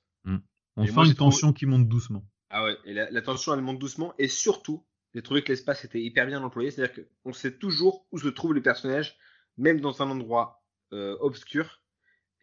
[0.76, 2.24] On Et sent moi, une trouvé- tension qui monte doucement.
[2.50, 5.86] Ah ouais, et la, la tension elle monte doucement et surtout, j'ai trouvé que l'espace
[5.86, 9.18] était hyper bien employé, c'est-à-dire qu'on sait toujours où se trouvent les personnages,
[9.58, 11.83] même dans un endroit obscur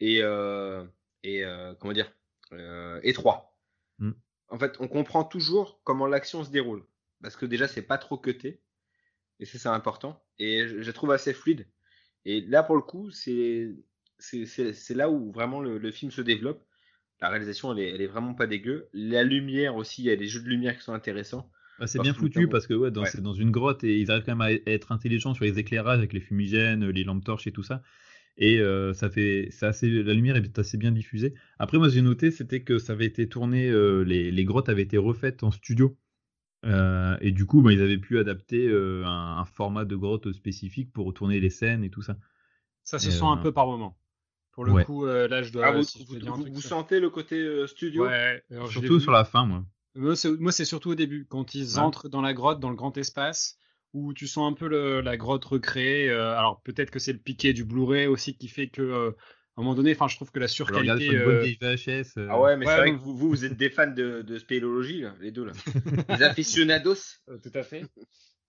[0.00, 0.84] et, euh,
[1.22, 2.12] et euh, comment dire,
[2.52, 3.54] euh, étroit.
[3.98, 4.12] Mm.
[4.48, 6.84] En fait, on comprend toujours comment l'action se déroule,
[7.22, 8.60] parce que déjà c'est pas trop cuté,
[9.38, 11.66] et ça c'est important, et je, trouve assez fluide.
[12.24, 13.74] Et là pour le coup, c'est
[14.90, 16.64] là où vraiment le, le film se développe.
[17.20, 18.88] La réalisation, elle est, elle est vraiment pas dégueu.
[18.94, 21.50] La lumière aussi, il y a des jeux de lumière qui sont intéressants.
[21.78, 23.06] Ah, c'est bien foutu parce que Ouais.
[23.06, 25.98] c'est dans une grotte et ils arrivent quand même à être intelligents sur les éclairages
[25.98, 27.82] avec les fumigènes, les lampes torches et tout ça.
[28.36, 31.34] Et euh, ça fait, c'est assez, la lumière est assez bien diffusée.
[31.58, 34.82] Après, moi, j'ai noté, c'était que ça avait été tourné, euh, les, les grottes avaient
[34.82, 35.96] été refaites en studio.
[36.66, 40.32] Euh, et du coup, bah, ils avaient pu adapter euh, un, un format de grotte
[40.32, 42.16] spécifique pour tourner les scènes et tout ça.
[42.84, 43.96] Ça se sent un peu par moment.
[44.52, 44.84] Pour le ouais.
[44.84, 45.68] coup, euh, là, je dois.
[45.68, 48.04] Ah, vous, si je vous- un vous- vous sentez le côté euh, studio?
[48.04, 49.64] Ouais, je Surtout sur la fin, moi.
[49.94, 51.80] Moi, c'est moi, c'est surtout au début, quand ils Ouais.
[51.82, 53.58] entrent dans la grotte, dans le grand espace,
[53.92, 56.08] où tu sens un peu le- la grotte recréée.
[56.10, 59.10] euh, alors peut-être que c'est le piqué du Blu-ray aussi qui fait que, euh,
[59.56, 61.08] à un moment donné, enfin, je trouve que la surqualité.
[61.16, 62.16] euh, VHS.
[62.18, 64.22] euh, Ah ouais, mais Ouais, c'est vrai que vous, vous, vous êtes des fans de,
[64.22, 65.52] de spéléologie, là, les deux, là.
[66.08, 66.94] les aficionados.
[67.28, 67.82] Euh, tout à fait.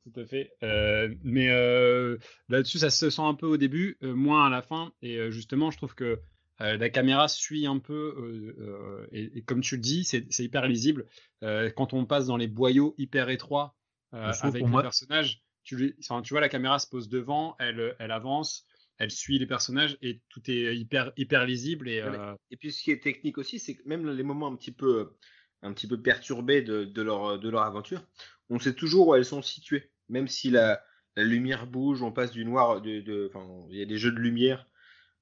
[0.03, 0.51] Tout à fait.
[0.63, 2.17] Euh, mais euh,
[2.49, 4.91] là-dessus, ça se sent un peu au début, euh, moins à la fin.
[5.01, 6.19] Et euh, justement, je trouve que
[6.61, 8.15] euh, la caméra suit un peu.
[8.17, 11.05] euh, euh, et, et comme tu le dis, c'est c'est hyper lisible.
[11.43, 13.75] Euh, quand on passe dans les boyaux hyper étroits
[14.13, 17.95] euh, avec moi- personnages, tu, les- enfin, tu vois, la caméra se pose devant, elle,
[17.99, 18.65] elle avance,
[18.97, 21.89] elle suit les personnages et tout est hyper, hyper lisible.
[21.89, 24.55] Et, euh, Et puis ce qui est technique aussi, c'est que même les moments un
[24.55, 25.13] petit peu,
[25.61, 28.03] un petit peu perturbés de, de leur, de leur aventure,
[28.49, 29.91] on sait toujours où elles sont situées.
[30.09, 30.83] Même si la,
[31.15, 34.11] la lumière bouge, on passe du noir, de, de, enfin, il y a des jeux
[34.11, 34.67] de lumière.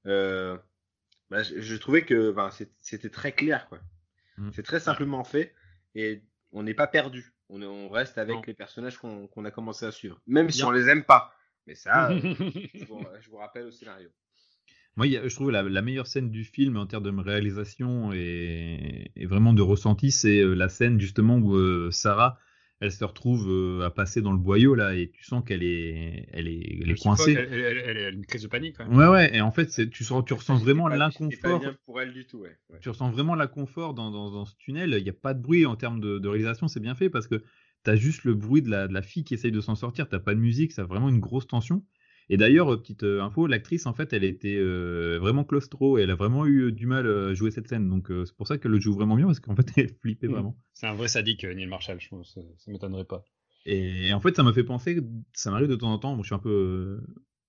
[0.06, 0.56] Euh,
[1.30, 2.34] bah, je, je trouvais que
[2.80, 3.68] c'était très clair.
[3.68, 3.80] quoi.
[4.36, 4.50] Mm.
[4.52, 5.54] C'est très simplement fait
[5.94, 6.22] et
[6.52, 7.34] on n'est pas perdu.
[7.52, 8.42] On, est- on reste avec Non.
[8.46, 10.20] les personnages qu'on a commencé à suivre.
[10.26, 11.32] Même si on les aime pas.
[11.66, 14.08] Mais ça, je, vous, je vous rappelle au scénario.
[14.96, 17.22] Moi, il y a- je trouve la, la meilleure scène du film en termes de
[17.22, 22.38] réalisation et, et vraiment de ressenti, c'est euh, la scène justement où euh, Sarah,
[22.80, 26.26] elle se retrouve euh, à passer dans le boyau là et tu sens qu'elle est,
[26.32, 27.32] elle est, elle coincée.
[27.32, 28.76] Elle, elle- elle- elle a une crise de panique.
[28.78, 28.96] quand même.
[28.96, 29.36] Ouais, ouais.
[29.36, 31.60] Et en fait, c'est- tu, sens- tu ressens vraiment l'inconfort.
[31.60, 32.38] bien pour elle du tout.
[32.38, 32.56] Ouais.
[32.70, 32.78] Ouais.
[32.80, 34.94] Tu ressens vraiment l'inconfort dans, dans, dans ce tunnel.
[34.96, 37.26] Il n'y a pas de bruit en termes de, de réalisation, c'est bien fait parce
[37.26, 37.42] que
[37.84, 40.08] tu as juste le bruit de la, de la fille qui essaye de s'en sortir.
[40.08, 41.84] T'as pas de musique, ça a vraiment une grosse tension.
[42.30, 46.02] Et d'ailleurs, euh, petite euh, info, l'actrice en fait, elle était euh, vraiment claustro et
[46.02, 47.90] elle a vraiment eu du mal à jouer cette scène.
[47.90, 50.28] Donc euh, c'est pour ça qu'elle le joue vraiment bien parce qu'en fait, elle flippait
[50.28, 50.32] Mm.
[50.32, 50.56] vraiment.
[50.72, 52.32] C'est un vrai sadique, Neil Marshall, je pense.
[52.32, 53.24] Ça, ça m'étonnerait pas.
[53.66, 55.00] Et, en fait, ça m'a fait penser,
[55.34, 57.02] ça m'arrive de temps en temps, moi je suis un peu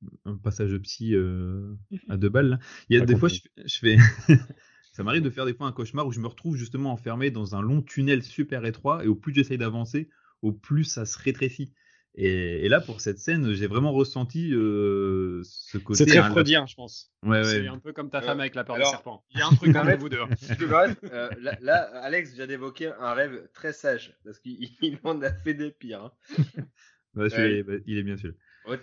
[0.03, 1.15] euh, un passage de psy
[2.09, 2.49] à deux balles.
[2.49, 2.59] là.
[2.89, 3.97] Il y a Pas des fois, je fais,
[4.91, 7.55] ça m'arrive de faire des fois un cauchemar où je me retrouve justement enfermé dans
[7.55, 10.09] un long tunnel super étroit et au plus j'essaye d'avancer,
[10.41, 11.71] au plus ça se rétrécit.
[12.15, 15.99] Et, et là, pour cette scène, j'ai vraiment ressenti euh, ce côté.
[15.99, 17.09] C'est très hein, freudien, je pense.
[17.23, 17.67] Ouais, C'est ouais.
[17.69, 19.23] un peu comme ta Euh, femme avec la peur alors, des serpents.
[19.31, 20.19] Il y a un truc fait- vous deux.
[21.13, 25.31] Euh, là, là, Alex vient d'évoquer un rêve très sage parce qu'il il en a
[25.33, 26.03] fait des pires.
[26.03, 26.11] hein.
[27.15, 28.33] Ouais, celui-là, il est- bah, il est bien sûr.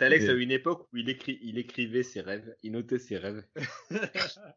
[0.00, 2.98] Alex Mais- a eu une époque où il, écrit, il écrivait ses rêves, il notait
[2.98, 3.44] ses rêves.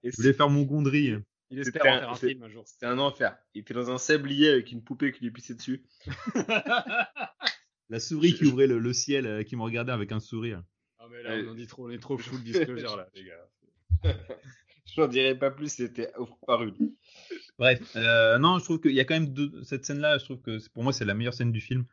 [0.04, 1.14] Et Je voulais faire mon gondry.
[1.54, 2.64] Il espère C'était en un- faire un film un jour.
[2.66, 3.38] C'était un enfer.
[3.54, 5.84] Il était dans un sablier avec une poupée qui lui pissait dessus.
[7.92, 10.64] La souris Je- qui ouvrait le, le ciel, euh, qui me regardait avec un sourire.
[10.98, 13.50] Ah, mais là, on en dit trop, on est trop full disclosure là, les gars.
[14.86, 16.10] Je n'en dirais pas plus, c'était
[16.48, 16.76] pas rude.
[17.60, 20.18] Bref, euh, non, je trouve qu'il y a quand même deux- cette scène-là.
[20.18, 21.86] Je trouve que pour moi c'est la meilleure scène du film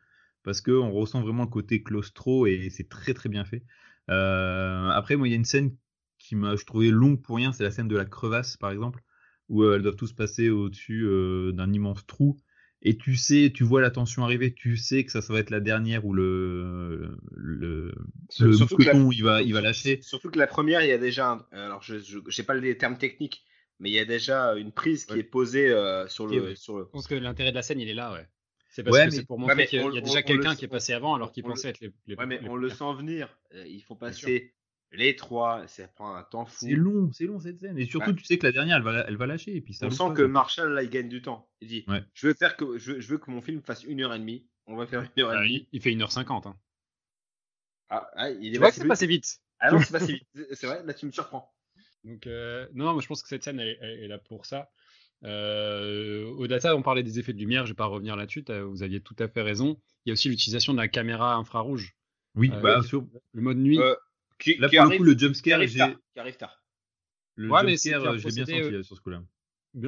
[0.43, 3.63] parce que on ressent vraiment le côté claustro et c'est très très bien fait.
[4.09, 5.75] Euh, après, moi, il y a une scène
[6.17, 9.01] qui m'a, je trouvais longue pour rien, c'est la scène de la crevasse par exemple,
[9.49, 12.37] où euh, elles doivent tous passer au-dessus euh, d'un immense trou.
[12.81, 15.49] Et tu sais, tu vois la tension arriver, tu sais que ça, ça va être
[15.49, 17.93] la dernière où le le,
[18.39, 19.99] le Surtout que la- mousqueton il va il va lâcher.
[20.01, 22.97] Surtout que la première, il y a déjà, un- alors je n'ai pas les termes
[22.97, 23.43] techniques,
[23.79, 25.19] mais il y a déjà une prise qui Ouais.
[25.19, 26.55] est posée euh, sur le, ouais.
[26.55, 26.85] sur le.
[26.85, 28.25] Je pense que l'intérêt de la scène, il est là, ouais.
[28.69, 30.05] C'est parce Ouais, que c'est pour montrer qu'il y a, on- il y a on-
[30.05, 32.39] déjà quelqu'un qui est passé avant alors qu'il le- pensait être les, les Ouais, mais
[32.39, 33.27] les- on le sent venir.
[33.67, 34.27] Il faut Bien sûr.
[34.27, 34.53] passer
[34.91, 36.65] les trois, ça prend un temps fou.
[36.65, 37.77] C'est long, c'est long cette scène.
[37.77, 38.15] Et surtout, Ouais.
[38.15, 39.55] tu sais que la dernière, elle va, elle va lâcher.
[39.55, 40.21] Et puis ça On sent pas, que.
[40.23, 41.47] Marshall là, il gagne du temps.
[41.61, 42.03] Il dit, Ouais.
[42.13, 44.47] je veux faire que je, je veux que mon film fasse une heure et demie.
[44.65, 45.67] On va faire une heure et Euh, demie.
[45.71, 46.47] il, il fait 1h50.
[46.47, 46.57] Hein.
[47.89, 49.39] Ah, ah, il est vois que c'est passé vite.
[49.59, 50.27] Ah non, c'est passé vite.
[50.53, 51.51] C'est- vrai, là tu me surprends.
[52.03, 54.17] Donc, euh, non, non, mais je pense que cette scène elle, elle- elle est là
[54.19, 54.69] pour ça.
[55.25, 58.83] Euh, au data, on parlait des effets de lumière, je vais pas revenir là-dessus, vous
[58.83, 59.79] aviez tout à fait raison.
[60.05, 61.95] Il y a aussi l'utilisation de la caméra infrarouge.
[62.35, 63.95] Oui, Euh, bah, sur- Le mode nuit, Euh,
[64.39, 65.91] qui, là qui pour arrive, le coup, le qui jumpscare, arrive j'ai tard.
[66.13, 66.63] Qui arrive tard.
[67.35, 69.23] le Ouais, jumpscare, euh, je l'ai bien senti euh, sur ce coup-là.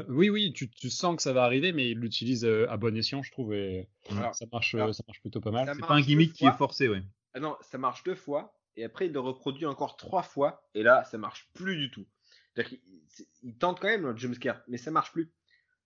[0.10, 2.96] oui, oui, tu, tu sens que ça va arriver, mais il l'utilise euh, à bon
[2.96, 5.72] escient, je trouve, et Alors, ça, marche, alors, ça marche plutôt pas mal.
[5.76, 7.02] C'est pas un gimmick qui est forcé, ouais.
[7.34, 10.84] Ah non, ça marche deux fois, et après il le reproduit encore trois fois, et
[10.84, 12.06] là ça marche plus du tout.
[12.54, 15.32] C'est-à-dire qu'il c'est- il tente quand même le jumpscare, mais ça marche plus.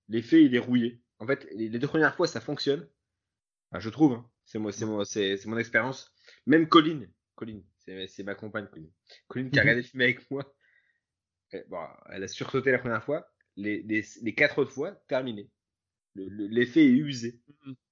[0.09, 1.01] L'effet il est rouillé.
[1.19, 2.87] En fait, les, les deux premières fois ça fonctionne,
[3.71, 4.13] Enfin, je trouve.
[4.13, 4.29] hein.
[4.45, 6.11] C'est moi, c'est moi, c'est c'est mon expérience.
[6.47, 7.63] Même Colline, Colline,
[8.07, 8.91] c'est ma compagne Colline.
[9.27, 9.63] Colline qui a Mhm.
[9.63, 10.55] regardé le film avec moi.
[11.51, 11.79] Elle, bon,
[12.09, 13.27] elle a sursauté la première fois.
[13.55, 15.49] Les, les, les quatre autres fois, terminé.
[16.15, 17.39] Le- le- L'effet est usé.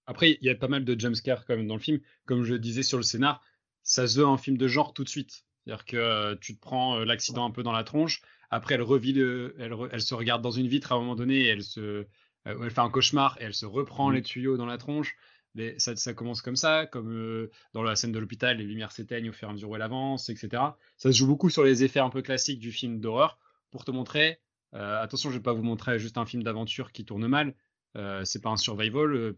[0.06, 2.00] Après, il y a pas mal de jumpscares quand même dans le film.
[2.26, 3.44] Comme je disais sur le scénar,
[3.84, 5.46] ça se veut un film de genre tout de suite.
[5.66, 8.82] C'est-à-dire que euh, tu te prends euh, l'accident un peu dans la tronche, après elle
[8.82, 11.48] revit le, elle, re- elle se regarde dans une vitre à un moment donné, et
[11.48, 12.06] elle se, euh,
[12.46, 14.16] elle fait un cauchemar et elle se reprend Mhm.
[14.16, 15.16] les tuyaux dans la tronche.
[15.56, 18.92] Les- ça, ça commence comme ça, comme euh, dans la scène de l'hôpital, les lumières
[18.92, 20.78] s'éteignent au fur et à mesure où elle avance, etc.
[20.98, 23.38] Ça se joue beaucoup sur les effets un peu classiques du film d'horreur
[23.72, 24.40] pour te montrer.
[24.74, 27.56] euh, attention, je vais pas vous montrer juste un film d'aventure qui tourne mal.
[27.96, 29.14] Euh, c'est pas un survival.
[29.16, 29.38] euh,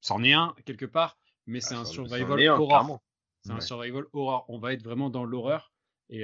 [0.00, 3.00] c'en est un quelque part, mais c'est Ah, un ça en survival un, horror.
[3.42, 4.44] C'est un survival horror.
[4.48, 5.72] On va être vraiment dans l'horreur.
[6.10, 6.22] Et,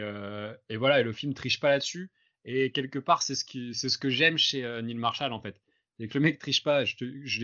[0.68, 2.10] et voilà, et le film triche pas là-dessus.
[2.44, 5.60] Et quelque part, c'est ce, qui, c'est ce que j'aime chez Neil Marshall, en fait.
[5.98, 7.40] C'est que le mec triche pas, te- je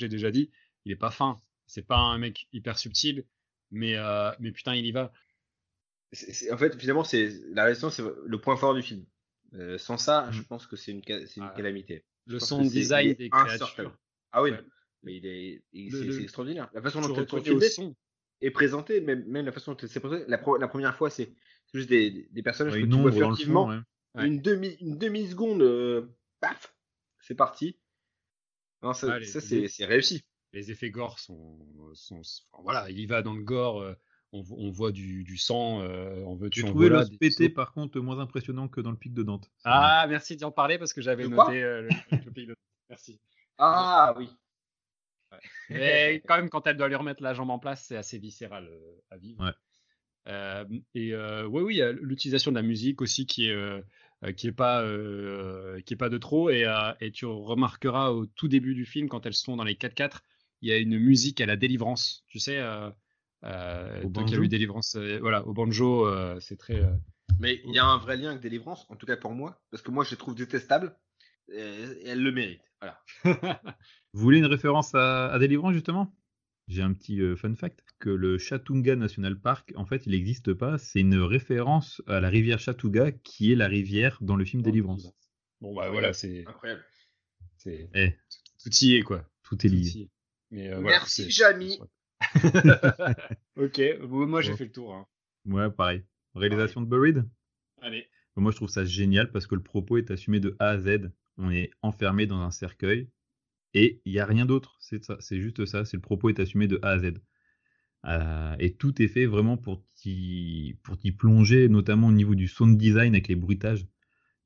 [0.00, 0.50] l'ai déjà dit,
[0.88, 1.36] il est pas fin.
[1.66, 3.26] C'est pas un mec hyper subtil,
[3.70, 5.12] mais, euh, mais putain, il y va.
[6.50, 9.04] En fait, finalement, c'est la résistance, c'est le point fort du film.
[9.54, 10.44] Euh, sans ça, je Mm.
[10.44, 11.02] pense que c'est une,
[11.40, 11.52] Ah.
[11.54, 12.04] calamité.
[12.26, 13.96] Le Je il design est des créatures.
[14.32, 14.60] Ah oui, Ouais.
[15.02, 16.70] mais il est, il- Le- c'est le- extraordinaire.
[16.72, 17.14] La façon dont
[17.68, 17.94] son.
[18.40, 20.24] est présenté, même, même la façon dont c'est présenté.
[20.28, 21.34] La, pro- la première fois, c'est
[21.74, 23.66] juste des, des personnages Ouais, que tu vois le furtivement.
[23.66, 23.80] fond, ouais.
[24.14, 24.26] Ouais.
[24.28, 26.06] Une demi, une demi seconde, euh,
[26.40, 26.74] paf,
[27.20, 27.78] c'est parti.
[28.82, 30.22] Non, ça, ça, c'est réussi.
[30.52, 31.58] Les effets gore sont,
[31.94, 33.80] sont, enfin, voilà, il y va dans le gore.
[33.82, 33.94] euh,
[34.32, 37.72] on, vo- on voit du, du sang, euh, on veut J'ai trouvé des pété, par
[37.72, 39.50] contre, moins impressionnant que dans le pic de Dante.
[39.64, 41.88] Ah, merci d'y en parler parce que j'avais noté euh, le,
[42.26, 42.54] le pic de-
[42.90, 43.18] Merci.
[43.56, 44.28] Ah oui.
[45.70, 48.66] Mais quand même, quand elle doit lui remettre la jambe en place, c'est assez viscéral
[48.70, 49.44] euh, à vivre.
[49.44, 49.52] Ouais.
[50.28, 50.64] Euh,
[50.94, 53.80] et euh, oui, oui, il y a l'utilisation de la musique aussi qui est euh,
[54.24, 56.50] euh, qui est pas euh, qui est pas de trop.
[56.50, 59.74] Et, euh, et tu remarqueras au tout début du film quand elles sont dans les
[59.74, 60.18] 4x4,
[60.62, 62.24] il y a une musique à la délivrance.
[62.28, 62.90] Tu sais, euh,
[63.44, 64.42] euh, Au toi qui as banjo?
[64.42, 66.76] Vu délivrance, euh, voilà, au banjo, euh, c'est très.
[66.82, 66.92] euh,
[67.38, 69.82] Mais il y a un vrai lien avec Délivrance, en tout cas pour moi, parce
[69.82, 70.96] que moi je les trouve détestables,
[71.52, 71.62] et
[72.06, 72.62] elle le mérite.
[72.80, 73.00] Voilà.
[74.12, 76.14] Vous voulez une référence à, à Délivrance, justement?
[76.68, 80.52] J'ai un petit euh, fun fact que le Chatunga National Park, en fait, il n'existe
[80.52, 80.76] pas.
[80.78, 85.08] C'est une référence à la rivière Chattooga, qui est la rivière dans le film Délivrance.
[85.60, 86.84] Bon bah voilà, c'est Incroyable.
[87.56, 88.10] c'est Eh,
[88.62, 89.24] tout y est quoi.
[89.42, 90.10] tout est Tout lié.
[90.50, 91.78] Mais, euh, Merci, c'est- Jamy.
[93.56, 94.94] ok, moi j'ai fait le tour.
[94.94, 95.06] hein.
[95.46, 96.04] Ouais, pareil.
[96.34, 97.24] Réalisation de Buried
[97.80, 98.06] Allez.
[98.36, 101.10] Moi, je trouve ça génial parce que le propos est assumé de A à Z.
[101.38, 103.08] On est enfermé dans un cercueil
[103.74, 104.76] et il n'y a rien d'autre.
[104.80, 105.84] C'est ça, c'est juste ça.
[105.84, 107.14] C'est le propos est assumé de A à Z.
[108.04, 112.46] Euh, et tout est fait vraiment pour t'y pour t'y plonger, notamment au niveau du
[112.46, 113.86] sound design avec les bruitages.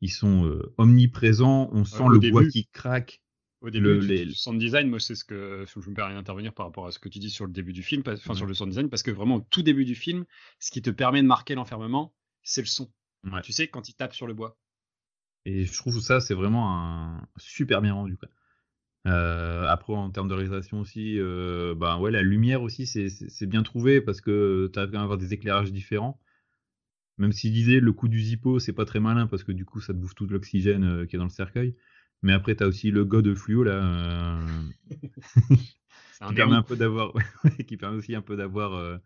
[0.00, 1.68] Ils sont euh, omniprésents.
[1.72, 2.32] On sent le début.
[2.32, 3.22] bois qui craque.
[3.62, 6.14] Au début, Le- du, les- du sound design, moi, c'est ce que je me permets
[6.14, 8.47] d'intervenir par rapport à ce que tu dis sur le début du film, enfin sur
[8.47, 10.24] le sound design, parce que vraiment, au tout début du film,
[10.59, 12.12] ce qui te permet de marquer l'enfermement,
[12.43, 12.90] c'est le son.
[13.24, 13.40] Ouais.
[13.43, 14.59] Tu sais, quand il tape sur le bois.
[15.44, 18.16] Et je trouve ça, c'est vraiment un super bien rendu.
[18.16, 18.28] Quoi.
[19.06, 23.62] Euh, après, en termes de réalisation aussi, euh, bah ouais, la lumière aussi, c'est- bien
[23.62, 26.20] trouvé parce que tu arrives quand même avoir des éclairages différents.
[27.18, 29.80] Même s'il disait le coup du zippo, c'est pas très malin parce que du coup,
[29.80, 31.74] ça te bouffe tout l'oxygène euh, qui est dans le cercueil.
[32.23, 34.47] Mais après, tu as aussi le god de fluo là, euh,
[36.28, 37.12] qui permet un peu d'avoir,
[37.66, 38.97] qui permet aussi un peu d'avoir euh,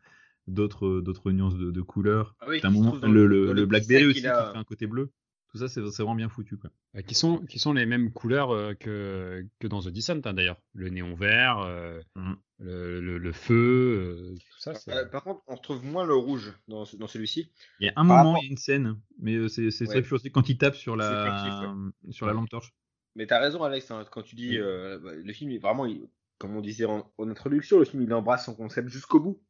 [0.47, 2.35] d'autres d'autres nuances de, de couleurs.
[2.41, 4.47] Ah oui, un moment, le, le- le, Blackberry aussi a.
[4.47, 5.11] qui fait un côté bleu.
[5.53, 6.71] Tout ça, c'est c'est vraiment bien foutu quoi.
[6.97, 10.35] Euh, qui, sont, qui sont les mêmes couleurs euh, que, que dans The Descent, hein,
[10.35, 10.61] d'ailleurs.
[10.75, 12.37] Le néon vert, euh, Mhm.
[12.59, 14.73] le, le- le feu, euh, tout ça.
[14.89, 17.49] Euh, par contre, on retrouve moins le rouge dans, dans celui-ci.
[17.81, 19.85] Il y a un Par moment, rapport- il y a une scène, mais c'est c'est
[19.87, 19.95] Ouais.
[19.95, 22.75] très furtif quand il tape sur la, furtif, sur la lampe torche.
[23.17, 26.09] Mais t'as raison, Alex, hein, quand tu dis euh, bah, le film, est vraiment, il-
[26.39, 29.43] comme on disait en, en introduction, le film il embrasse son concept jusqu'au bout.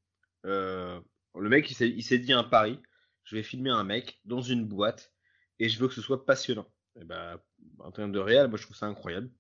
[0.46, 1.00] Euh,
[1.34, 2.80] le mec, il s'est dit un pari.
[3.24, 5.12] je vais filmer un mec dans une boîte
[5.58, 6.70] et je veux que ce soit passionnant.
[7.00, 7.40] Et ben,
[7.80, 9.30] en termes de réel, moi je trouve ça incroyable.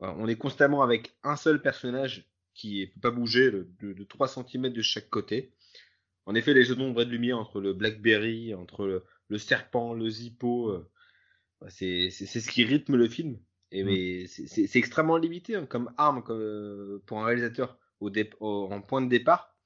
[0.00, 4.70] On est constamment avec un seul personnage qui ne peut pas bouger de, 3 cm
[4.70, 5.54] de chaque côté.
[6.26, 10.10] En effet, les jeux d'ombre et de lumière entre le Blackberry, entre le, serpent, le
[10.10, 10.90] Zippo, euh,
[11.60, 13.38] bah, c'est ce qui rythme le film.
[13.72, 14.26] Et mm.
[14.26, 18.10] c'est extrêmement limité hein, comme arme euh, pour un réalisateur au,
[18.70, 19.56] en point de départ.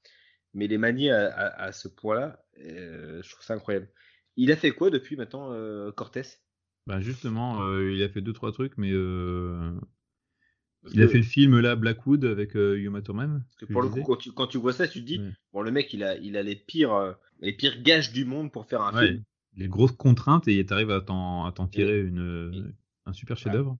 [0.53, 3.89] Mais les manier à, ce point-là, euh, je trouve ça incroyable.
[4.37, 5.53] Il a fait quoi depuis maintenant,
[5.91, 6.23] Cortés?
[6.87, 8.91] Bah justement, il a fait deux trois trucs, mais
[10.93, 13.43] il a fait le film là, Blackwood, avec euh, Yuma Thurman.
[13.71, 14.03] pour le coup,
[14.35, 15.21] quand tu, vois ça, tu te dis,
[15.53, 18.51] bon, le mec, il a, il a les pires, euh, les pires gages du monde
[18.51, 19.23] pour faire un film.
[19.55, 22.73] Les grosses contraintes et tu arrives à t'en tirer une,
[23.05, 23.77] un super chef-d'œuvre.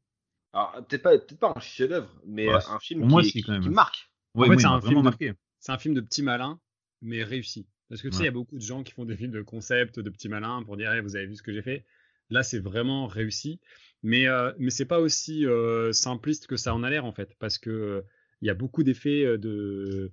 [0.58, 4.10] Alors, peut-être pas, peut pas un chef-d'œuvre, mais un film qui, qui, marque.
[4.34, 5.36] en fait, c'est un, film de,
[5.68, 6.60] un film de petits malins,
[7.02, 7.68] mais réussi.
[7.90, 9.44] Parce que tu sais, il y a beaucoup de gens qui font des films de
[9.44, 11.86] concept, de petits malins, pour dire, vous avez vu ce que j'ai fait.
[12.32, 13.60] Là, c'est vraiment réussi.
[14.02, 17.36] Mais, euh, mais c'est pas aussi euh, simpliste que ça en a l'air en fait,
[17.38, 18.02] parce que euh,
[18.42, 20.12] il y a beaucoup d'effets de,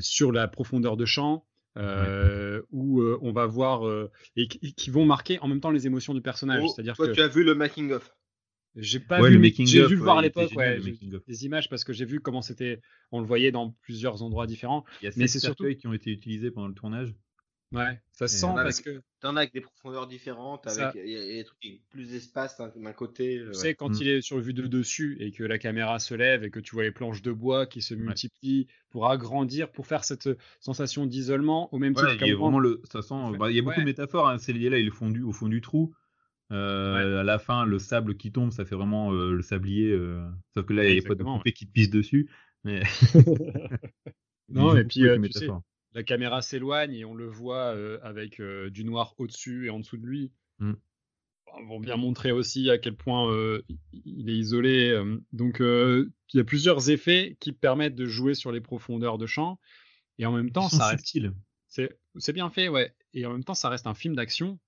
[0.00, 5.60] sur la profondeur de champ, où on va voir et, qui vont marquer en même
[5.60, 6.62] temps les émotions du personnage.
[6.64, 8.12] Oh, C'est-à-dire toi, tu as vu le making of?
[8.76, 11.92] J'ai pas vu, le j'ai vu le voir à l'époque, ouais, des images parce que
[11.92, 12.80] j'ai vu comment c'était,
[13.10, 14.84] on le voyait dans plusieurs endroits différents.
[15.02, 17.14] Il y a mais c'est surtout qui ont été utilisés pendant le tournage.
[17.72, 19.02] Ouais, ça sent parce que.
[19.20, 23.40] T'en as avec des profondeurs différentes, avec y, a des trucs plus d'espace d'un côté.
[23.46, 23.98] Tu sais, quand mm.
[24.00, 26.58] il est sur le vue de dessus et que la caméra se lève et que
[26.60, 30.28] tu vois les planches de bois qui se multiplient pour agrandir, pour faire cette
[30.60, 33.14] sensation d'isolement, au même titre Il y a vraiment le, ça sent.
[33.38, 34.28] Bah, il y a beaucoup de métaphores.
[34.28, 34.38] Hein.
[34.38, 35.94] C'est lié là, il est fondu au fond du trou.
[36.52, 39.90] Euh, à la fin, le sable qui tombe, ça fait vraiment euh, le sablier.
[39.90, 40.22] Euh,
[40.54, 42.30] sauf que là, il n'y a pas de poupée qui te pisse dessus.
[42.64, 42.82] Mais...
[44.48, 45.48] non, et puis, tu sais,
[45.94, 50.06] la caméra s'éloigne et on le voit avec du noir au-dessus et en dessous de
[50.06, 50.32] lui.
[50.58, 50.72] Mm.
[51.68, 53.30] Vont bien montrer aussi à quel point
[53.92, 54.98] il est isolé.
[55.32, 59.58] donc, il y a plusieurs effets qui permettent de jouer sur les profondeurs de champ.
[60.18, 61.18] Et en même temps, ça reste.
[61.68, 62.94] C'est bien fait, ouais.
[63.14, 64.58] Et en même temps, ça reste un film d'action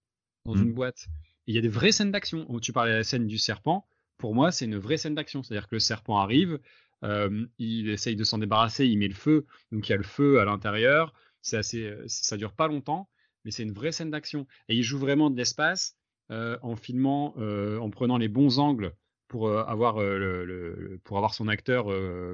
[0.44, 0.62] dans mm.
[0.62, 1.08] une boîte.
[1.46, 2.46] Il y a des vraies scènes d'action.
[2.60, 3.86] Tu parlais de la scène du serpent.
[4.18, 5.42] Pour moi, c'est une vraie scène d'action.
[5.42, 6.58] C'est-à-dire que le serpent arrive,
[7.04, 10.02] euh, il essaye de s'en débarrasser, il met le feu, donc il y a le
[10.02, 11.12] feu à l'intérieur.
[11.42, 13.10] C'est assez, euh, ça dure pas longtemps,
[13.44, 14.46] mais c'est une vraie scène d'action.
[14.68, 15.96] Et il joue vraiment de l'espace
[16.30, 18.94] euh, en filmant, en prenant les bons angles
[19.28, 21.88] pour avoir le, pour avoir son acteur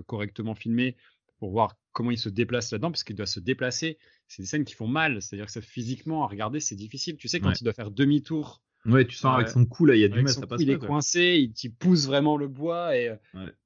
[0.06, 0.96] correctement filmé,
[1.38, 3.98] pour voir comment il se déplace là-dedans, parce qu'il doit se déplacer.
[4.28, 7.16] C'est des scènes qui font mal, c'est-à-dire que physiquement à regarder c'est difficile.
[7.16, 10.00] Tu sais quand il doit faire demi-tour Ouais, tu sens avec son cou là, il
[10.00, 13.14] y a du mal, ça passe Il est coincé, il, pousse vraiment le bois et,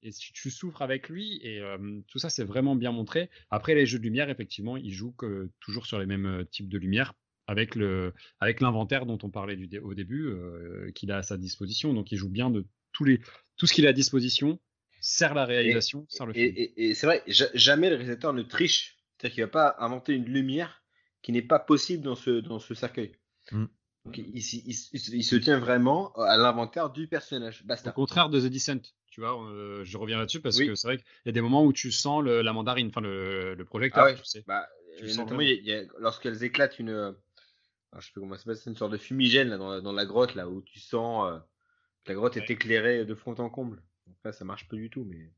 [0.02, 3.30] et tu, souffres avec lui et euh, tout ça c'est vraiment bien montré.
[3.50, 6.68] Après les jeux de lumière, effectivement, il joue que, toujours sur les mêmes euh, types
[6.68, 7.14] de lumière
[7.46, 11.36] avec le avec l'inventaire dont on parlait du, au début euh, qu'il a à sa
[11.36, 11.94] disposition.
[11.94, 13.20] Donc il joue bien de tous les
[13.56, 14.58] tout ce qu'il a à disposition
[15.00, 16.54] sert la réalisation, et, sert le film.
[16.56, 20.82] Et, c'est vrai, jamais le réalisateur ne triche, c'est-à-dire qu'il va pas inventer une lumière
[21.22, 23.12] qui n'est pas possible dans ce dans ce cercueil.
[23.52, 23.66] Mm
[24.12, 27.64] il, se tient vraiment à l'inventaire du personnage.
[27.64, 27.90] Basta.
[27.90, 30.96] Au contraire de The Descent, tu vois, euh, je reviens là-dessus parce que c'est vrai
[30.98, 34.24] qu'il y a des moments où tu sens la mandarine, enfin le, projecteur, ah tu
[34.24, 34.44] sais.
[34.46, 34.68] Bah,
[35.98, 37.14] lorsqu'elles éclatent une,
[37.98, 40.34] je sais pas comment ça s'appelle, c'est une sorte de fumigène là, dans, la, grotte
[40.34, 41.38] là où tu sens euh,
[42.04, 43.82] que la grotte est éclairée de fond en comble.
[44.06, 45.30] Donc là, ça marche pas du tout, mais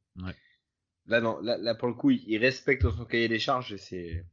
[1.06, 4.24] là, non, là, pour le coup, il, respecte son cahier des charges et c'est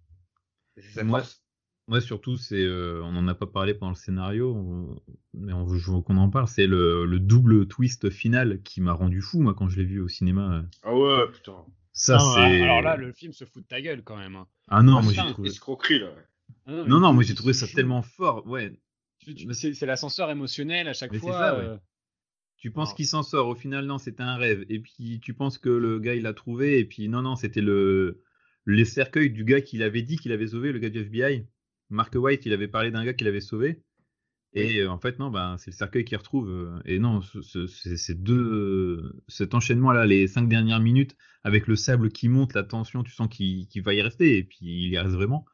[0.94, 1.43] sa force.
[1.90, 4.98] Ouais, surtout, c'est, euh, on n'en a pas parlé pendant le scénario,
[5.34, 6.48] mais on veut qu'on en parle.
[6.48, 10.00] C'est le, le, double twist final qui m'a rendu fou, moi, quand je l'ai vu
[10.00, 10.64] au cinéma.
[10.84, 11.66] Ah ouais, putain.
[11.92, 12.62] Ça, c'est.
[12.62, 14.36] Alors là, le film se fout de ta gueule quand même.
[14.36, 14.48] Hein.
[14.70, 15.50] Ah non, moi j'ai trouvé.
[15.50, 16.10] Escroquerie, là.
[16.66, 18.48] Ah non, non, moi j'ai trouvé ça tellement fort.
[18.48, 18.80] Ouais.
[19.52, 21.34] C'est l'ascenseur émotionnel à chaque fois.
[21.34, 21.78] Ça, euh.
[22.58, 24.66] Tu penses qu'il s'en sort, au final, non, c'était un rêve.
[24.70, 27.62] Et puis tu penses que le gars, il l'a trouvé, et puis non, non, c'était
[27.62, 28.24] le
[28.66, 31.46] les cercueils du gars qu'il avait dit qu'il avait sauvé, le gars du FBI.
[31.90, 33.82] Mark White, il avait parlé d'un gars qu'il avait sauvé.
[34.56, 36.50] Et euh, en fait, non, ben, c'est le cercueil qu'il retrouve.
[36.50, 42.30] Euh, et non, c'est deux, cet enchaînement-là, les cinq dernières minutes, avec le sable qui
[42.30, 45.46] monte, la tension, tu sens qu'il va y rester, et puis il y reste vraiment.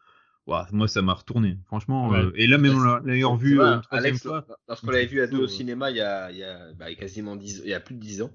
[0.71, 2.13] moi, ça m'a retourné, franchement.
[2.13, 4.45] Euh, et là, même on l'a revu une troisième fois.
[4.67, 7.37] Lorsqu'on l'avait vu à deux au cinéma, il y a, il y a bah, quasiment
[7.37, 8.31] dix, il y a plus de dix ans,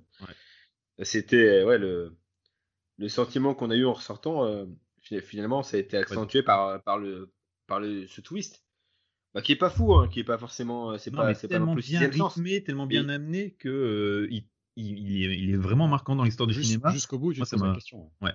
[1.02, 2.16] c'était ouais, le,
[2.96, 4.66] le sentiment qu'on a eu en ressortant.
[5.02, 7.34] finalement, ça a été accentué par, par le
[7.66, 8.64] par le, ce twist.
[9.34, 11.58] Bah, qui est pas fou, hein, qui est pas forcément, euh, c'est pas, c'est pas
[11.58, 14.46] non plus bien rythmé, tellement bien amené que euh, il,
[14.76, 16.92] il, est, vraiment marquant dans l'histoire du cinéma.
[16.92, 18.12] Jusqu'au bout, ça m'a question.
[18.22, 18.30] Ouais,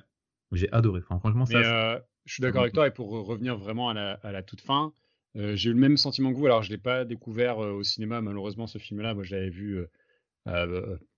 [0.52, 1.02] j'ai adoré.
[1.02, 1.58] franchement, ça.
[1.58, 4.62] Euh, je suis d'accord avec toi et pour revenir vraiment à la, à la toute
[4.62, 4.94] fin,
[5.36, 6.46] j'ai eu le même sentiment que vous.
[6.46, 9.14] Alors, je l'ai pas découvert au cinéma, malheureusement, ce film-là.
[9.14, 9.80] Moi, je l'avais vu.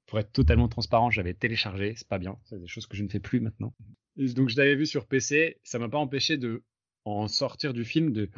[0.06, 1.96] pour être totalement transparent, j'avais téléchargé.
[1.98, 2.38] C'est pas bien.
[2.44, 3.74] C'est des choses que je ne fais plus maintenant.
[4.16, 5.60] donc, je l'avais vu sur PC.
[5.64, 6.64] Ça m'a pas empêché de
[7.06, 8.30] en sortir du film, de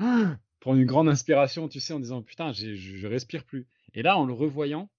[0.60, 3.68] prendre une grande inspiration, tu sais, en disant putain, je, je respire plus.
[3.94, 4.90] Et là, en le revoyant,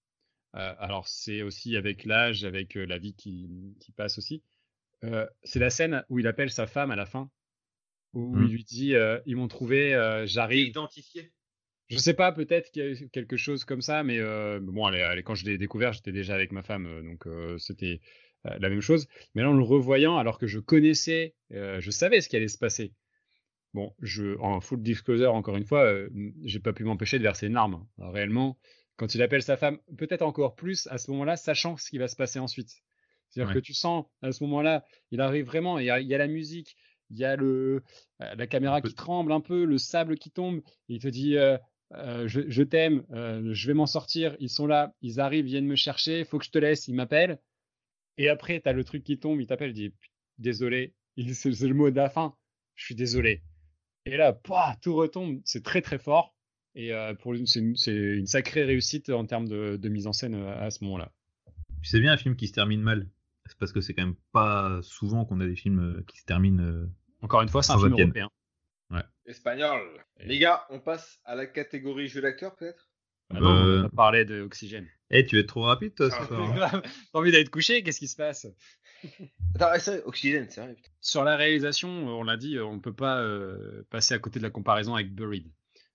[0.53, 4.43] alors c'est aussi avec l'âge, avec la vie qui, qui passe aussi.
[5.43, 7.31] c'est la scène où il appelle sa femme à la fin
[8.15, 8.49] où il mmh.
[8.49, 8.95] lui dit
[9.27, 9.93] ils m'ont trouvé,
[10.27, 10.69] j'arrive.
[10.69, 11.33] Identifié.
[11.89, 14.21] Je sais pas, peut-être qu'il y a eu quelque chose comme ça, mais
[14.61, 17.27] bon, allez, quand je l'ai découvert, j'étais déjà avec ma femme, donc
[17.59, 18.01] c'était
[18.45, 19.07] la même chose.
[19.35, 22.59] Mais là, en le revoyant, alors que je connaissais, je savais ce qui allait se
[22.59, 22.93] passer.
[23.75, 25.93] Bon, je, en full disclosure, encore une fois,
[26.45, 27.85] j'ai pas pu m'empêcher de verser une larme.
[27.99, 28.57] réellement,
[28.97, 32.07] quand il appelle sa femme, peut-être encore plus à ce moment-là, sachant ce qui va
[32.07, 32.71] se passer ensuite.
[33.29, 36.77] C'est-à-dire que tu sens à ce moment-là, il arrive vraiment, il y a la musique,
[37.11, 37.83] il y a le,
[38.23, 40.61] euh, la caméra qui tremble un peu, le sable qui tombe.
[40.89, 41.59] il te dit euh,
[41.95, 44.37] euh, Je, t'aime, je vais m'en sortir.
[44.41, 46.21] Ils sont là, ils arrivent, viennent me chercher.
[46.21, 46.89] il Faut que je te laisse.
[46.89, 47.39] Ils m'appellent.
[48.19, 49.41] Et après, tu as le truc qui tombe.
[49.41, 49.95] Il t'appelle, il dit
[50.39, 50.95] Désolé.
[51.35, 52.35] C'est le mot de la fin.
[52.75, 53.43] Je suis désolé.
[54.07, 54.39] Et là,
[54.83, 55.41] tout retombe.
[55.45, 56.35] C'est très très fort.
[56.75, 60.83] Et pour c'est une, sacrée réussite en termes de, de mise en scène à ce
[60.85, 61.13] moment-là.
[61.83, 63.09] C'est bien un film qui se termine mal.
[63.47, 66.89] C'est parce que c'est quand même pas souvent qu'on a des films qui se terminent
[67.25, 68.29] encore une fois, c'est un film européen.
[68.91, 69.03] Ouais.
[69.25, 69.81] Espagnol.
[70.21, 72.91] Les gars, on passe à la catégorie jeu d'acteur peut-être?
[73.35, 74.87] Ah non, on va parler d'oxygène.
[75.11, 76.83] Eh, tu es trop rapide toi ce ah, soir.
[76.83, 78.47] T'as envie d'être couché Qu'est-ce qui se passe?
[79.55, 80.77] Attends, c'est oxygène, c'est vrai.
[81.01, 84.45] Sur la réalisation, on l'a dit, on ne peut pas euh, passer à côté de
[84.45, 85.47] la comparaison avec Buried.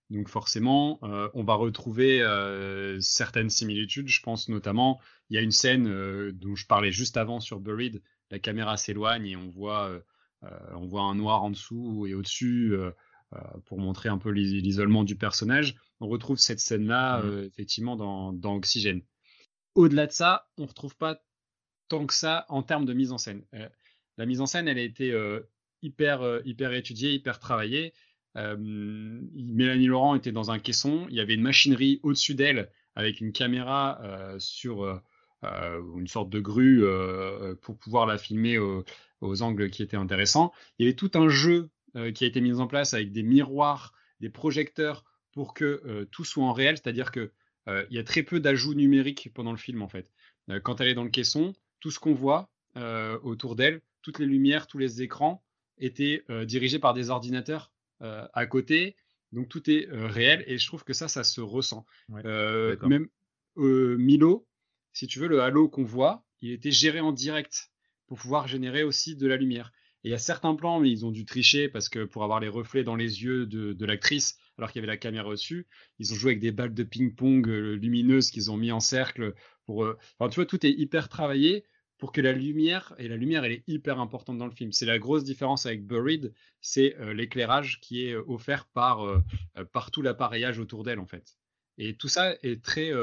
[0.10, 4.08] Donc forcément, euh, on va retrouver euh, certaines similitudes.
[4.08, 5.00] Je pense notamment,
[5.30, 8.02] il y a une scène dont je parlais juste avant sur Buried.
[8.32, 10.02] La caméra s'éloigne et on voit
[10.44, 12.92] euh, on voit un noir en dessous et au-dessus euh, euh,
[13.66, 15.76] pour montrer un peu l'isolement du personnage.
[16.00, 17.44] On retrouve cette scène-là mmh.
[17.44, 19.02] effectivement dans, dans Oxygène.
[19.76, 21.22] Au-delà de ça, on ne retrouve pas
[21.88, 23.44] tant que ça en termes de mise en scène.
[24.18, 25.14] la mise en scène, elle a été
[25.82, 27.94] hyper, hyper étudiée, hyper travaillée.
[28.36, 33.32] Mélanie Laurent était dans un caisson, il y avait une machinerie au-dessus d'elle avec une
[33.32, 34.02] caméra
[34.40, 35.02] sur
[35.44, 36.84] une sorte de grue
[37.62, 40.52] pour pouvoir la filmer aux angles qui étaient intéressants.
[40.78, 43.24] Il y avait tout un jeu euh, qui a été mis en place avec des
[43.24, 47.32] miroirs, des projecteurs pour que euh, tout soit en réel, c'est-à-dire que
[47.68, 50.12] euh, il y a très peu d'ajouts numériques pendant le film en fait.
[50.64, 52.50] quand elle est dans le caisson, tout ce qu'on voit
[53.24, 55.44] autour d'elle, toutes les lumières, tous les écrans
[55.78, 58.96] étaient dirigés par des ordinateurs à côté.
[59.32, 61.86] Donc tout est réel et je trouve que ça, ça se ressent.
[62.88, 63.08] même
[63.56, 64.48] Milo,
[64.94, 67.70] si tu veux, le halo qu'on voit, il était géré en direct
[68.08, 69.72] pour pouvoir générer aussi de la lumière.
[70.04, 72.40] Et il y a certains plans, mais ils ont dû tricher parce que pour avoir
[72.40, 75.68] les reflets dans les yeux de, l'actrice, alors qu'il y avait la caméra dessus,
[76.00, 79.34] ils ont joué avec des balles de ping-pong euh, lumineuses qu'ils ont mis en cercle.
[79.66, 81.66] Pour, euh, Enfin, tu vois, tout est hyper travaillé
[81.98, 84.72] pour que la lumière, et la lumière, elle est hyper importante dans le film.
[84.72, 89.22] C'est la grosse différence avec Buried, c'est euh, l'éclairage qui est offert par,
[89.74, 91.36] par tout l'appareillage autour d'elle, en fait.
[91.78, 92.94] Et tout ça est très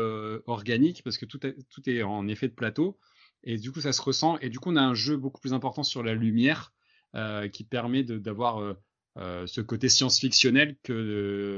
[0.46, 2.98] organique parce que tout tout est en effet de plateau.
[3.42, 4.38] Et du coup, ça se ressent.
[4.38, 6.74] Et du coup, on a un jeu beaucoup plus important sur la lumière
[7.52, 8.74] qui permet d'avoir euh,
[9.18, 10.76] euh, ce côté science-fictionnel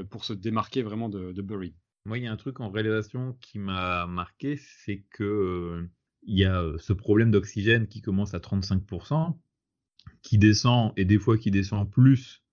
[0.09, 1.73] pour se démarquer vraiment de, de Buried.
[2.05, 5.87] Moi, il y a un truc en réalisation qui m'a marqué, c'est que
[6.23, 9.37] il y a ce problème d'oxygène qui commence à 35%,
[10.21, 12.43] qui descend et des fois qui descend plus,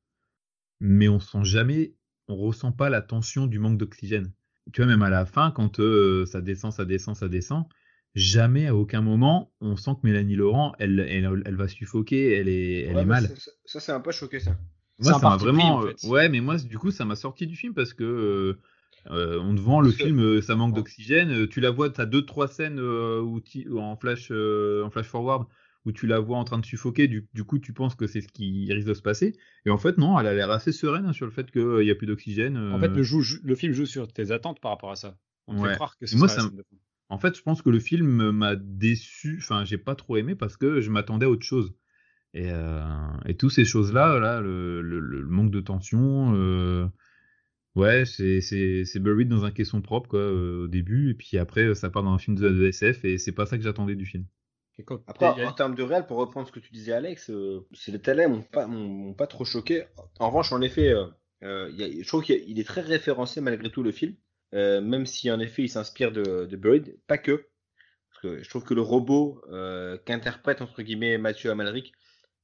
[0.80, 1.94] mais on sent jamais,
[2.28, 4.32] on ressent pas la tension du manque d'oxygène.
[4.72, 5.80] Tu vois, même à la fin, quand
[6.26, 7.66] ça descend, ça descend, ça descend,
[8.16, 12.80] jamais à aucun moment on sent que Mélanie Laurent elle, elle, va suffoquer, elle est,
[12.80, 13.28] elle est mal.
[13.66, 14.56] Ça, c'est un peu choqué ça.
[14.98, 17.74] Moi ça m'a vraiment euh, ouais mais moi du coup ça m'a sorti du film
[17.74, 18.58] parce que euh,
[19.10, 22.24] euh, on te vend le film ça manque d'oxygène, tu la vois tu as deux
[22.24, 23.40] trois scènes où
[23.78, 25.46] en flash en flash forward
[25.84, 28.26] où tu la vois en train de suffoquer, du, coup tu penses que c'est ce
[28.26, 29.36] qui risque de se passer.
[29.66, 31.92] Et en fait, non, elle a l'air assez sereine hein, sur le fait qu'il n'y
[31.92, 32.56] a plus d'oxygène.
[32.56, 33.04] En fait, le,
[33.44, 35.16] le, film joue sur tes attentes par rapport à ça.
[35.46, 36.42] On fait croire que c'est moi, ça,
[37.08, 39.38] en fait, je pense que le film m'a déçu.
[39.40, 41.74] Enfin, j'ai pas trop aimé parce que je m'attendais à autre chose.
[42.34, 42.82] Et, euh,
[43.24, 46.86] et toutes ces choses-là, là, le, le, manque de tension, euh,
[47.76, 51.10] ouais, c'est buried dans un caisson propre quoi, euh, au début.
[51.10, 53.62] Et puis après, ça part dans un film de, SF et c'est pas ça que
[53.62, 54.26] j'attendais du film.
[55.06, 57.30] Après, en termes de réel, pour reprendre ce que tu disais, Alex,
[57.72, 58.68] c'est les télés m'ont pas,
[59.16, 59.84] pas trop choqué.
[60.18, 60.92] En revanche, en effet,
[61.40, 64.14] je trouve qu'il est très référencé malgré tout le film.
[64.56, 67.46] Euh, même si en effet il s'inspire de, de Buried, pas que.
[68.10, 71.92] Parce que je trouve que le robot euh, qu'interprète entre guillemets Mathieu Amalric,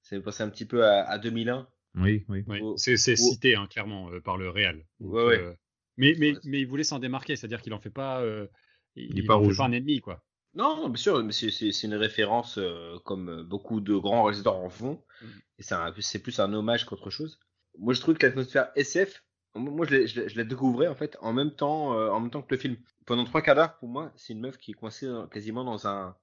[0.03, 1.67] c'est passé un petit peu à, 2001
[1.97, 2.45] Oui, oui.
[2.61, 4.85] Oh, c'est cité hein, clairement euh, par le Real.
[5.01, 5.39] Donc, Ouais, ouais.
[5.41, 5.55] euh,
[5.97, 6.39] mais, mais, Ouais.
[6.45, 8.47] mais il voulait s'en démarquer, c'est-à-dire qu'il en fait pas, euh,
[8.95, 9.57] il, est pas en fait rouge.
[9.59, 10.23] pas un ennemi quoi.
[10.55, 14.69] Non, non, bien sûr, mais c'est- une référence euh, comme beaucoup de grands réalisateurs en
[14.69, 15.03] font.
[15.23, 15.29] Mhm.
[15.59, 17.39] Et c'est plus un hommage qu'autre chose.
[17.79, 19.25] Moi, je trouve que l'atmosphère SF,
[19.55, 22.55] moi, je je la découvrais en fait en même temps, euh, en même temps que
[22.55, 22.77] le film.
[23.07, 25.87] Pendant trois quarts d'heure, pour moi, c'est une meuf qui est coincée dans- quasiment dans
[25.87, 26.17] un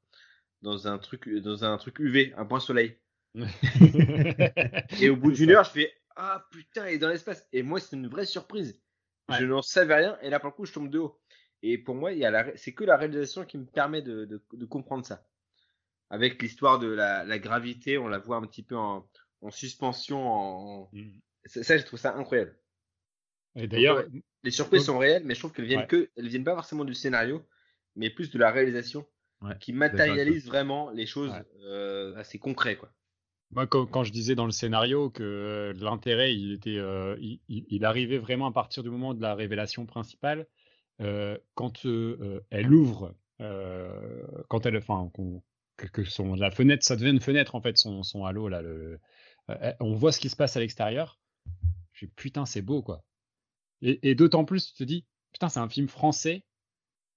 [0.61, 2.97] dans un truc dans un truc UV, un point soleil.
[4.99, 7.47] Et au bout d'une heure, je fais ah putain, elle est dans l'espace.
[7.53, 8.81] Et moi, c'est une vraie surprise.
[9.29, 9.37] Ouais.
[9.39, 11.19] Je n'en savais rien et là, pour le coup, je tombe de haut.
[11.61, 14.25] Et pour moi, il y a la c'est que la réalisation qui me permet de,
[14.25, 15.25] de, de comprendre ça.
[16.09, 19.07] Avec l'histoire de la, la gravité, on la voit un petit peu en,
[19.41, 20.27] en suspension.
[20.27, 20.89] En...
[20.93, 21.19] Mm.
[21.45, 22.57] Ça, je trouve ça incroyable.
[23.59, 24.23] Et d'ailleurs, Ouais.
[24.43, 25.87] Les surprises Donc- sont réelles, mais je trouve qu'elles viennent Ouais.
[25.87, 27.45] que, elles viennent pas forcément du scénario,
[27.97, 29.05] mais plus de la réalisation,
[29.41, 31.43] Ouais, qui matérialise vraiment les choses Ouais.
[31.65, 32.89] euh, assez concrets, quoi.
[33.51, 37.83] Moi, quand, quand je disais dans le scénario que euh, l'intérêt, il était, euh, il,
[37.83, 40.47] arrivait vraiment à partir du moment de la révélation principale,
[41.01, 41.85] euh, quand
[42.49, 45.11] elle ouvre, euh, quand elle, enfin,
[45.77, 48.61] que, que son, la fenêtre, ça devient une fenêtre en fait, son, son halo là,
[48.61, 48.99] le,
[49.49, 51.19] euh, on voit ce qui se passe à l'extérieur.
[51.93, 53.03] J'ai putain, c'est beau quoi.
[53.81, 56.43] Et, d'autant plus, tu te dis, putain, c'est un film français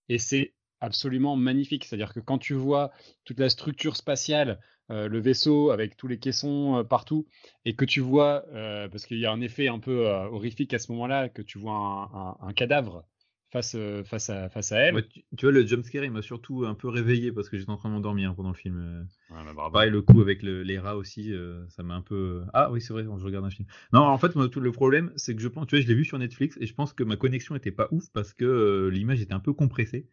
[0.09, 1.85] et c'est absolument magnifique.
[1.85, 2.93] C'est-à-dire que quand tu vois
[3.25, 4.61] toute la structure spatiale,
[4.91, 7.27] euh, le vaisseau avec tous les caissons euh, partout,
[7.65, 10.79] et que tu vois, euh, parce qu'il y a un effet un peu horrifique à
[10.79, 13.05] ce moment-là, que tu vois un cadavre
[13.53, 14.95] face, euh, face, à, face à elle.
[14.95, 17.71] Ouais, tu, tu vois, le jumpscare, il m'a surtout un peu réveillé parce que j'étais
[17.71, 18.79] en train de m'endormir pendant le film.
[18.79, 19.03] euh.
[19.31, 19.71] Ouais, bah.
[19.73, 22.43] Pareil, le coup avec le- les rats aussi, euh, ça m'a un peu.
[22.53, 23.67] Ah oui, c'est vrai, je regarde un film.
[23.93, 25.95] Non, en fait, moi, tout le problème, c'est que je pense, tu vois, je l'ai
[25.95, 28.89] vu sur Netflix et je pense que ma connexion était pas ouf parce que euh,
[28.91, 30.07] l'image était un peu compressée.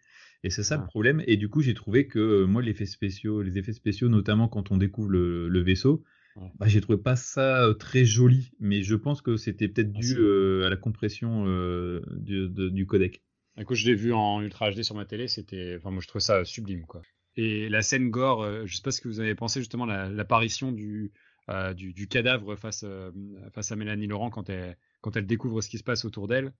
[0.43, 0.87] Et c'est ça le Ah.
[0.87, 1.21] problème.
[1.27, 4.47] Et du coup, j'ai trouvé que euh, moi, les effets spéciaux, les effets spéciaux, notamment
[4.47, 6.03] quand on découvre le, le vaisseau,
[6.35, 6.51] Ouais.
[6.59, 8.51] bah, j'ai trouvé pas ça très joli.
[8.59, 12.69] Mais je pense que c'était peut-être Ah, dû euh, à la compression euh, du, de-
[12.69, 13.21] du codec.
[13.59, 16.23] Écoute, je l'ai vu en Ultra HD sur ma télé, c'était, enfin, moi je trouvais
[16.23, 17.01] ça sublime, quoi.
[17.35, 20.09] Et la scène gore, euh, je sais pas ce que vous avez pensé justement, la-
[20.09, 21.11] l'apparition du,
[21.49, 23.11] euh, du, du cadavre face, euh,
[23.53, 26.53] face à Mélanie Laurent quand elle, quand elle découvre ce qui se passe autour d'elle.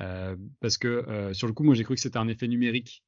[0.00, 3.04] Euh, parce que sur le coup, moi j'ai cru que c'était un effet numérique.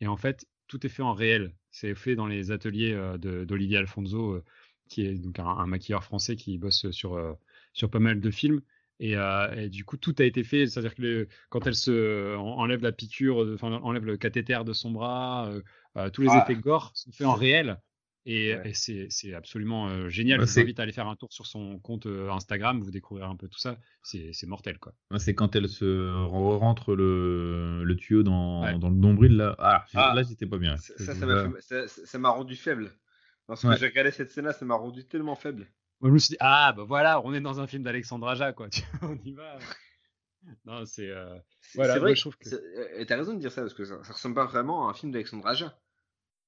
[0.00, 1.54] Et en fait, tout est fait en réel.
[1.70, 4.42] C'est fait dans les ateliers d'Olivier Alfonso,
[4.88, 7.36] qui est donc un, un maquilleur français qui bosse sur,
[7.72, 8.60] sur pas mal de films.
[9.00, 10.66] Et, euh, et du coup, tout a été fait.
[10.66, 14.90] C'est-à-dire que le- quand elle se enlève la piqûre, enfin enlève le cathéter de son
[14.90, 15.62] bras, euh,
[15.96, 16.42] euh, tous les Ah.
[16.42, 17.78] effets gore sont faits en réel.
[18.26, 18.70] Et, Ouais.
[18.70, 20.38] et c'est absolument euh, génial.
[20.40, 23.26] Bah, je vous invite à aller faire un tour sur son compte Instagram, vous découvrirez
[23.30, 23.78] un peu tout ça.
[24.02, 24.92] C'est mortel, quoi.
[25.10, 28.78] Moi, C'est quand elle se rentre le, le tuyau dans, Ouais.
[28.78, 29.54] dans le nombril là.
[29.58, 30.12] Ah, Ah.
[30.14, 30.76] là j'étais pas bien.
[30.76, 32.90] Ça, m'a ça- ça- ça m'a rendu faible.
[33.48, 33.78] Lorsque Ouais.
[33.78, 35.66] j'ai regardé cette scène-là, ça m'a rendu tellement faible.
[36.00, 38.52] Moi, je me suis dit, ah, bah voilà, on est dans un film d'Alexandre Aja,
[38.52, 38.68] quoi.
[39.02, 39.58] On y va.
[40.64, 41.08] Non, c'est.
[41.10, 41.36] euh,
[41.74, 43.84] Voilà, c'est moi, vrai, je trouve que- euh, t'as raison de dire ça, parce que
[43.84, 45.78] ça, ça ressemble pas vraiment à un film d'Alexandre Aja.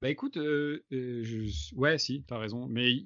[0.00, 2.66] Bah écoute, euh, euh, je- ouais, si, t'as raison.
[2.68, 3.04] Mais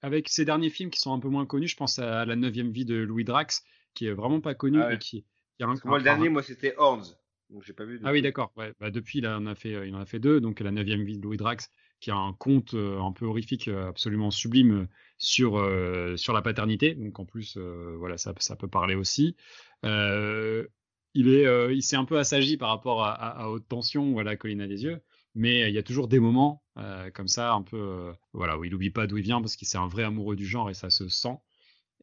[0.00, 2.70] avec ces derniers films qui sont un peu moins connus, je pense à La neuvième
[2.72, 3.62] vie de Louis Drax,
[3.92, 4.94] qui est vraiment pas connu Ah ouais.
[4.94, 5.24] et qui,
[5.56, 7.04] qui a un, Parce que moi, le dernier, un- moi, c'était Horns.
[7.50, 8.00] Donc, j'ai pas vu.
[8.02, 8.50] Ah oui, d'accord.
[8.56, 8.72] Ouais.
[8.80, 10.40] Bah, depuis, là, on a fait, il en a fait deux.
[10.40, 11.70] Donc, La neuvième vie de Louis Drax,
[12.04, 14.86] qui a un conte euh, un peu horrifique, euh, absolument sublime euh,
[15.16, 15.52] sur,
[16.18, 16.94] sur la paternité.
[16.94, 19.36] Donc, en plus, voilà, ça, ça peut parler aussi.
[19.82, 24.84] Il est, il s'est un peu assagi par rapport à, Haute Tension ou à des
[24.84, 25.00] yeux.
[25.34, 26.62] Mais il y a toujours des moments
[27.14, 29.78] comme ça, un peu, voilà, où il oublie pas d'où il vient parce qu'il c'est
[29.78, 31.38] un vrai amoureux du genre et ça se sent.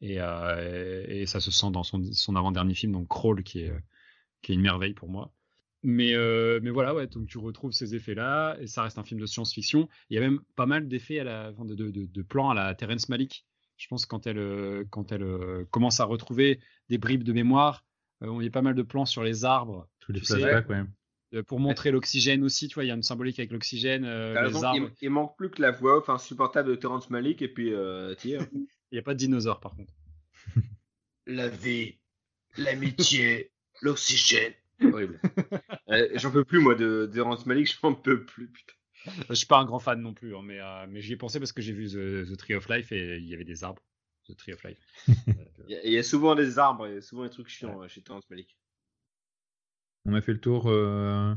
[0.00, 0.16] Et,
[1.26, 3.72] ça se sent dans son, son avant-dernier film, donc Crawl, qui est,
[4.40, 5.32] qui est une merveille pour moi.
[5.84, 9.20] Mais, euh, mais voilà, ouais, donc tu retrouves ces effets-là, et ça reste un film
[9.20, 9.88] de science-fiction.
[10.10, 12.54] Il y a même pas mal d'effets, à la, de, de, de, de plans à
[12.54, 13.44] la Terrence Malick.
[13.76, 17.84] Je pense quand elle, euh, quand elle euh, commence à retrouver des bribes de mémoire,
[18.22, 20.84] euh, il y a pas mal de plans sur les arbres Tous les flashbacks, ouais.
[21.34, 22.68] euh, pour montrer l'oxygène aussi.
[22.68, 25.60] Tu vois, il y a une symbolique avec l'oxygène, euh, il, il manque plus que
[25.60, 28.46] la voix off insupportable de Terrence Malick et puis euh, hein.
[28.92, 29.92] Il n'y a pas de dinosaures par contre.
[31.26, 31.98] La vie,
[32.56, 34.52] l'amitié, l'oxygène.
[34.90, 35.18] Horrible.
[35.88, 38.74] Euh, j'en peux plus, moi, de, de Terrence Malick, j'en peux plus, putain.
[39.28, 41.38] Je suis pas un grand fan non plus, hein, mais, euh, mais j'y ai pensé
[41.40, 43.82] parce que j'ai vu The, The Tree of Life et il y avait des arbres.
[44.28, 44.78] The Tree of Life.
[45.28, 47.30] Euh, Il y, a- il y a souvent des arbres, il y a souvent des
[47.30, 48.56] trucs chiants euh, chez Terrence Malick.
[50.04, 51.34] On a fait le tour euh,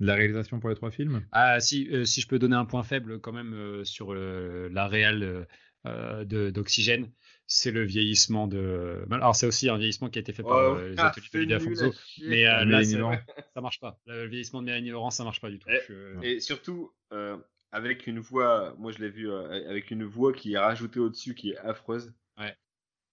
[0.00, 1.26] de la réalisation pour les trois films?
[1.32, 4.68] Ah, si, euh, si je peux donner un point faible quand même euh, sur euh,
[4.72, 5.46] la réal
[5.84, 7.10] d'Oxygène,
[7.46, 9.04] c'est le vieillissement de.
[9.10, 11.38] Alors, c'est aussi un vieillissement qui a été fait par Oh, euh, les ateliers c'est
[11.46, 11.84] d'Olivier nul Afonso.
[11.90, 12.28] à chier.
[12.28, 13.18] Mais euh, là, Mélanie c'est- Laurent.
[13.54, 13.98] ça marche pas.
[14.06, 15.68] Le vieillissement de Mélanie Laurent, ça marche pas du tout.
[15.70, 17.36] Eh, Je- Et surtout, euh,
[17.72, 21.34] avec une voix, moi je l'ai vu euh, avec une voix qui est rajoutée au-dessus,
[21.34, 22.14] qui est affreuse.
[22.38, 22.56] Ouais.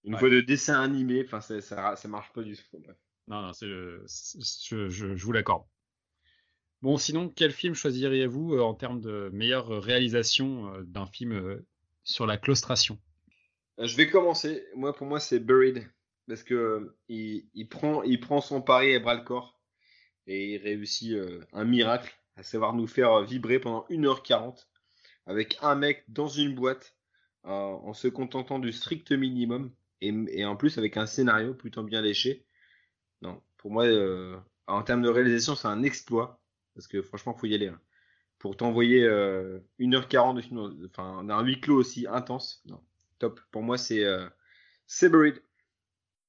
[0.04, 0.20] Une Ouais.
[0.20, 2.64] voix de dessin animé, enfin, ça, ça, ça marche pas du tout.
[3.28, 5.64] Non, non, le- je, je, je vous l'accorde.
[6.82, 11.64] Bon, sinon, quel film choisiriez-vous euh, en termes de meilleure réalisation euh, d'un film euh,
[12.04, 13.00] sur la claustration
[13.80, 14.66] Euh, Je vais commencer.
[14.76, 15.88] Moi, pour moi, c'est Buried.
[16.28, 19.60] Parce que euh, il, il prend, il son pari à bras le corps.
[20.28, 24.68] Et il réussit euh, un miracle, à savoir nous faire vibrer pendant 1h40
[25.26, 26.96] avec un mec dans une boîte
[27.44, 29.74] en se contentant du strict minimum.
[30.00, 32.46] Et, en plus, avec un scénario plutôt bien léché.
[33.22, 33.86] Non, pour moi,
[34.68, 36.42] en termes de réalisation, c'est un exploit.
[36.76, 37.68] Parce que franchement, faut y aller.
[37.68, 37.80] hein.
[38.42, 42.64] Pour t'envoyer euh, 1h40 de film, enfin, d'un huis clos aussi intense.
[42.66, 42.82] Non,
[43.20, 43.40] top.
[43.52, 44.28] Pour moi, c'est euh,
[44.88, 45.42] c'est Buried.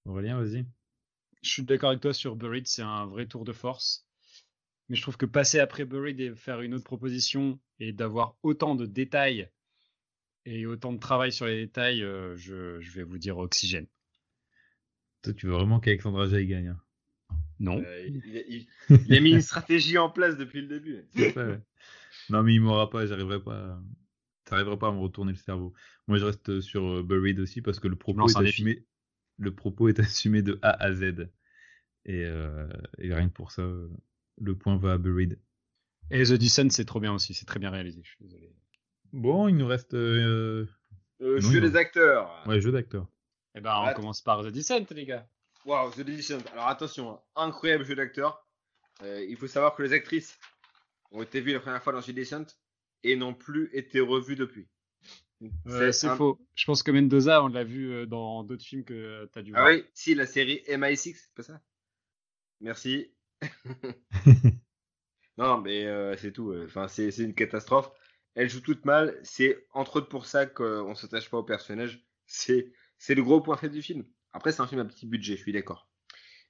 [0.05, 0.67] Aurélien, vas-y.
[1.43, 4.07] Je suis d'accord avec toi sur Buried, c'est un vrai tour de force.
[4.89, 8.75] Mais je trouve que passer après Buried et faire une autre proposition et d'avoir autant
[8.75, 9.49] de détails
[10.45, 13.87] et autant de travail sur les détails, euh, je, je vais vous dire Oxygène.
[15.23, 16.69] Toi, tu veux vraiment qu'Alexandra Jay gagne.
[16.69, 16.81] hein?
[17.59, 17.81] Non.
[17.81, 21.05] Euh, il, il- il- il a mis une stratégie en place depuis le début.
[21.15, 21.61] C'est ça, ouais.
[22.31, 23.55] Non, mais il m'aura pas, j'arriverai pas.
[23.57, 23.83] à-
[24.45, 25.73] T'arriveras pas à me retourner le cerveau.
[26.09, 28.85] Moi, je reste sur Buried aussi parce que le propos, est assumé,
[29.39, 31.29] le propos est assumé de A à Z.
[32.05, 32.69] Et, euh,
[32.99, 33.63] et rien que pour ça,
[34.41, 35.39] le point va à Buried.
[36.11, 38.01] Et The Descent, c'est trop bien aussi, c'est très bien réalisé.
[38.05, 38.53] Je suis désolé.
[39.13, 40.67] Bon, il nous reste euh,
[41.21, 42.43] Euh, Non, jeu des acteurs.
[42.47, 43.07] ouais, jeu d'acteur.
[43.55, 45.29] Eh ben, on commence par The Descent, les gars.
[45.65, 46.39] Waouh, The Descent.
[46.53, 48.45] Alors attention, hein, incroyable jeu d'acteurs.
[49.03, 50.37] Euh, il faut savoir que les actrices
[51.13, 52.47] ont été vues la première fois dans The Descent
[53.05, 54.69] et n'ont plus été revues depuis.
[55.67, 56.41] Euh, c'est un- faux.
[56.55, 59.53] Je pense que Mendoza, on l'a vu euh, dans d'autres films que tu as dû
[59.57, 59.73] Ah voir.
[59.73, 61.61] oui, si, la série MI6, c'est pas ça
[62.61, 63.13] Merci.
[65.39, 66.51] non, mais euh, c'est tout.
[66.53, 67.91] euh, Enfin, c'est une catastrophe.
[68.35, 69.19] Elle joue toute mal.
[69.25, 72.05] C'est entre autres pour ça qu'on s'attache pas au personnage.
[72.27, 74.05] C'est c'est le gros point faible du film.
[74.33, 75.89] Après, c'est un film à petit budget, je suis d'accord.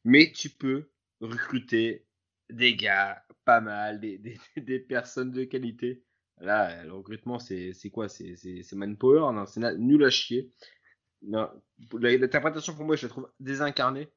[0.05, 0.91] Mais tu peux
[1.21, 2.07] recruter
[2.53, 6.05] des gars pas mal, des, des, des personnes de qualité.
[6.41, 8.09] Là, le recrutement, c'est quoi?
[8.09, 9.33] C'est manpower?
[9.33, 10.51] Non, c'est nul à chier.
[11.23, 14.09] L'interprétation pour moi, je la trouve désincarnée.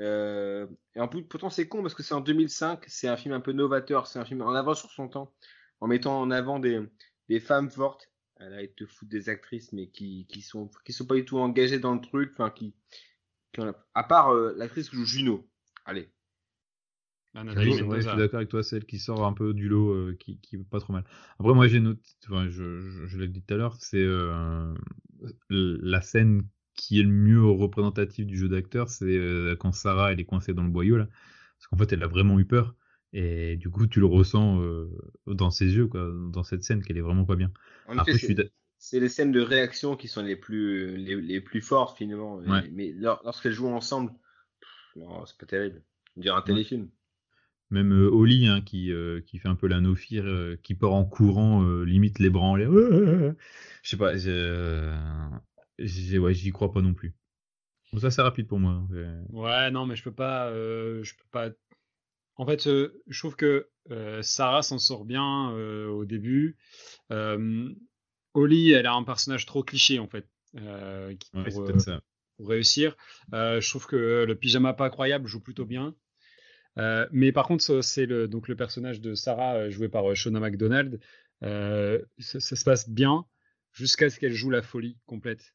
[0.00, 3.34] Euh, et en plus, pourtant, c'est con parce que c'est en 2005, c'est un film
[3.34, 5.32] un peu novateur, c'est un film en avant sur son temps,
[5.80, 6.80] en mettant en avant des,
[7.28, 8.10] des femmes fortes.
[8.38, 11.38] Là, ils te foutent des actrices, mais qui, qui sont qui sont pas du tout
[11.38, 12.74] engagées dans le truc, enfin qui,
[13.94, 15.48] à part euh, l'actrice qui joue Juno.
[15.84, 16.10] Allez,
[17.54, 20.38] Ouais, je suis d'accord avec toi, celle qui sort un peu du lot, euh, qui,
[20.40, 21.04] qui pas trop mal.
[21.38, 24.74] Après, moi, j'ai noté, enfin, je, je, je l'ai dit tout à l'heure, c'est euh,
[25.50, 26.42] la scène
[26.74, 30.54] qui est le mieux représentative du jeu d'acteur, c'est euh, quand Sarah elle est coincée
[30.54, 32.74] dans le boyau là, parce qu'en fait, elle a vraiment eu peur,
[33.12, 34.88] et du coup, tu le ressens euh,
[35.26, 37.52] dans ses yeux, quoi, dans cette scène qu'elle est vraiment pas bien.
[37.86, 38.36] en Après, effet, je suis
[38.78, 42.36] c'est les scènes de réaction qui sont les plus les, les plus fortes finalement.
[42.36, 42.62] Ouais.
[42.72, 44.12] Mais lor- lorsqu'elles jouent ensemble,
[45.26, 45.82] c'est pas terrible.
[46.16, 46.90] On dirait un téléfilm.
[47.72, 49.80] Même euh, Oli, hein, qui, euh, qui fait un peu la
[50.26, 52.70] euh, qui part en courant, limite les bras en l'air.
[52.70, 53.34] Je
[53.82, 54.12] sais pas,
[56.18, 57.14] ouais, j'y crois pas non plus.
[57.92, 58.72] Bon, ça, c'est rapide pour moi.
[58.72, 60.48] hein, Ouais, non, mais je peux pas.
[60.50, 61.48] euh, je peux pas.
[62.36, 66.58] En fait, euh, je trouve que euh, Sarah s'en sort bien au début.
[68.34, 70.60] Oli, elle a un personnage trop cliché en fait, qui-
[71.34, 72.00] Ouais, c'est pour, ça.
[72.36, 72.96] pour réussir.
[73.32, 75.94] Je trouve que le pyjama pas incroyable joue plutôt bien.
[76.78, 80.14] Euh, mais par contre, c'est le, donc le personnage de Sarah euh, joué par euh,
[80.14, 81.00] Shona McDonald.
[81.42, 83.26] Euh, ça, ça se passe bien
[83.72, 85.54] jusqu'à ce qu'elle joue la folie complète.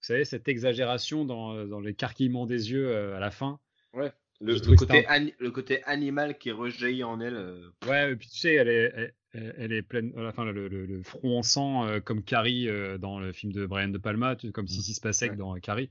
[0.00, 3.58] Vous savez, cette exagération dans, dans les carquillements des yeux à la fin.
[3.94, 4.12] Ouais.
[4.40, 7.36] Le, côté le animal qui rejaillit en elle.
[7.36, 10.44] euh, Ouais, et puis tu sais, elle est, elle, elle est pleine, à la fin,
[10.44, 13.96] le, le- front en sang, euh, comme Carrie euh, dans le film de Brian De
[13.98, 15.36] Palma, comme Sissy Spacek Ouais.
[15.36, 15.90] dans Carrie.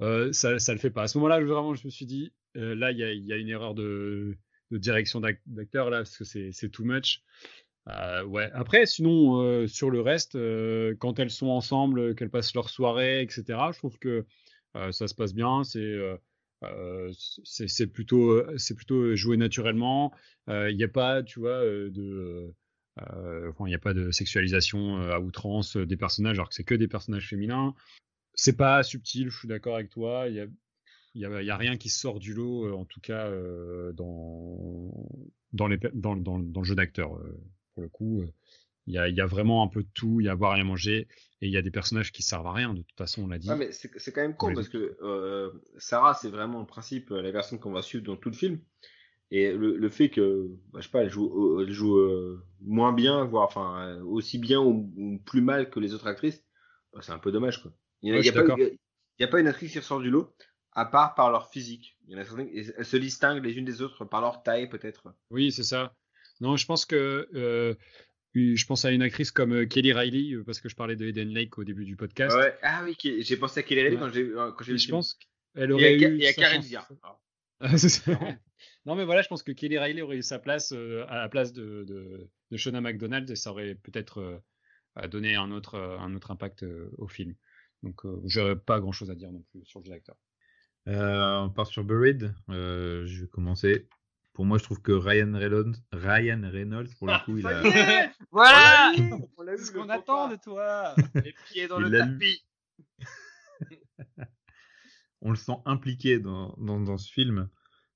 [0.00, 1.02] Ça, ça le fait pas.
[1.04, 3.74] À ce moment-là, vraiment, je me suis dit, euh, là, il y a, une erreur
[3.74, 4.36] de,
[4.70, 7.22] direction d'ac- d'acteur, là, parce que c'est too much.
[7.88, 8.50] Euh, ouais.
[8.54, 10.38] Après, sinon, euh, sur le reste,
[10.98, 14.24] quand elles sont ensemble, qu'elles passent leur soirée, etc., je trouve que
[14.90, 15.62] ça se passe bien.
[15.64, 16.18] C'est
[17.86, 18.42] plutôt,
[18.76, 20.12] plutôt joué naturellement.
[20.48, 22.52] Il n'y a pas, tu vois, de.
[22.98, 26.88] il n'y a pas de sexualisation à outrance des personnages, alors que c'est que des
[26.88, 27.74] personnages féminins.
[28.34, 30.26] C'est pas subtil, je suis d'accord avec toi.
[31.14, 33.92] Il y a, y a rien qui sort du lot, euh, en tout cas euh,
[33.92, 34.92] dans
[35.52, 37.16] dans les pe- dans, dans, dans le jeu d'acteur.
[37.16, 37.40] euh,
[37.74, 38.22] pour le coup,
[38.86, 40.20] il y a, il y a vraiment un peu de tout.
[40.20, 41.08] Il y a à boire et à manger,
[41.40, 42.74] et il y a des personnages qui servent à rien.
[42.74, 43.48] De toute façon, on l'a dit.
[43.56, 44.56] Mais c'est quand même con Vas-y.
[44.56, 48.30] parce que euh, Sarah, c'est vraiment en principe la personne qu'on va suivre dans tout
[48.30, 48.60] le film.
[49.30, 52.92] Et le, le fait que, bah, je sais pas, elle joue, elle joue euh, moins
[52.92, 56.44] bien, voire enfin aussi bien ou, ou plus mal que les autres actrices,
[56.92, 57.72] bah, c'est un peu dommage quoi.
[58.02, 58.32] Il y a, Ouais, a
[59.20, 60.34] n'y a pas une actrice qui ressort du lot,
[60.74, 61.96] à part par leur physique.
[62.06, 64.68] Il y en a certaines, elles se distinguent les unes des autres par leur taille,
[64.68, 65.14] peut-être.
[65.30, 65.94] Oui, c'est ça.
[66.40, 67.74] Non, je pense que euh,
[68.34, 71.28] je pense à une actrice comme euh, Kelly Riley, parce que je parlais de Eden
[71.28, 72.36] Lake au début du podcast.
[72.36, 72.54] Ouais.
[72.62, 75.14] Ah oui, j'ai pensé à Kelly Riley quand j'ai quand j'ai Je pense
[75.54, 76.20] qu'elle aurait eu.
[76.20, 76.88] Et à Karen Viard.
[78.84, 81.52] non, mais voilà, je pense que Kelly Riley aurait eu sa place à la place
[81.52, 84.42] de, de, de Shona McDonald et ça aurait peut-être
[85.08, 86.64] donné un autre, un autre impact
[86.98, 87.34] au film.
[87.84, 90.16] Donc, euh, j'aurais pas grand chose à dire non plus sur le jeu d'acteur.
[90.88, 92.34] Euh, on part sur Buried.
[92.50, 93.88] Euh, je vais commencer.
[94.32, 97.62] Pour moi, je trouve que Ryan Reynolds, Ryan Reynolds pour le coup, il a.
[98.30, 102.44] voilà C'est ce qu'on attend de toi Les pieds dans le tapis
[105.22, 107.48] On le sent impliqué dans, dans, dans ce film.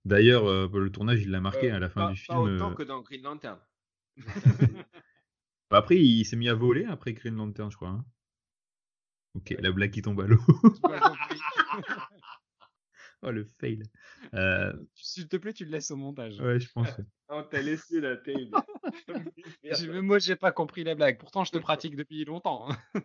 [0.05, 2.39] D'ailleurs, euh, le tournage, il l'a marqué à la fin pas, du film.
[2.39, 3.59] Pas autant que dans Green Lantern.
[5.71, 7.91] Bah, après, il s'est mis à voler après Green Lantern, je crois.
[7.91, 8.03] Hein.
[9.35, 10.41] Ok, la blague qui tombe à l'eau.
[13.23, 13.83] oh, le fail.
[14.35, 14.73] Euh...
[14.95, 16.39] S'il te plaît, tu le laisses au montage.
[16.41, 16.89] Ouais, je pense.
[17.31, 18.17] oh, t'as laissé la.
[19.91, 21.19] Même moi, j'ai pas compris la blague.
[21.19, 22.69] Pourtant, je te pratique depuis longtemps.
[22.71, 23.01] hein.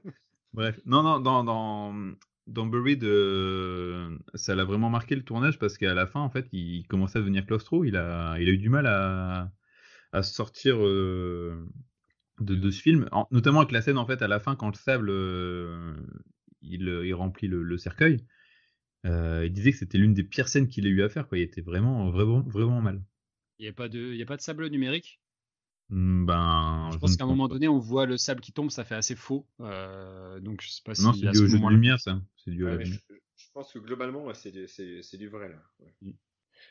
[0.54, 1.96] Bref, non, non, dans, dans,
[2.48, 6.48] dans Buried, euh, ça l'a vraiment marqué le tournage parce qu'à la fin, en fait,
[6.52, 7.86] il commençait à devenir claustro.
[7.86, 9.52] Il a, il a eu du mal à,
[10.12, 11.66] à sortir euh,
[12.40, 14.68] de, de, ce film, en, notamment avec la scène en fait à la fin quand
[14.68, 15.96] le sable euh,
[16.62, 18.26] il, il, remplit le, le cercueil.
[19.06, 21.28] Euh, il disait que c'était l'une des pires scènes qu'il ait eu à faire.
[21.28, 21.38] Quoi.
[21.38, 23.02] Il était vraiment, vraiment, vraiment mal.
[23.60, 25.20] Il n'y a pas de, il y a pas de sable numérique?
[25.90, 28.84] Mm, Ben, je pense qu'à un moment donné, on voit le sable qui tombe, ça
[28.84, 29.48] fait assez faux.
[29.60, 31.04] Euh, donc je sais pas si.
[31.04, 32.22] Non, c'est dû au jeu de lumière, ça.
[32.38, 34.52] C'est dû ouais, je, je, pense que globalement, ouais, c'est
[35.18, 35.62] du vrai là.
[35.80, 36.16] Ouais.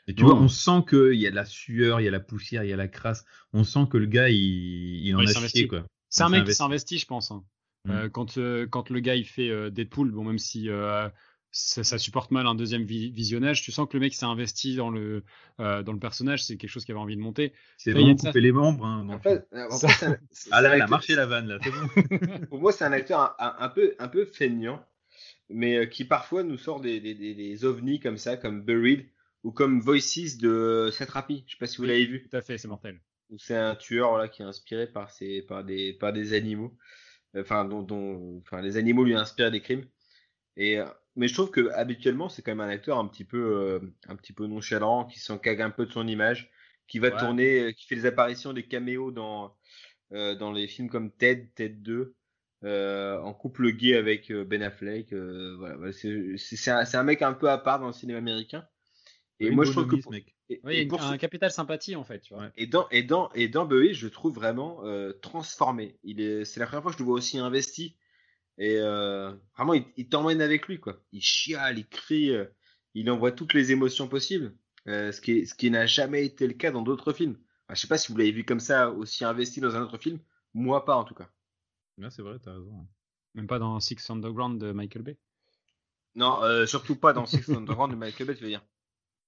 [0.07, 2.19] Et tu vois, on sent qu'il y a de la sueur, il y a la
[2.19, 3.25] poussière, il y a la crasse.
[3.53, 5.85] On sent que le gars, il, il en ouais, a chié, quoi.
[6.09, 7.31] C'est un mec qui s'investit, je pense.
[7.31, 7.43] Hein.
[7.85, 7.91] Mm.
[7.91, 11.09] Euh, quand, euh, quand le gars, il fait euh, Deadpool, bon, même si euh,
[11.53, 14.75] ça, ça, supporte mal un deuxième vi visionnage, tu sens que le mec s'est investi
[14.75, 15.23] dans le,
[15.59, 17.53] euh, dans le personnage, c'est quelque chose qu'il avait envie de monter.
[17.77, 18.83] C'est vraiment coupé les membres.
[18.85, 20.17] Hein, en fait, en fait ça...
[20.51, 22.45] ah là, elle a marché la vanne, là, bon.
[22.49, 24.83] Pour moi, c'est un acteur un, un, un, peu, un peu feignant,
[25.47, 29.05] mais qui parfois nous sort des, des, des, des ovnis comme ça, comme Buried
[29.43, 31.43] ou comme Voices de Seth Rapi.
[31.45, 32.27] Je sais pas si vous l'avez vu.
[32.27, 32.99] Tout à fait, c'est mortel.
[33.29, 36.75] Où c'est un tueur voilà, qui est inspiré par, ses, par, des, par des animaux.
[37.37, 39.85] Enfin, dont, dont, enfin, les animaux lui inspirent des crimes.
[40.57, 40.79] Et,
[41.15, 44.15] mais je trouve que habituellement, c'est quand même un acteur un petit peu, euh, un
[44.15, 46.51] petit peu nonchalant, qui s'en cague un peu de son image,
[46.87, 47.17] qui va ouais.
[47.17, 49.55] tourner, qui fait des apparitions, des caméos dans,
[50.13, 52.15] euh, dans les films comme Ted, Ted 2.
[52.65, 57.57] Euh, en couple gay avec Ben Affleck, voilà, c'est un, un mec un peu à
[57.57, 58.65] part dans le cinéma américain.
[59.39, 60.09] Et oui, moi, je trouve que.
[60.09, 60.35] Mec.
[60.49, 61.17] Et, oui, et pour un ce...
[61.17, 62.19] capital sympathie, en fait.
[62.19, 62.49] Tu vois.
[62.55, 65.97] Et dans, et dans, et dans Bowie, je le trouve vraiment euh, transformé.
[66.03, 67.95] Il est, c'est la première fois que je le vois aussi investi.
[68.57, 71.01] Et euh, vraiment, il, il t'emmène avec lui, quoi.
[71.11, 72.45] Il chiale, il crie, euh,
[72.93, 74.55] il envoie toutes les émotions possibles.
[74.87, 77.37] Euh, ce qui, ce qui n'a jamais été le cas dans d'autres films.
[77.65, 79.97] Enfin, je sais pas si vous l'avez vu comme ça, aussi investi dans un autre
[79.97, 80.19] film.
[80.53, 81.29] Moi, pas, en tout cas.
[81.97, 82.87] Là, c'est vrai, t'as raison.
[83.33, 85.17] Même pas dans Six Underground de Michael Bay.
[86.15, 88.63] Non, surtout pas dans Six Underground de Michael Bay, tu veux dire.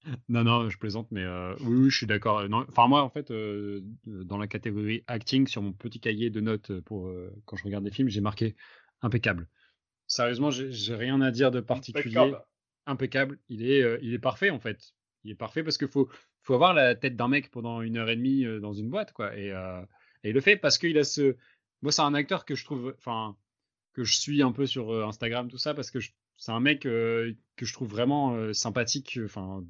[0.29, 2.43] Non, non, je plaisante, mais euh, oui, oui, je suis d'accord.
[2.69, 6.79] Enfin, moi, en fait, euh, dans la catégorie acting, sur mon petit cahier de notes
[6.81, 8.55] pour euh, quand je regarde des films, j'ai marqué
[9.01, 9.47] impeccable.
[10.07, 12.17] Sérieusement, j'ai rien à dire de particulier.
[12.17, 12.45] Impeccable.
[12.85, 13.39] impeccable.
[13.49, 14.93] Il est, euh, il est parfait, en fait.
[15.23, 16.09] Il est parfait parce qu'il faut,
[16.43, 19.13] faut avoir la tête d'un mec pendant une heure et demie euh, dans une boîte,
[19.13, 19.35] quoi.
[19.35, 19.81] Et, euh,
[20.23, 21.35] et il le fait parce qu'il a ce.
[21.81, 22.93] Moi, c'est un acteur que je trouve.
[22.97, 23.35] Enfin,
[23.93, 25.99] que je suis un peu sur Instagram, tout ça, parce que
[26.37, 29.63] c'est un mec euh, que je trouve vraiment sympathique, enfin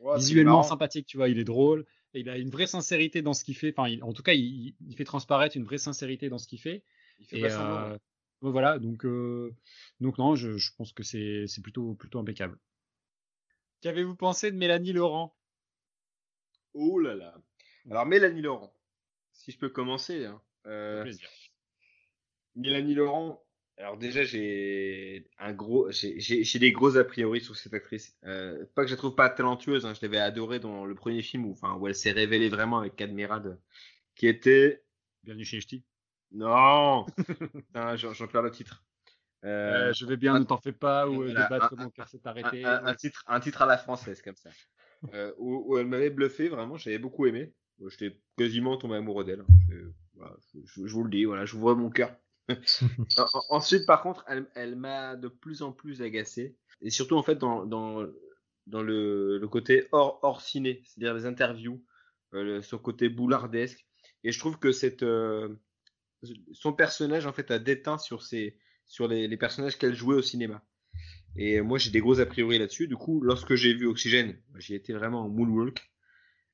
[0.00, 1.84] ouais, visuellement sympathique, tu vois, il est drôle,
[2.14, 4.74] et il a une vraie sincérité dans ce qu'il fait, enfin en tout cas il,
[4.86, 6.82] il, fait transparaître une vraie sincérité dans ce qu'il fait.
[7.18, 7.48] Il fait et,
[8.40, 9.04] voilà, donc
[10.00, 12.58] donc non, je, je pense que c'est c'est plutôt plutôt impeccable.
[13.80, 15.36] Qu'avez-vous pensé de Mélanie Laurent?
[16.74, 17.34] Oh là là.
[17.90, 18.72] Alors Mélanie Laurent,
[19.32, 20.26] si je peux commencer.
[20.26, 20.40] Hein,
[22.54, 23.44] Mélanie Laurent,
[23.78, 28.18] alors déjà, j'ai un gros, j'ai des gros a priori sur cette actrice.
[28.24, 31.22] Euh, pas que je la trouve pas talentueuse, hein, je l'avais adorée dans le premier
[31.22, 33.60] film où, enfin, où elle s'est révélée vraiment avec Cadmerade,
[34.16, 34.82] qui était.
[35.22, 35.84] Bienvenue chez Ch'ti.
[36.32, 37.06] Non,
[37.96, 38.84] j'en perds le titre.
[39.44, 42.08] Euh, euh, je vais bien, un, ne t'en fais pas, ou voilà, débattre mon cœur
[42.08, 42.64] s'est arrêté.
[42.64, 44.50] Un, un, titre, un titre à la française comme ça,
[45.14, 47.54] euh, où, où, elle m'avait bluffé vraiment, j'avais beaucoup aimé.
[47.86, 49.44] J'étais quasiment tombé amoureux d'elle.
[50.14, 52.16] Voilà, je, je, je, vous le dis, voilà, vois mon cœur.
[53.50, 56.56] Ensuite, par contre, elle, elle m'a de plus en plus agacé.
[56.80, 58.04] Et surtout, en fait, dans, dans,
[58.66, 61.84] dans le, le côté hors, hors ciné, c'est-à-dire les interviews,
[62.34, 63.86] euh, le, son côté boulardesque.
[64.24, 65.48] Et je trouve que cette, euh,
[66.52, 68.22] son personnage, en fait, a déteint sur,
[68.86, 70.64] sur les, personnages qu'elle jouait au cinéma.
[71.36, 72.88] Et moi, j'ai des gros a priori là-dessus.
[72.88, 75.80] Du coup, lorsque j'ai vu Oxygène, j'ai été vraiment en moonwalk.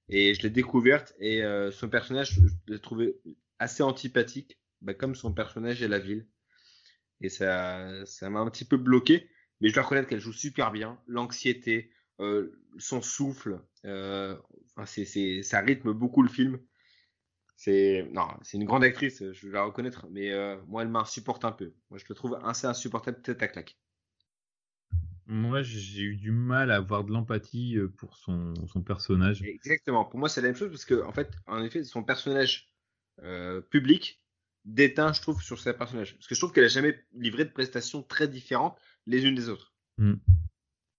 [0.09, 1.15] Et je l'ai découverte.
[1.19, 3.17] Et euh, son personnage, je l'ai trouvé
[3.59, 6.27] assez antipathique, bah, comme son personnage et la ville.
[7.21, 9.31] Et ça, ça m'a un petit peu bloqué.
[9.61, 11.01] Mais je dois reconnaître qu'elle joue super bien.
[11.07, 14.37] L'anxiété, euh, son souffle, euh,
[14.85, 16.61] c'est, ça rythme beaucoup le film.
[17.57, 21.45] C'est non, c'est une grande actrice, je dois la reconnaître, mais euh, moi elle m'insupporte
[21.45, 21.73] un peu.
[21.91, 23.79] Moi je le trouve assez insupportable tête à claque.
[25.27, 29.43] Moi j'ai eu du mal à avoir de l'empathie euh, pour son, son personnage.
[29.43, 30.05] Exactement.
[30.05, 32.75] Pour moi c'est la même chose parce que en fait, en effet, son personnage
[33.23, 34.21] euh, public
[34.65, 36.15] déteint, je trouve, sur ses personnages.
[36.15, 39.49] Parce que je trouve qu'elle a jamais livré de prestations très différentes les unes des
[39.49, 39.75] autres.
[39.99, 40.15] Mm.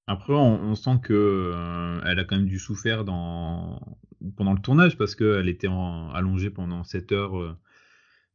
[0.08, 3.98] Après, on, on sent que euh, elle a quand même dû souffrir dans
[4.36, 5.70] pendant le tournage parce qu'elle était
[6.14, 7.58] allongée pendant 7 heures euh,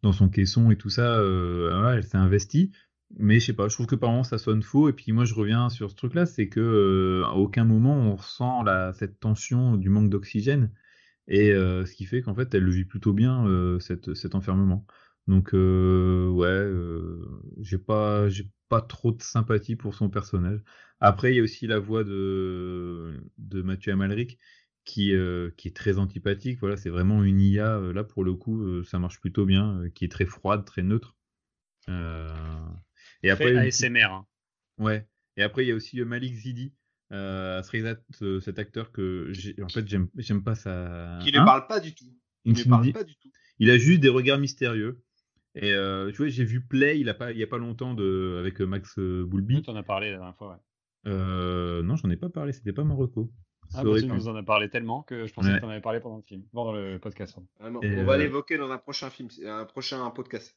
[0.02, 1.18] dans son caisson et tout ça.
[1.18, 2.72] Euh, elle s'est investie.
[3.18, 4.88] Mais je sais pas, je trouve que par moments ça sonne faux.
[4.88, 8.16] Et puis moi je reviens sur ce truc-là, c'est que euh, à aucun moment on
[8.16, 10.72] ressent cette tension du manque d'oxygène.
[11.28, 13.46] Et euh, ce qui fait qu'en fait elle le vit plutôt bien
[13.80, 14.86] cette, cet enfermement.
[15.26, 16.70] Donc ouais,
[17.60, 18.28] j'ai pas
[18.68, 20.62] pas trop de sympathie pour son personnage.
[21.00, 24.38] Après il y a aussi la voix de de Mathieu Amalric
[24.84, 26.58] qui euh, qui est très antipathique.
[26.60, 29.84] Voilà, c'est vraiment une IA euh, là pour le coup, euh, ça marche plutôt bien,
[29.94, 31.16] qui est très froide, très neutre.
[33.22, 34.04] Et Après, ASMR.
[34.04, 34.26] Hein.
[34.78, 35.06] Ouais.
[35.36, 36.72] Et après, il y a aussi Malik Zidi,
[37.10, 39.32] cet acteur que
[39.62, 41.18] en fait, j'aime, pas sa.
[41.22, 41.44] Qui ne Hein?
[41.44, 42.12] parle pas du tout.
[42.44, 43.30] Il ne parle pas du tout.
[43.58, 45.02] Il a juste des regards mystérieux.
[45.54, 45.72] Et
[46.12, 48.60] tu vois, j'ai vu Play, il a pas, il y a pas longtemps de, avec
[48.60, 49.62] Max Boulby.
[49.62, 50.60] Tu en as parlé la dernière fois,
[51.04, 51.82] ouais.
[51.82, 53.32] Non, j'en ai pas parlé, c'était pas Marocco.
[53.74, 55.54] Ah, bah, tu nous en as parlé tellement que je pensais Ouais.
[55.54, 57.36] que tu en avais parlé pendant le film, pendant le podcast.
[57.60, 60.56] Ah non, on va euh, l'évoquer dans un prochain film, un prochain podcast.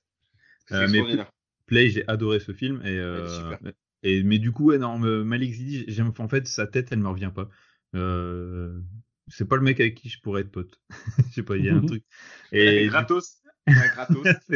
[0.67, 1.25] C'est Euh, mais.
[1.65, 3.59] Play, j'ai adoré ce film et, euh, super.
[4.03, 6.99] et mais du coup, ouais, non, me- Malik Zidi, j'aime en fait sa tête, elle
[6.99, 7.49] me revient pas.
[7.95, 8.81] Euh,
[9.27, 10.81] c'est pas le mec avec qui je pourrais être pote.
[11.29, 12.03] Je sais pas, il y a un truc.
[12.51, 13.41] Et gratos.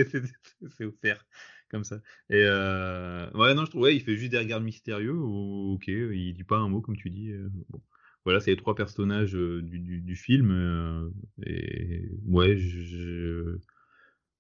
[0.78, 1.26] C'est offert
[1.70, 1.98] comme ça.
[2.30, 5.14] Et euh, ouais, non, je trouve, ouais, il fait juste des regards mystérieux.
[5.16, 7.32] ou- ok, il dit pas un mot comme tu dis.
[7.32, 7.82] euh, bon.
[8.28, 10.52] Voilà, c'est les trois personnages euh, du, du, du film.
[10.52, 11.10] euh,
[11.46, 13.58] et ouais, je,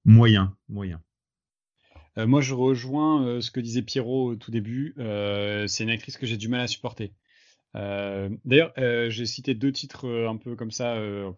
[0.03, 1.01] moyen, moyen.
[2.17, 4.93] Euh, moi, je rejoins euh, ce que disait Pierrot au tout début.
[4.97, 7.13] Euh, c'est une actrice que j'ai du mal à supporter.
[7.77, 11.31] Euh, D'ailleurs, euh, j'ai cité deux titres euh, un peu comme ça, euh,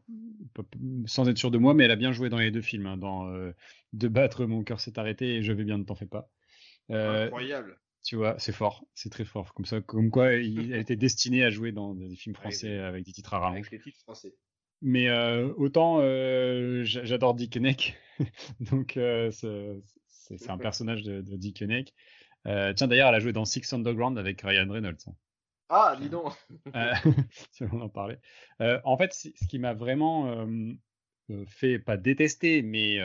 [1.05, 2.87] sans être sûr de moi, mais elle a bien joué dans les deux films.
[2.87, 3.51] hein, dans euh,
[3.93, 6.31] De battre, mon cœur s'est arrêté et Je vais bien, ne t'en fais pas.
[6.89, 7.77] Euh, Incroyable.
[8.03, 9.53] Tu vois, c'est fort, c'est très fort.
[9.53, 13.05] Comme ça, comme quoi, il- elle était destinée à jouer dans des films français avec
[13.05, 13.53] des titres à.
[13.53, 14.33] Avec les titres français.
[14.81, 17.97] Mais euh, autant euh, j'a- j'adore Dick Henneck,
[18.61, 21.61] donc euh, c'est un personnage de, de Dick.
[22.47, 25.05] Euh, tiens, d'ailleurs, elle a joué dans Six Underground avec Ryan Reynolds.
[25.67, 26.33] Ah, dis donc.
[27.51, 28.19] Si on en parlait.
[28.59, 30.47] En fait, ce qui m'a vraiment
[31.47, 32.99] fait, pas détester, mais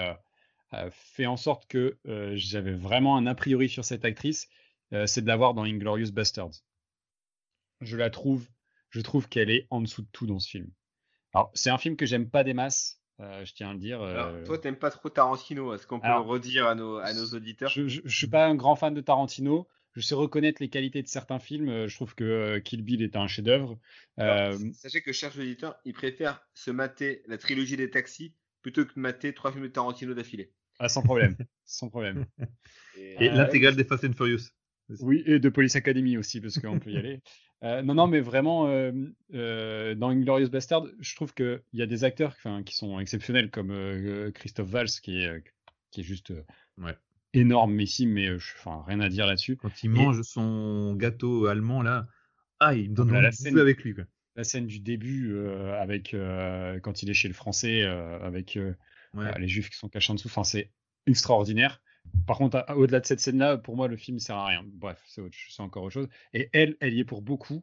[0.91, 1.99] fait en sorte que
[2.35, 4.49] j'avais vraiment un a priori sur cette actrice,
[5.07, 6.53] c'est de la voir dans Inglorious Bastards.
[7.81, 8.47] Je la trouve,
[8.91, 10.71] je trouve qu'elle est en dessous de tout dans ce film.
[11.33, 14.01] Alors, c'est un film que j'aime pas des masses, euh, je tiens à le dire.
[14.03, 15.75] Alors, euh, toi, t'aimes pas trop Tarantino.
[15.75, 17.71] Est-ce qu'on peut Alors, le redire à nos, à nos auditeurs?
[17.71, 19.69] je, je, je suis pas un grand fan de Tarantino.
[19.95, 21.69] Je sais reconnaître les qualités de certains films.
[21.69, 23.79] Euh, Je trouve que euh, Kill Bill est un chef-d'œuvre.
[24.17, 28.85] Alors, Euh, Sachez que, chers auditeurs, ils préfèrent se mater la trilogie des taxis plutôt
[28.85, 30.53] que de mater trois films de Tarantino d'affilée.
[30.79, 32.27] ah, sans problème, sans problème.
[32.97, 34.51] Et Euh, l'intégrale des Fast and Furious.
[35.01, 37.21] Oui, et de Police Academy aussi, parce qu'on peut y aller.
[37.63, 38.93] Euh, non, non, mais vraiment, euh,
[39.33, 42.37] euh, dans Inglorious Bastard, je trouve qu'il y a des acteurs
[42.67, 45.41] qui sont exceptionnels, comme euh, Christophe Valls, qui est, euh,
[45.91, 46.33] qui est juste
[46.77, 46.95] Ouais.
[47.33, 49.57] énorme ici, mais enfin, rien à dire là-dessus.
[49.57, 52.07] Quand il mange son gâteau allemand là,
[52.61, 53.95] ah, il me donne envie la scène- avec lui.
[53.95, 54.05] Quoi.
[54.37, 55.39] La scène du début,
[55.79, 56.15] avec
[56.83, 58.59] quand il est chez le Français, avec
[59.15, 59.27] Ouais.
[59.27, 60.71] euh, les Juifs qui sont cachés en dessous, enfin, c'est
[61.07, 61.81] extraordinaire.
[62.27, 64.65] Par contre, au-delà de cette scène-là, pour moi, le film sert à rien.
[64.67, 65.23] Bref, c'est
[65.61, 66.09] encore autre chose.
[66.33, 67.63] Et elle, elle y est pour beaucoup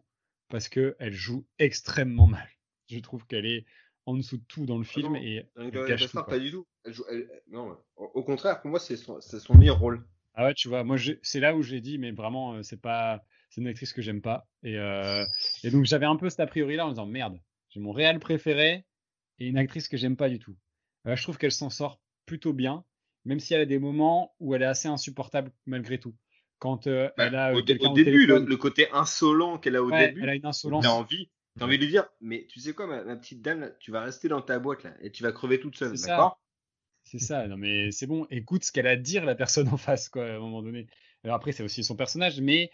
[0.50, 2.48] parce que elle joue extrêmement mal.
[2.90, 3.66] Je trouve qu'elle est
[4.06, 5.22] en dessous de tout dans le film non.
[5.22, 6.06] et Dans elle Inglourious cache tout.
[6.06, 6.34] Basterds, quoi.
[6.34, 6.68] pas du tout.
[6.84, 9.20] Elle joue- elle- non, au contraire, pour moi, c'est son,
[9.56, 10.06] meilleur rôle.
[10.34, 13.24] Ah ouais, tu vois, moi, c'est là où j'ai dit, mais vraiment, euh, c'est pas,
[13.50, 14.48] c'est une actrice que j'aime pas.
[14.64, 15.24] Et, euh,
[15.64, 17.40] et donc, j'avais un peu cet a priori-là en disant, merde,
[17.70, 18.86] j'ai mon réel préféré
[19.40, 20.56] et une actrice que j'aime pas du tout.
[21.08, 22.86] Euh, je trouve qu'elle s'en sort plutôt bien,
[23.26, 26.16] même si elle a des moments où elle est assez insupportable malgré tout.
[26.60, 28.58] Quand euh, Bah, elle a euh, au, dé- quelqu'un au au début, le, téléphone, le
[28.58, 30.88] côté insolent qu'elle a au ouais, début, elle a une insolence.
[30.88, 33.60] t'as envie, t'as envie de lui dire, mais tu sais quoi, ma, ma petite dame,
[33.62, 35.98] là, tu vas rester dans ta boîte là, et tu vas crever toute seule, C'est
[35.98, 36.30] ça.
[36.30, 36.40] d'accord?
[37.06, 39.78] C'est ça, non mais c'est bon, écoute ce qu'elle a à dire la personne en
[39.78, 40.88] face, quoi, à un moment donné.
[41.24, 42.72] Alors après, c'est aussi son personnage, mais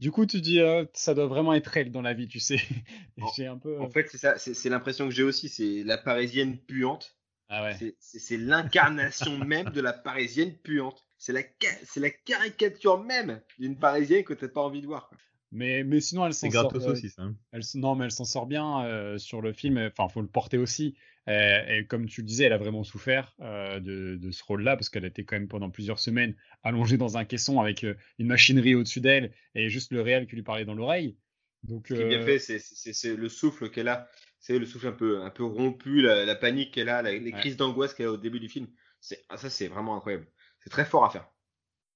[0.00, 2.58] Du coup, tu dis, euh, ça doit vraiment être elle dans la vie, tu sais.
[3.20, 3.78] En- j'ai un peu.
[3.80, 7.16] En fait, c'est ça, c'est l'impression que j'ai aussi, c'est la parisienne puante.
[7.56, 7.94] Ah ouais.
[8.00, 11.04] C'est- l'incarnation même de la parisienne puante.
[11.18, 15.08] C'est la, caricature même d'une parisienne que t'as pas envie de voir.
[15.08, 15.18] quoi.
[15.52, 16.64] Mais, mais sinon, elle s'en C'est sort.
[16.64, 17.22] gratos euh, aussi, ça.
[17.22, 17.36] hein.
[17.52, 19.78] elle non, mais elle s'en sort bien euh, sur le film.
[19.78, 20.96] Enfin, faut le porter aussi.
[21.28, 24.76] Euh, et comme tu le disais, elle a vraiment souffert euh, de, de ce rôle-là
[24.76, 28.26] parce qu'elle était quand même pendant plusieurs semaines allongée dans un caisson avec euh, une
[28.26, 31.16] machinerie au-dessus d'elle et juste le réel qui lui parlait dans l'oreille.
[31.62, 34.06] Donc, Ce qui est bien fait, c'est le souffle qu'elle a.
[34.44, 37.32] C'est le souffle un peu, un peu rompu, la, la panique qu'elle a, la- les
[37.32, 37.40] Ouais.
[37.40, 38.68] crises d'angoisse qu'elle a au début du film.
[39.00, 40.28] C'est ah, ça, c'est vraiment incroyable.
[40.60, 41.28] C'est très fort à faire.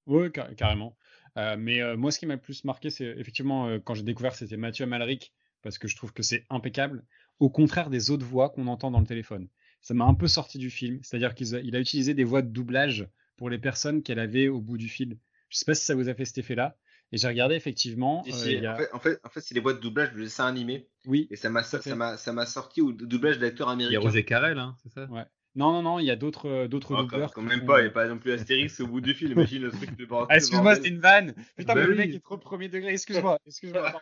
[0.07, 0.97] Oui, carrément.
[1.37, 4.03] Euh, mais euh, moi, ce qui m'a le plus marqué, c'est effectivement euh, quand j'ai
[4.03, 7.05] découvert, c'était Mathieu Amalric, parce que je trouve que c'est impeccable,
[7.39, 9.47] au contraire des autres voix qu'on entend dans le téléphone.
[9.81, 12.41] Ça m'a un peu sorti du film, c'est-à-dire qu'il a, il a utilisé des voix
[12.41, 13.07] de doublage
[13.37, 15.17] pour les personnes qu'elle avait au bout du fil.
[15.49, 16.77] Je sais pas si ça vous a fait cet effet-là.
[17.11, 18.23] Et j'ai regardé effectivement.
[18.23, 19.77] Si, euh, si, il y a- en, fait, en, fait, en fait, c'est les boîtes
[19.77, 20.87] de doublage de dessin animé.
[21.05, 21.27] Oui.
[21.31, 21.89] Et ça m'a Tout à fait.
[21.89, 23.99] ça m'a ça m'a sorti au doublage d'acteurs Il y a américains.
[23.99, 25.05] Roger Carrel, hein, c'est ça?
[25.05, 25.25] Ouais.
[25.55, 27.33] Non, non, non, il y a d'autres euh, d'autres Oh, doubleurs.
[27.33, 29.15] quand même font, pas, il euh, n'y a pas non plus Astérix au bout du
[29.15, 29.31] film.
[29.49, 30.07] Imagine le truc de.
[30.29, 31.33] Ah, excuse-moi, c'était une vanne.
[31.57, 32.91] Putain, Bah mais le mec est trop premier degré.
[32.93, 33.91] Excuse-moi, excuse-moi.
[33.91, 33.99] Pardon,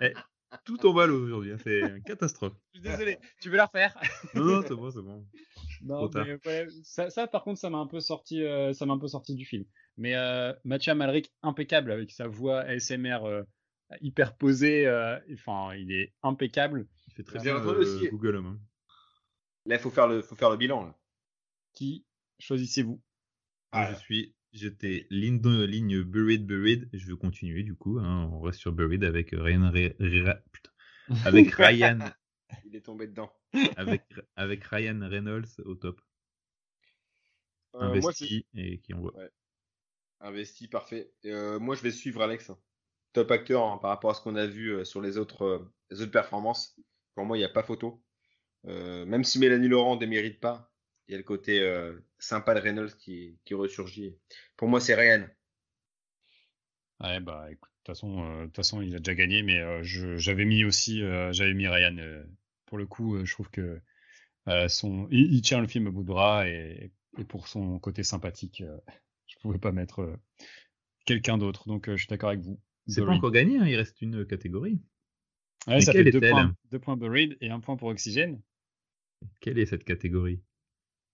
[0.64, 2.52] Tout tombe à l'eau aujourd'hui, hein, c'est une catastrophe.
[2.74, 3.18] Je suis désolé.
[3.40, 3.96] Tu veux la refaire?
[4.34, 5.24] Non, non, c'est bon, c'est bon.
[5.84, 6.26] Non, Trop tard.
[6.26, 8.98] mais ouais, ça, ça, par contre, ça m'a un peu sorti, euh, ça m'a un
[8.98, 9.64] peu sorti du film.
[9.96, 13.42] Mais euh, Mathieu Amalric, impeccable avec sa voix ASMR euh,
[14.00, 14.86] hyper posée.
[14.86, 16.86] euh, Enfin, il est impeccable.
[17.08, 18.08] Il fait très Bien euh, aussi.
[18.08, 18.46] Google Home.
[18.46, 18.60] hein.
[19.66, 20.84] Là, il faut faire le, faut faire le bilan.
[20.86, 20.98] Là.
[21.74, 22.04] Qui
[22.38, 23.00] choisissez-vous?
[23.72, 23.92] Moi, Ah.
[23.92, 26.88] je suis, j'étais ligne, de- ligne Buried, Buried.
[26.92, 27.98] Je veux continuer du coup.
[27.98, 30.70] hein, on reste sur Buried avec Ryan, putain,
[31.24, 31.98] avec Ryan,
[32.64, 33.32] Il est tombé dedans.
[33.76, 34.02] avec,
[34.36, 36.00] avec Ryan Reynolds au top,
[37.74, 39.12] Euh, moi, investi et qui envoie.
[40.20, 41.10] investi, parfait.
[41.24, 42.50] Euh, moi, je vais suivre Alex.
[42.50, 42.58] hein.
[43.12, 45.72] Top acteur hein, par rapport à ce qu'on a vu euh, sur les autres, euh,
[45.90, 46.78] les autres performances.
[47.14, 48.02] Pour moi, il n'y a pas photo.
[48.66, 50.72] Euh, même si Mélanie Laurent ne démérite pas,
[51.08, 54.16] il y a le côté euh, sympa de Reynolds qui, qui ressurgit.
[54.56, 55.26] Pour moi, c'est Ryan.
[57.00, 60.64] Ouais, bah écoute, de toute façon, euh, il a déjà gagné, mais euh, j'avais mis
[60.64, 61.96] aussi, euh, j'avais mis Ryan.
[62.72, 63.82] Pour le coup, euh, je trouve que
[64.48, 67.78] euh, son, il, il tient le film à bout de bras et, et pour son
[67.78, 68.78] côté sympathique, euh,
[69.26, 70.18] je pouvais pas mettre
[71.04, 71.68] quelqu'un d'autre.
[71.68, 72.58] Donc, je suis d'accord avec vous.
[72.86, 74.80] C'est pas encore gagné, hein, il reste une catégorie.
[75.66, 78.40] Ouais, ça fait deux points, deux points Buried et un point pour Oxygène.
[79.40, 80.40] Quelle est cette catégorie?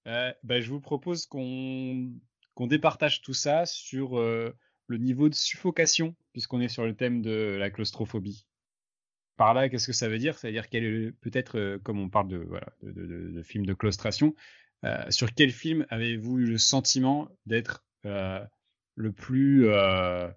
[0.07, 2.13] Euh, bah, je vous propose qu'on
[2.55, 4.57] qu'on départage tout ça sur euh,
[4.87, 8.47] le niveau de suffocation, puisqu'on est sur le thème de la claustrophobie.
[9.39, 10.39] Par là, qu'est-ce que ça veut dire?
[10.39, 13.31] Ça veut dire quel est peut-être, euh, comme on parle de, voilà, de, de, de-
[13.31, 14.35] de films de claustration,
[14.85, 18.45] euh, sur quel film avez-vous eu le sentiment d'être euh,
[18.97, 20.29] le plus euh,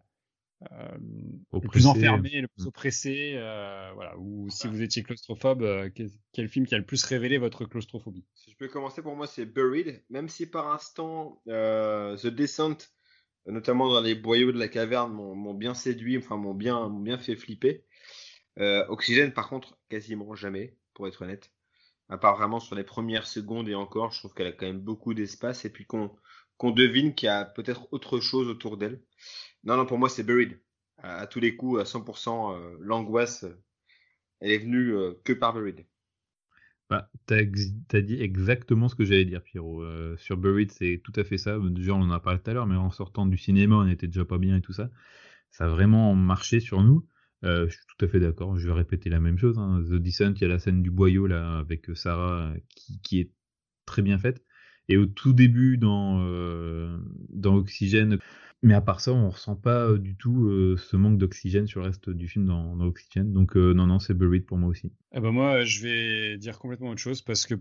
[0.72, 0.98] euh,
[1.52, 2.68] le plus enfermé, le plus Mm.
[2.68, 6.86] oppressé, euh, voilà, ou si vous étiez claustrophobe, euh, quel, quel film qui a le
[6.86, 8.23] plus révélé votre claustrophobie?
[8.36, 10.03] Si je peux commencer, pour moi, c'est Buried.
[10.10, 12.78] Même si par instant, euh, The Descent,
[13.48, 16.99] notamment dans les boyaux de la caverne, m'ont m'ont bien séduit, enfin m'ont bien, m'ont
[16.99, 17.84] bien fait flipper.
[18.60, 21.52] Euh, Oxygène, par contre, quasiment jamais, pour être honnête.
[22.10, 24.82] À part vraiment sur les premières secondes et encore, je trouve qu'elle a quand même
[24.82, 26.11] beaucoup d'espace et puis qu'on
[26.57, 29.02] qu'on devine qu'il y a peut-être autre chose autour d'elle.
[29.64, 30.61] Non, non, pour moi, c'est Buried.
[30.99, 33.60] À, tous les coups, à 100%, euh, l'angoisse, euh,
[34.41, 35.86] elle est venue que par Buried.
[36.90, 39.84] Bah, ex- t'as dit exactement ce que j'allais dire, Pierrot.
[40.18, 41.57] Sur Buried, c'est tout à fait ça.
[41.60, 44.07] Déjà, on en a parlé tout à l'heure, mais en sortant du cinéma, on était
[44.07, 44.90] déjà pas bien et tout ça.
[45.52, 47.06] Ça a vraiment marché sur nous.
[47.43, 48.57] Euh, je suis tout à fait d'accord.
[48.57, 49.57] Je vais répéter la même chose.
[49.57, 49.84] hein.
[49.89, 52.59] The Descent, il y a la scène du boyau là avec Sarah euh,
[53.03, 53.31] qui, est
[53.85, 54.43] très bien faite.
[54.89, 56.97] Et au tout début dans euh,
[57.30, 58.18] dans Oxygène,
[58.63, 61.80] mais à part ça, on ressent pas euh, du tout euh, ce manque d'oxygène sur
[61.80, 63.34] le reste du film dans, dans Oxygène.
[63.34, 64.91] Donc euh, non, non, c'est Buried pour moi aussi.
[65.13, 67.55] Eh ben moi, je vais dire complètement autre chose parce que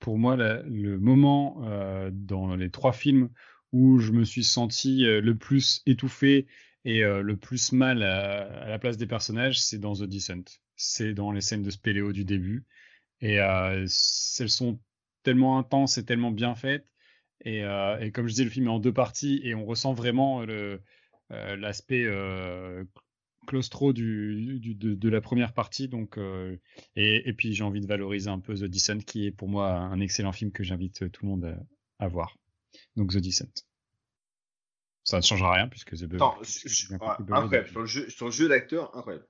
[0.00, 3.30] pour moi, le moment euh, dans les trois films
[3.72, 6.46] où je me suis senti euh, le plus étouffé
[6.88, 10.44] et euh, le plus mal à, la place des personnages, c'est dans The Descent.
[10.74, 12.64] C'est dans les scènes de spéléo du début.
[13.20, 14.80] Et euh, elles sont
[15.22, 16.90] tellement intenses et tellement bien faites.
[17.44, 19.92] Et, euh, et comme je disais, le film est en deux parties et on ressent
[19.92, 20.78] vraiment euh,
[21.28, 22.06] l'aspect
[23.46, 25.88] claustro du, de, la première partie.
[25.88, 26.18] Donc,
[26.96, 29.72] et, et puis j'ai envie de valoriser un peu The Descent, qui est pour moi
[29.72, 32.38] un excellent film que j'invite tout le monde à, à voir.
[32.96, 33.67] Donc The Descent.
[35.08, 37.88] Ça ne changera rien puisque The Attends, Buried- je- ah, incroyable.
[38.10, 39.26] Sur le jeu, d'acteur, incroyable.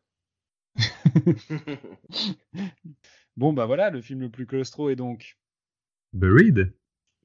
[3.36, 5.38] Bon bah voilà, le film le plus claustro est donc.
[6.12, 6.74] Buried?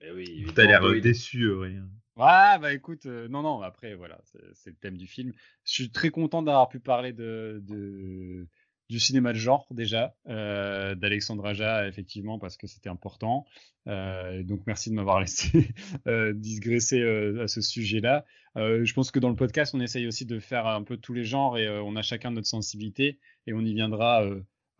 [0.01, 1.01] Mais oui, T'as l'air Buried.
[1.01, 1.89] déçu, Aurélien.
[2.15, 4.21] Ouais, bah écoute, euh, non, non, après, voilà,
[4.53, 5.33] c'est le thème du film.
[5.63, 8.47] Je suis très content d'avoir pu parler de, de,
[8.89, 13.45] du cinéma de genre, déjà, euh, d'Alexandre Aja, effectivement, parce que c'était important.
[13.87, 15.69] Euh, donc, merci de m'avoir laissé
[16.07, 18.25] euh, digresser euh, à ce sujet-là.
[18.55, 21.23] Je pense que dans le podcast, on essaye aussi de faire un peu tous les
[21.23, 24.23] genres et on a chacun notre sensibilité et on y viendra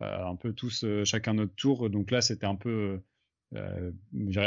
[0.00, 1.90] un peu tous, chacun notre tour.
[1.90, 3.00] Donc là, c'était un peu
[3.54, 3.92] euh,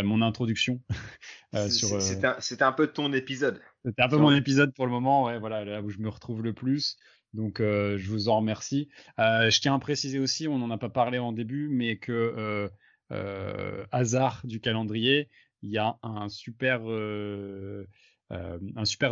[0.03, 0.81] mon introduction.
[1.55, 3.61] euh, C'était un, un, peu ton épisode.
[3.85, 6.43] C'était un peu mon épisode pour le moment, ouais, voilà, là où je me retrouve
[6.43, 6.97] le plus.
[7.33, 8.89] Donc, euh, je vous en remercie.
[9.19, 12.69] Euh, je tiens à préciser aussi, on n'en a pas parlé en début, mais que
[13.11, 15.29] euh, hasard du calendrier,
[15.61, 16.81] il y a un super,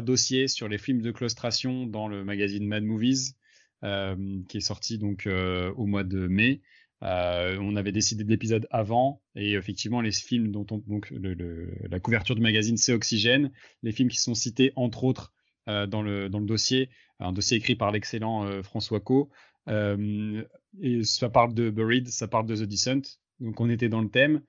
[0.03, 3.35] dossier sur les films de claustration dans le magazine Mad Movies,
[3.81, 6.61] qui est sorti donc au mois de mai.
[7.01, 12.35] On avait décidé de l'épisode avant et effectivement les films dont on, donc la couverture
[12.35, 13.51] du magazine c'est Oxygène,
[13.83, 15.33] les films qui sont cités entre autres
[15.67, 16.89] dans le dossier,
[17.19, 19.29] un dossier écrit par l'excellent euh, François Co.
[19.67, 24.09] et ça parle de Buried, ça parle de The Descent, donc on était dans le
[24.09, 24.41] thème.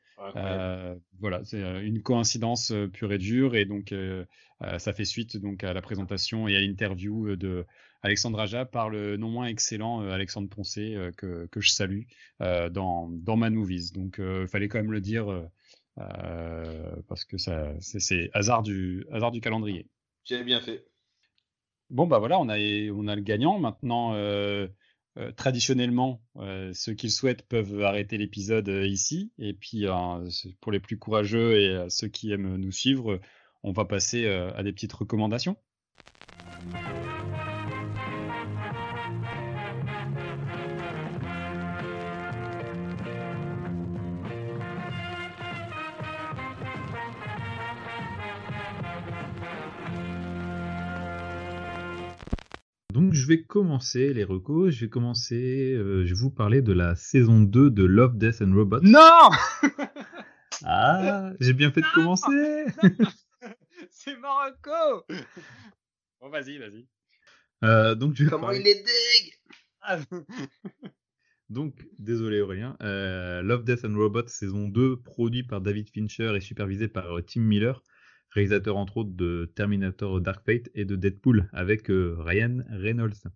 [1.20, 3.94] voilà, c'est une coïncidence pure et dure et donc
[4.78, 7.66] ça fait suite donc à la présentation et à l'interview de
[8.06, 12.02] Alexandre Aja par le non moins excellent euh, Alexandre Poncé euh, que, que, je salue
[12.40, 13.92] euh, dans, dans Movies.
[13.92, 15.26] Donc il fallait quand même le dire
[17.08, 19.86] parce que ça c'est hasard du, hasard du calendrier.
[20.24, 20.86] J'ai bien fait.
[21.90, 22.58] Bon bah voilà, on a,
[22.90, 23.58] on a le gagnant.
[23.58, 24.14] Maintenant,
[25.36, 26.20] traditionnellement,
[26.72, 29.32] ceux qui le souhaitent peuvent arrêter l'épisode ici.
[29.38, 29.86] Et puis
[30.60, 33.20] pour les plus courageux et ceux qui aiment nous suivre,
[33.62, 35.56] on va passer à des petites recommandations.
[53.36, 57.40] Vais commencer les recos, je vais commencer, euh, je vais vous parler de la saison
[57.40, 58.80] 2 de Love, Death and Robots.
[58.82, 59.30] Non
[60.64, 62.64] Ah, j'ai bien fait de commencer
[63.90, 65.04] C'est Marocco
[66.20, 66.86] Bon vas-y, vas-y.
[67.64, 69.32] Euh, donc je Comment il est deg
[69.82, 69.98] ah.
[71.50, 76.40] Donc, désolé Aurélien, euh, Love, Death and Robots saison 2, produit par David Fincher et
[76.40, 77.82] supervisé par Tim Miller
[78.36, 83.30] réalisateur entre autres de Terminator Dark Fate et de Deadpool avec euh, Ryan Reynolds.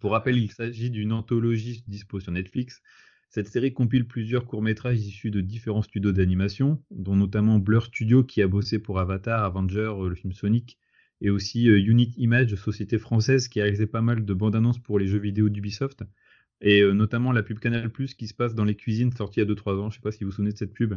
[0.00, 2.80] Pour rappel, il s'agit d'une anthologie dispo sur Netflix.
[3.28, 8.40] Cette série compile plusieurs courts-métrages issus de différents studios d'animation, dont notamment Blur Studio qui
[8.40, 10.78] a bossé pour Avatar, Avenger, euh, le film Sonic,
[11.20, 14.78] et aussi euh, Unit Image, société française qui a réalisé pas mal de bandes annonces
[14.78, 16.02] pour les jeux vidéo d'Ubisoft,
[16.62, 19.50] et notamment la pub Canal Plus qui se passe dans les cuisines sortie il y
[19.50, 19.90] a 2-3 ans.
[19.90, 20.94] Je sais pas si vous vous souvenez de cette pub.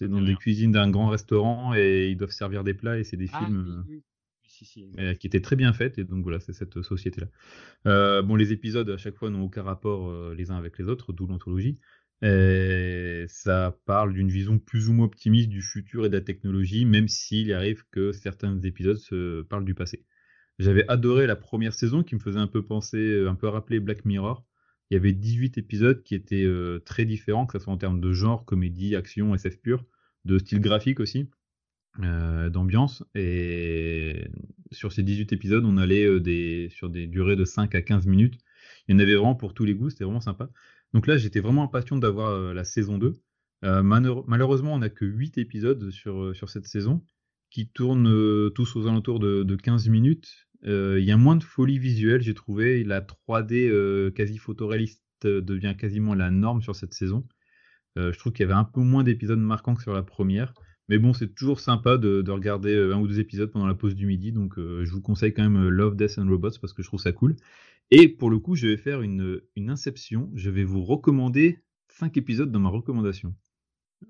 [0.00, 3.18] C'est dans des cuisines d'un grand restaurant et ils doivent servir des plats et c'est
[3.18, 3.84] des ah, films
[4.98, 7.26] euh, qui étaient très bien faits et donc voilà c'est cette société là.
[7.84, 10.88] Euh, bon les épisodes à chaque fois n'ont aucun rapport euh, les uns avec les
[10.88, 11.78] autres d'où l'anthologie.
[12.22, 16.86] Et ça parle d'une vision plus ou moins optimiste du futur et de la technologie
[16.86, 20.06] même s'il arrive que certains épisodes se parlent du passé.
[20.58, 24.06] J'avais adoré la première saison qui me faisait un peu penser, un peu rappeler Black
[24.06, 24.46] Mirror.
[24.90, 28.00] Il y avait 18 épisodes qui étaient euh, très différents, que ce soit en termes
[28.00, 29.84] de genre, comédie, action, SF pur,
[30.24, 31.28] de style graphique aussi,
[32.02, 33.04] euh, d'ambiance.
[33.14, 34.28] Et
[34.72, 38.38] sur ces 18 épisodes, on allait euh, sur des durées de 5 à 15 minutes.
[38.88, 40.50] Il y en avait vraiment pour tous les goûts, c'était vraiment sympa.
[40.92, 43.14] Donc là, j'étais vraiment impatient d'avoir la saison 2.
[43.62, 47.04] malheureusement, on n'a que 8 épisodes sur, cette saison,
[47.48, 51.78] qui tournent tous aux alentours de, de 15 minutes il y a moins de folie
[51.78, 52.84] visuelle, j'ai trouvé.
[52.84, 57.26] La 3D euh, quasi photoréaliste euh, devient quasiment la norme sur cette saison.
[57.96, 60.54] je trouve qu'il y avait un peu moins d'épisodes marquants que sur la première.
[60.88, 64.06] Mais bon, c'est toujours sympa de, regarder un ou deux épisodes pendant la pause du
[64.06, 64.32] midi.
[64.32, 67.12] Donc, je vous conseille quand même Love, Death and Robots parce que je trouve ça
[67.12, 67.36] cool.
[67.92, 70.30] Et pour le coup, je vais faire une, une inception.
[70.34, 73.34] Je vais vous recommander 5 épisodes dans ma recommandation.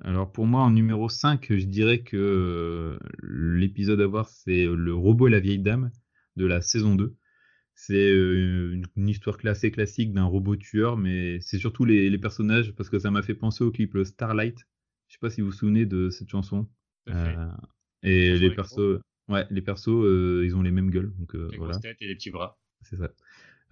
[0.03, 5.29] Alors, pour moi, en numéro 5, je dirais que l'épisode à voir, c'est Le robot
[5.29, 5.91] et la vieille dame
[6.37, 7.15] de la saison 2.
[7.75, 12.91] C'est euh, une, histoire classée classique d'un robot tueur, mais c'est surtout les, personnages, parce
[12.91, 14.59] que ça m'a fait penser au clip Starlight.
[15.09, 16.69] Je sais pas si vous vous souvenez de cette chanson.
[17.09, 17.49] Euh,
[18.03, 21.13] et les persos, ouais, les persos, euh, ils ont les mêmes gueules.
[21.19, 21.79] Donc, les voilà.
[21.79, 22.59] têtes et les petits bras.
[22.83, 23.11] C'est ça.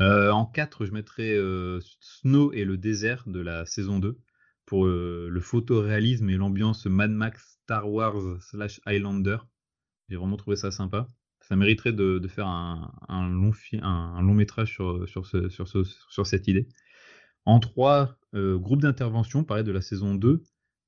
[0.00, 1.36] en 4, je mettrais
[2.00, 4.18] Snow et le désert de la saison 2
[4.64, 9.36] pour le photoréalisme et l'ambiance Mad Max Star Wars slash Highlander.
[10.08, 11.08] J'ai vraiment trouvé ça sympa
[11.48, 16.68] ça mériterait de, faire un, long, un, long métrage sur, cette idée.
[17.46, 20.42] En 3, euh, groupe d'intervention, pareil de la saison 2,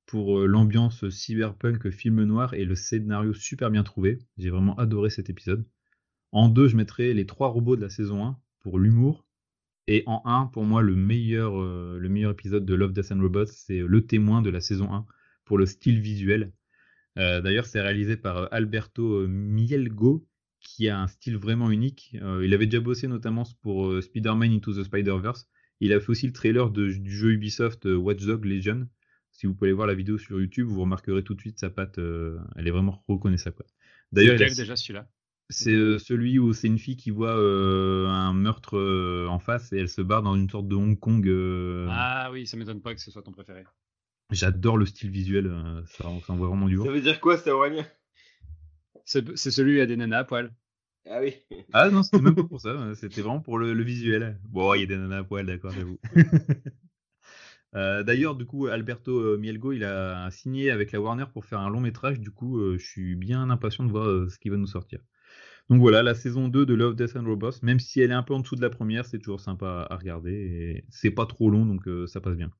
[0.05, 4.19] pour euh, l'ambiance cyberpunk film noir et le scénario super bien trouvé.
[4.37, 5.65] J'ai vraiment adoré cet épisode.
[6.31, 9.25] En deux, je mettrais les trois robots de la saison 1 pour l'humour.
[9.87, 13.21] Et en un, pour moi, le meilleur, euh, le meilleur épisode de Love, Death and
[13.21, 15.07] Robots, c'est Le témoin de la saison 1
[15.43, 16.53] pour le style visuel.
[17.17, 20.27] Euh, d'ailleurs, c'est réalisé par Alberto Mielgo,
[20.61, 22.11] qui a un style vraiment unique.
[22.13, 25.47] il avait déjà bossé notamment pour Spider-Man Into the Spider-Verse.
[25.79, 28.87] Il a fait aussi le trailer du jeu Ubisoft Watch Dogs Legion.
[29.31, 31.97] Si vous pouvez voir la vidéo sur YouTube, vous remarquerez tout de suite sa patte.
[31.97, 33.65] elle est vraiment reconnaissable.
[34.11, 35.07] D'ailleurs, il a déjà celui-là.
[35.51, 39.73] C'est euh, celui où c'est une fille qui voit euh, un meurtre euh, en face
[39.73, 41.29] et elle se barre dans une sorte de Hong Kong.
[41.89, 43.65] Ah oui, ça m'étonne pas que ce soit ton préféré.
[44.31, 45.51] J'adore le style visuel,
[45.87, 46.85] ça, ça envoie vraiment du lourd.
[46.85, 47.85] Ça veut dire quoi, c'est Aurélien?
[49.35, 50.53] C'est celui où il y a des nanas à poil.
[51.09, 51.35] Ah oui.
[51.73, 54.39] ah non, c'était même pas pour ça, c'était vraiment pour le, visuel.
[54.43, 55.99] Bon, il y a des nanas à poil, d'accord, j'avoue.
[57.73, 61.79] D'ailleurs, du coup, Alberto Mielgo, il a signé avec la Warner pour faire un long
[61.79, 62.19] métrage.
[62.19, 64.99] Du coup, je suis bien impatient de voir ce qui va nous sortir.
[65.71, 68.23] Donc voilà, la saison 2 de Love, Death and Robots, même si elle est un
[68.23, 71.49] peu en dessous de la première, c'est toujours sympa à regarder et c'est pas trop
[71.49, 72.51] long donc euh, ça passe bien.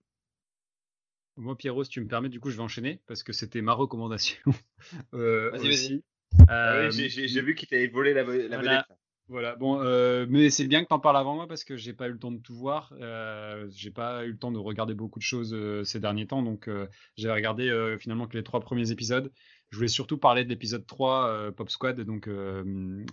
[1.35, 3.73] Moi, Pierrot, si tu me permets, du coup, je vais enchaîner parce que c'était ma
[3.73, 4.39] recommandation.
[5.13, 6.03] euh, vas-y, vas-y.
[6.03, 6.10] Ah
[6.49, 8.87] euh, j'ai vu qu'il t'avait volé la, la voilà.
[9.27, 11.93] Voilà, bon, euh, mais c'est bien que tu en parles avant moi parce que j'ai
[11.93, 12.93] pas eu le temps de tout voir.
[12.99, 15.55] Euh, j'ai pas eu le temps de regarder beaucoup de choses
[15.85, 16.69] ces derniers temps, donc
[17.15, 19.31] j'ai regardé finalement que les trois premiers épisodes.
[19.71, 22.63] Je voulais surtout parler de l'épisode 3, euh, Pop Squad, donc euh,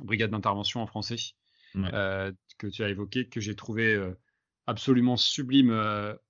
[0.02, 1.16] Brigade d'intervention en français,
[1.76, 3.96] euh, que tu as évoqué, que j'ai trouvé
[4.66, 5.72] absolument sublime,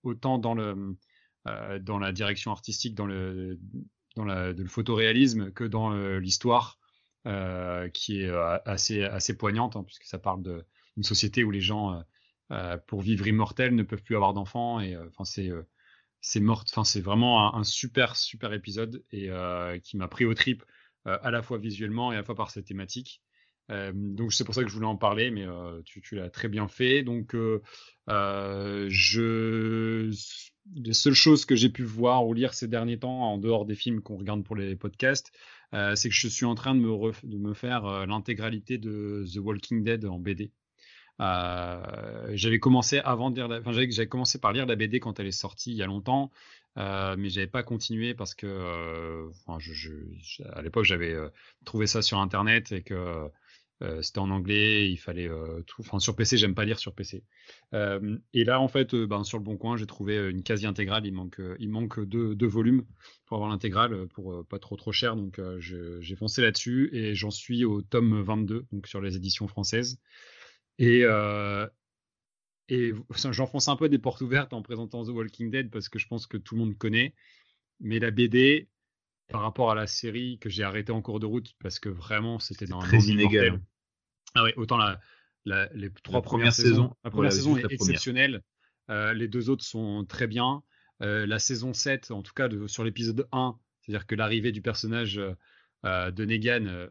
[0.02, 0.96] autant dans, le,
[1.80, 3.58] dans la direction artistique, dans le,
[4.18, 6.78] dans la, le photoréalisme, que dans l'histoire,
[7.92, 8.30] qui est
[8.64, 12.02] assez, assez poignante, hein, puisque ça parle d'une société où les gens,
[12.86, 14.80] pour vivre immortels, ne peuvent plus avoir d'enfants.
[14.80, 15.50] Et enfin, c'est
[16.20, 16.64] c'est mort.
[16.68, 20.64] Enfin, c'est vraiment un, super, super épisode et euh, qui m'a pris au trip
[21.06, 23.22] euh, à la fois visuellement et à la fois par cette thématique.
[23.70, 25.46] Euh, donc c'est pour ça que je voulais en parler, mais
[25.84, 27.02] tu, l'as très bien fait.
[27.02, 27.34] Donc
[28.08, 28.90] je
[30.76, 33.74] les seules choses que j'ai pu voir ou lire ces derniers temps, en dehors des
[33.74, 35.32] films qu'on regarde pour les podcasts,
[35.72, 40.18] c'est que je suis en train de me, faire l'intégralité de The Walking Dead en
[40.18, 40.52] BD.
[41.20, 45.26] Euh, j'avais commencé avant de lire, enfin j'avais commencé par lire la BD quand elle
[45.26, 46.30] est sortie il y a longtemps,
[46.76, 49.28] euh, mais j'avais pas continué parce que, euh,
[50.52, 51.28] à l'époque j'avais euh,
[51.64, 53.28] trouvé ça sur internet et que
[53.82, 55.30] euh, c'était en anglais, il fallait
[55.66, 57.22] tout, enfin sur PC j'aime pas lire sur PC.
[57.72, 61.12] et là en fait, ben, sur le bon coin j'ai trouvé une quasi intégrale, il
[61.12, 62.84] manque, il manque deux, volumes
[63.26, 67.64] pour avoir l'intégrale pour pas trop trop cher, donc j'ai foncé là-dessus et j'en suis
[67.64, 69.98] au tome 22, donc sur les éditions françaises.
[70.78, 71.66] Et, euh,
[72.68, 72.92] et
[73.30, 76.26] j'enfonce un peu des portes ouvertes en présentant The Walking Dead parce que je pense
[76.26, 77.14] que tout le monde connaît.
[77.80, 78.68] Mais la BD,
[79.28, 82.38] par rapport à la série que j'ai arrêté en cours de route parce que vraiment
[82.38, 83.60] c'était dans très inégal.
[84.34, 84.98] Ah ouais, autant la,
[85.74, 88.42] les trois premières, saisons, la première saison est exceptionnelle.
[88.90, 90.62] Euh, les deux autres sont très bien.
[91.02, 94.62] Euh, la saison 7, en tout cas de, sur l'épisode 1, c'est-à-dire que l'arrivée du
[94.62, 95.20] personnage
[95.84, 96.88] euh, de Negan,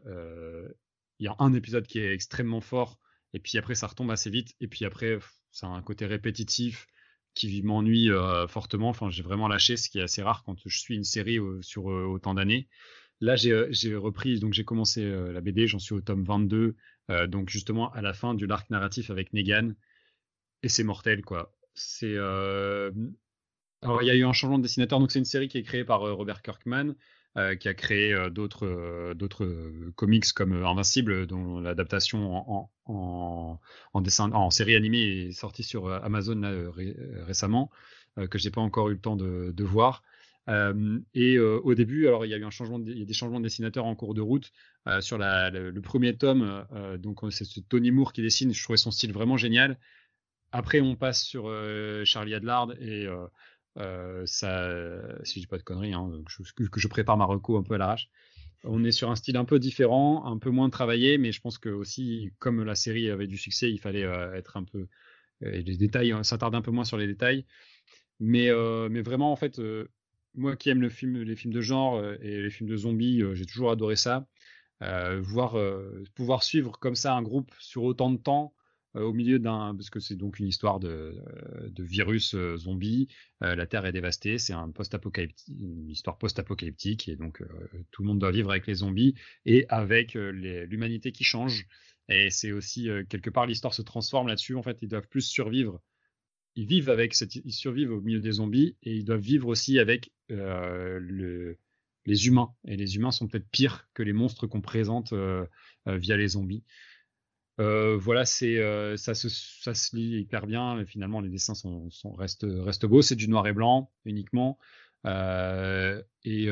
[1.20, 2.98] il y a un épisode qui est extrêmement fort
[3.32, 4.54] et puis après, ça retombe assez vite.
[4.60, 5.18] Et puis après,
[5.50, 6.86] ça a un côté répétitif
[7.34, 8.88] qui m'ennuie euh, fortement.
[8.88, 11.60] Enfin, j'ai vraiment lâché, ce qui est assez rare quand je suis une série euh,
[11.62, 12.68] sur euh, autant d'années.
[13.20, 16.76] Là, j'ai repris, donc j'ai commencé la BD, j'en suis au tome 22,
[17.26, 19.72] donc justement à la fin du l'arc narratif avec Negan.
[20.62, 21.52] Et c'est mortel, quoi.
[21.74, 22.16] C'est.
[22.16, 22.92] Alors,
[24.02, 25.82] il y a eu un changement de dessinateur, donc c'est une série qui est créée
[25.82, 26.94] par Robert Kirkman.
[27.36, 29.46] Euh, qui a créé euh, d'autres euh, d'autres
[29.96, 33.60] comics comme Invincible, dont l'adaptation en,
[33.92, 36.72] en, série animée est sortie sur Amazon
[37.26, 37.70] récemment,
[38.30, 40.02] que j'ai pas encore eu le temps de, voir.
[41.14, 44.22] et au début, alors il y a eu des changements de dessinateurs en cours de
[44.22, 44.50] route
[45.00, 46.66] sur la, le, premier tome.
[46.98, 48.54] donc c'est Tony Moore qui dessine.
[48.54, 49.78] Je trouvais son style vraiment génial.
[50.50, 51.52] Après, on passe sur
[52.04, 53.06] Charlie Adlard et
[53.76, 54.72] euh, ça,
[55.24, 56.10] si je dis pas de conneries, hein,
[56.72, 58.08] que je prépare ma reco un peu à l'arrache.
[58.64, 61.58] On est sur un style un peu différent, un peu moins travaillé, mais je pense
[61.58, 64.88] que aussi, comme la série avait du succès, il fallait euh, être un peu.
[65.44, 67.46] Euh, les détails, hein, un peu moins sur les détails.
[68.18, 68.50] Mais,
[68.90, 69.60] mais vraiment, en fait,
[70.34, 73.94] moi qui aime les films de genre et les films de zombies, j'ai toujours adoré
[73.94, 74.26] ça.
[74.80, 75.56] voir,
[76.16, 78.57] pouvoir suivre comme ça un groupe sur autant de temps, euh,
[79.02, 83.08] au milieu d'un, parce que c'est donc une histoire de, euh, virus euh, zombie.
[83.40, 84.72] la Terre est dévastée, c'est un
[85.48, 87.42] une histoire post-apocalyptique, et donc
[87.90, 89.14] tout le monde doit vivre avec les zombies
[89.46, 91.66] et avec l'humanité qui change.
[92.08, 94.54] Et c'est aussi quelque part l'histoire se transforme là-dessus.
[94.54, 95.80] En fait, ils doivent plus survivre.
[96.56, 97.14] Ils vivent avec
[97.44, 101.56] ils survivent au milieu des zombies et ils doivent vivre aussi avec le,
[102.06, 102.52] les humains.
[102.66, 105.14] Et les humains sont peut-être pires que les monstres qu'on présente
[105.86, 106.64] via les zombies.
[107.58, 110.76] Voilà, c'est ça, se, ça se lit hyper bien.
[110.76, 113.02] Mais finalement, les dessins sont, sont restent, restent beaux.
[113.02, 114.58] C'est du noir et blanc uniquement.
[115.04, 116.48] et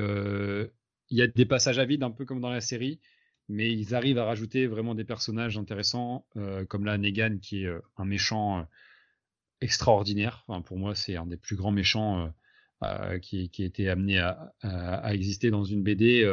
[1.08, 3.00] il y a des passages à vide, un peu comme dans la série,
[3.48, 6.26] mais ils arrivent à rajouter vraiment des personnages intéressants,
[6.68, 8.66] comme là Negan, qui est un méchant
[9.60, 10.44] extraordinaire.
[10.64, 12.32] pour moi, c'est un des plus grands méchants
[13.22, 16.28] qui, a été amené à, exister dans une BD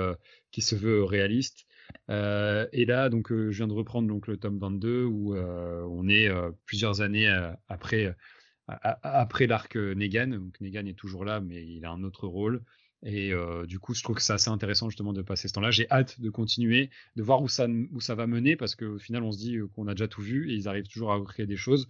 [0.52, 1.66] qui se veut réaliste.
[2.10, 6.30] Et là, donc, je viens de reprendre donc le tome 22 où on est
[6.65, 7.27] plusieurs années
[7.68, 8.15] après
[8.68, 10.27] après l'arc Negan.
[10.27, 12.64] Donc Negan est toujours là, mais il a un autre rôle.
[13.05, 15.72] Et euh, du coup, je trouve que c'est assez intéressant justement de passer ce temps-là.
[15.72, 19.23] J'ai hâte de continuer, de voir où ça, où ça va mener, parce qu'au final,
[19.23, 21.57] on se dit qu'on a déjà tout vu et ils arrivent toujours à créer des
[21.57, 21.89] choses,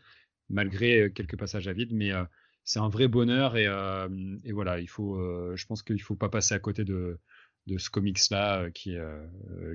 [0.50, 1.94] malgré euh, quelques passages à vide.
[1.94, 2.24] Mais euh,
[2.64, 3.66] c'est un vrai bonheur et,
[4.46, 5.20] et voilà, il faut,
[5.54, 7.20] je pense qu'il ne faut pas passer à côté de,
[7.68, 8.98] de ce comics-là qui,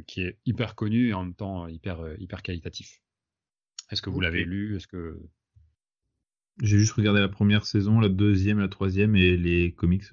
[0.06, 3.01] qui est hyper connu et en même temps hyper, hyper qualitatif.
[3.90, 4.77] Est-ce que vous l'avez lu?
[4.77, 5.19] Est-ce que
[6.60, 10.05] j'ai juste regardé la première saison, la deuxième, la troisième et les comics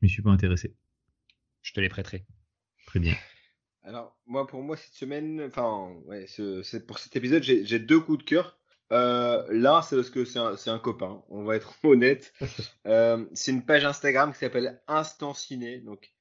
[0.00, 0.76] je m'y suis pas intéressé.
[1.62, 2.24] Je te les prêterai.
[2.86, 3.16] Très bien.
[3.82, 8.18] Alors, moi, pour moi, cette semaine, enfin, ouais, c'est pour cet épisode, j'ai deux coups
[8.18, 8.58] de cœur.
[8.92, 12.32] Euh, L'un, c'est parce que c'est un, copain, on va être honnête.
[12.86, 16.12] Euh, c'est une page Instagram qui s'appelle Instant Ciné, donc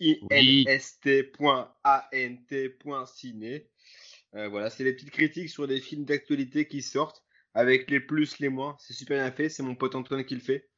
[0.00, 1.26] inst.ant.ciné.
[4.36, 7.24] Euh, voilà, c'est les petites critiques sur des films d'actualité qui sortent
[7.54, 8.76] avec les plus, les moins.
[8.78, 10.68] C'est super bien fait, c'est mon pote Antoine qui le fait.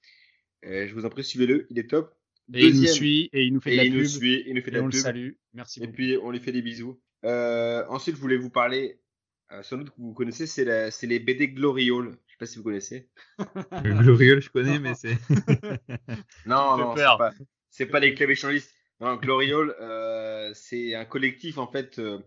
[0.65, 2.15] Euh, je vous en prie, suivez-le, il est top.
[2.55, 4.63] Et il nous suit et il nous fait de la il Nous suit, il nous
[4.63, 4.95] fait de la on pub.
[4.95, 5.31] le salue.
[5.55, 5.97] Merci et beaucoup.
[5.97, 7.01] puis on lui fait des bisous.
[7.25, 9.01] Euh, ensuite, je voulais vous parler,
[9.53, 12.19] euh, sans doute que vous connaissez, c'est les BD Gloriole.
[12.27, 13.09] Je sais pas si vous connaissez.
[13.83, 15.17] Gloriole, je connais, mais c'est.
[16.47, 17.33] non, non, c'est pas,
[17.71, 18.75] c'est pas les clubs échangistes.
[19.03, 22.21] Non, Gloriole, euh, c'est un collectif en fait euh,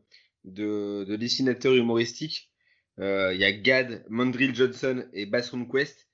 [0.43, 2.51] de, de dessinateurs humoristiques.
[2.99, 6.09] Euh, Il y a Gad, Mandrill Johnson et Bassroom Quest.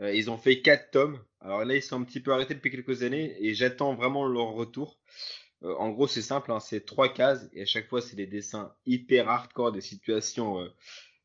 [0.00, 1.18] Euh, ils ont fait quatre tomes.
[1.40, 4.48] Alors là, ils sont un petit peu arrêtés depuis quelques années et j'attends vraiment leur
[4.48, 5.00] retour.
[5.62, 8.74] En gros, c'est simple, hein, c'est trois cases et à chaque fois, c'est des dessins
[8.84, 10.68] hyper hardcore, des situations.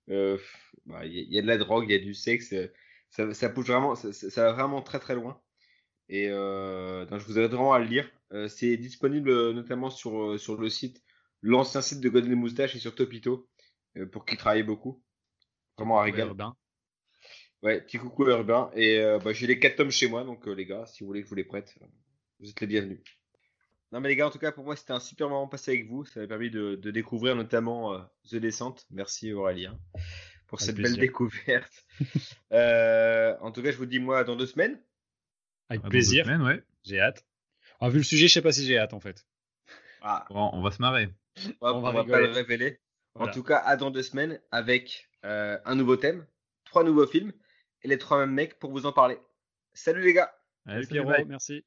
[0.08, 2.54] Bah, il y, a de la drogue, il y a du sexe.
[3.10, 5.42] Ça, ça vraiment, ça, va vraiment très très loin.
[6.10, 8.10] Et je vous invite vraiment à le lire.
[8.48, 11.02] C'est disponible notamment sur, sur le site,
[11.42, 13.48] l'ancien site de Golden Moustache et sur Topito,
[14.12, 15.04] pour qui travaille beaucoup.
[15.78, 16.34] Vraiment à régal.
[17.64, 18.70] Ouais, petit coucou urbain.
[18.76, 21.08] Et euh, bah, j'ai les 4 tomes chez moi, donc euh, les gars, si vous
[21.08, 21.86] voulez que je vous les prête, euh,
[22.40, 23.00] vous êtes les bienvenus.
[23.92, 25.88] Non mais les gars, en tout cas pour moi c'était un super moment passé avec
[25.88, 26.04] vous.
[26.04, 27.98] Ça m'a permis de, de, découvrir notamment
[28.30, 28.76] The Descent.
[28.92, 29.80] Merci Aurélien
[30.48, 31.86] pour cette belle découverte.
[32.52, 34.78] en tout cas, je vous dis moi dans deux semaines.
[35.70, 36.26] Avec plaisir.
[36.26, 36.62] Semaines, ouais.
[36.84, 37.26] J'ai hâte.
[37.80, 39.26] Alors, vu le sujet, je sais pas si j'ai hâte en fait.
[40.02, 40.26] Ah.
[40.30, 41.10] Bon, on va se marrer.
[41.62, 42.80] on, va, va pas le révéler.
[43.16, 46.26] En tout cas, à dans deux semaines avec un nouveau thème,
[46.66, 47.34] trois nouveaux films
[47.84, 49.18] et les trois mêmes mecs pour vous en parler.
[49.74, 50.34] Salut les gars
[50.66, 51.64] Salut Pierrot, merci.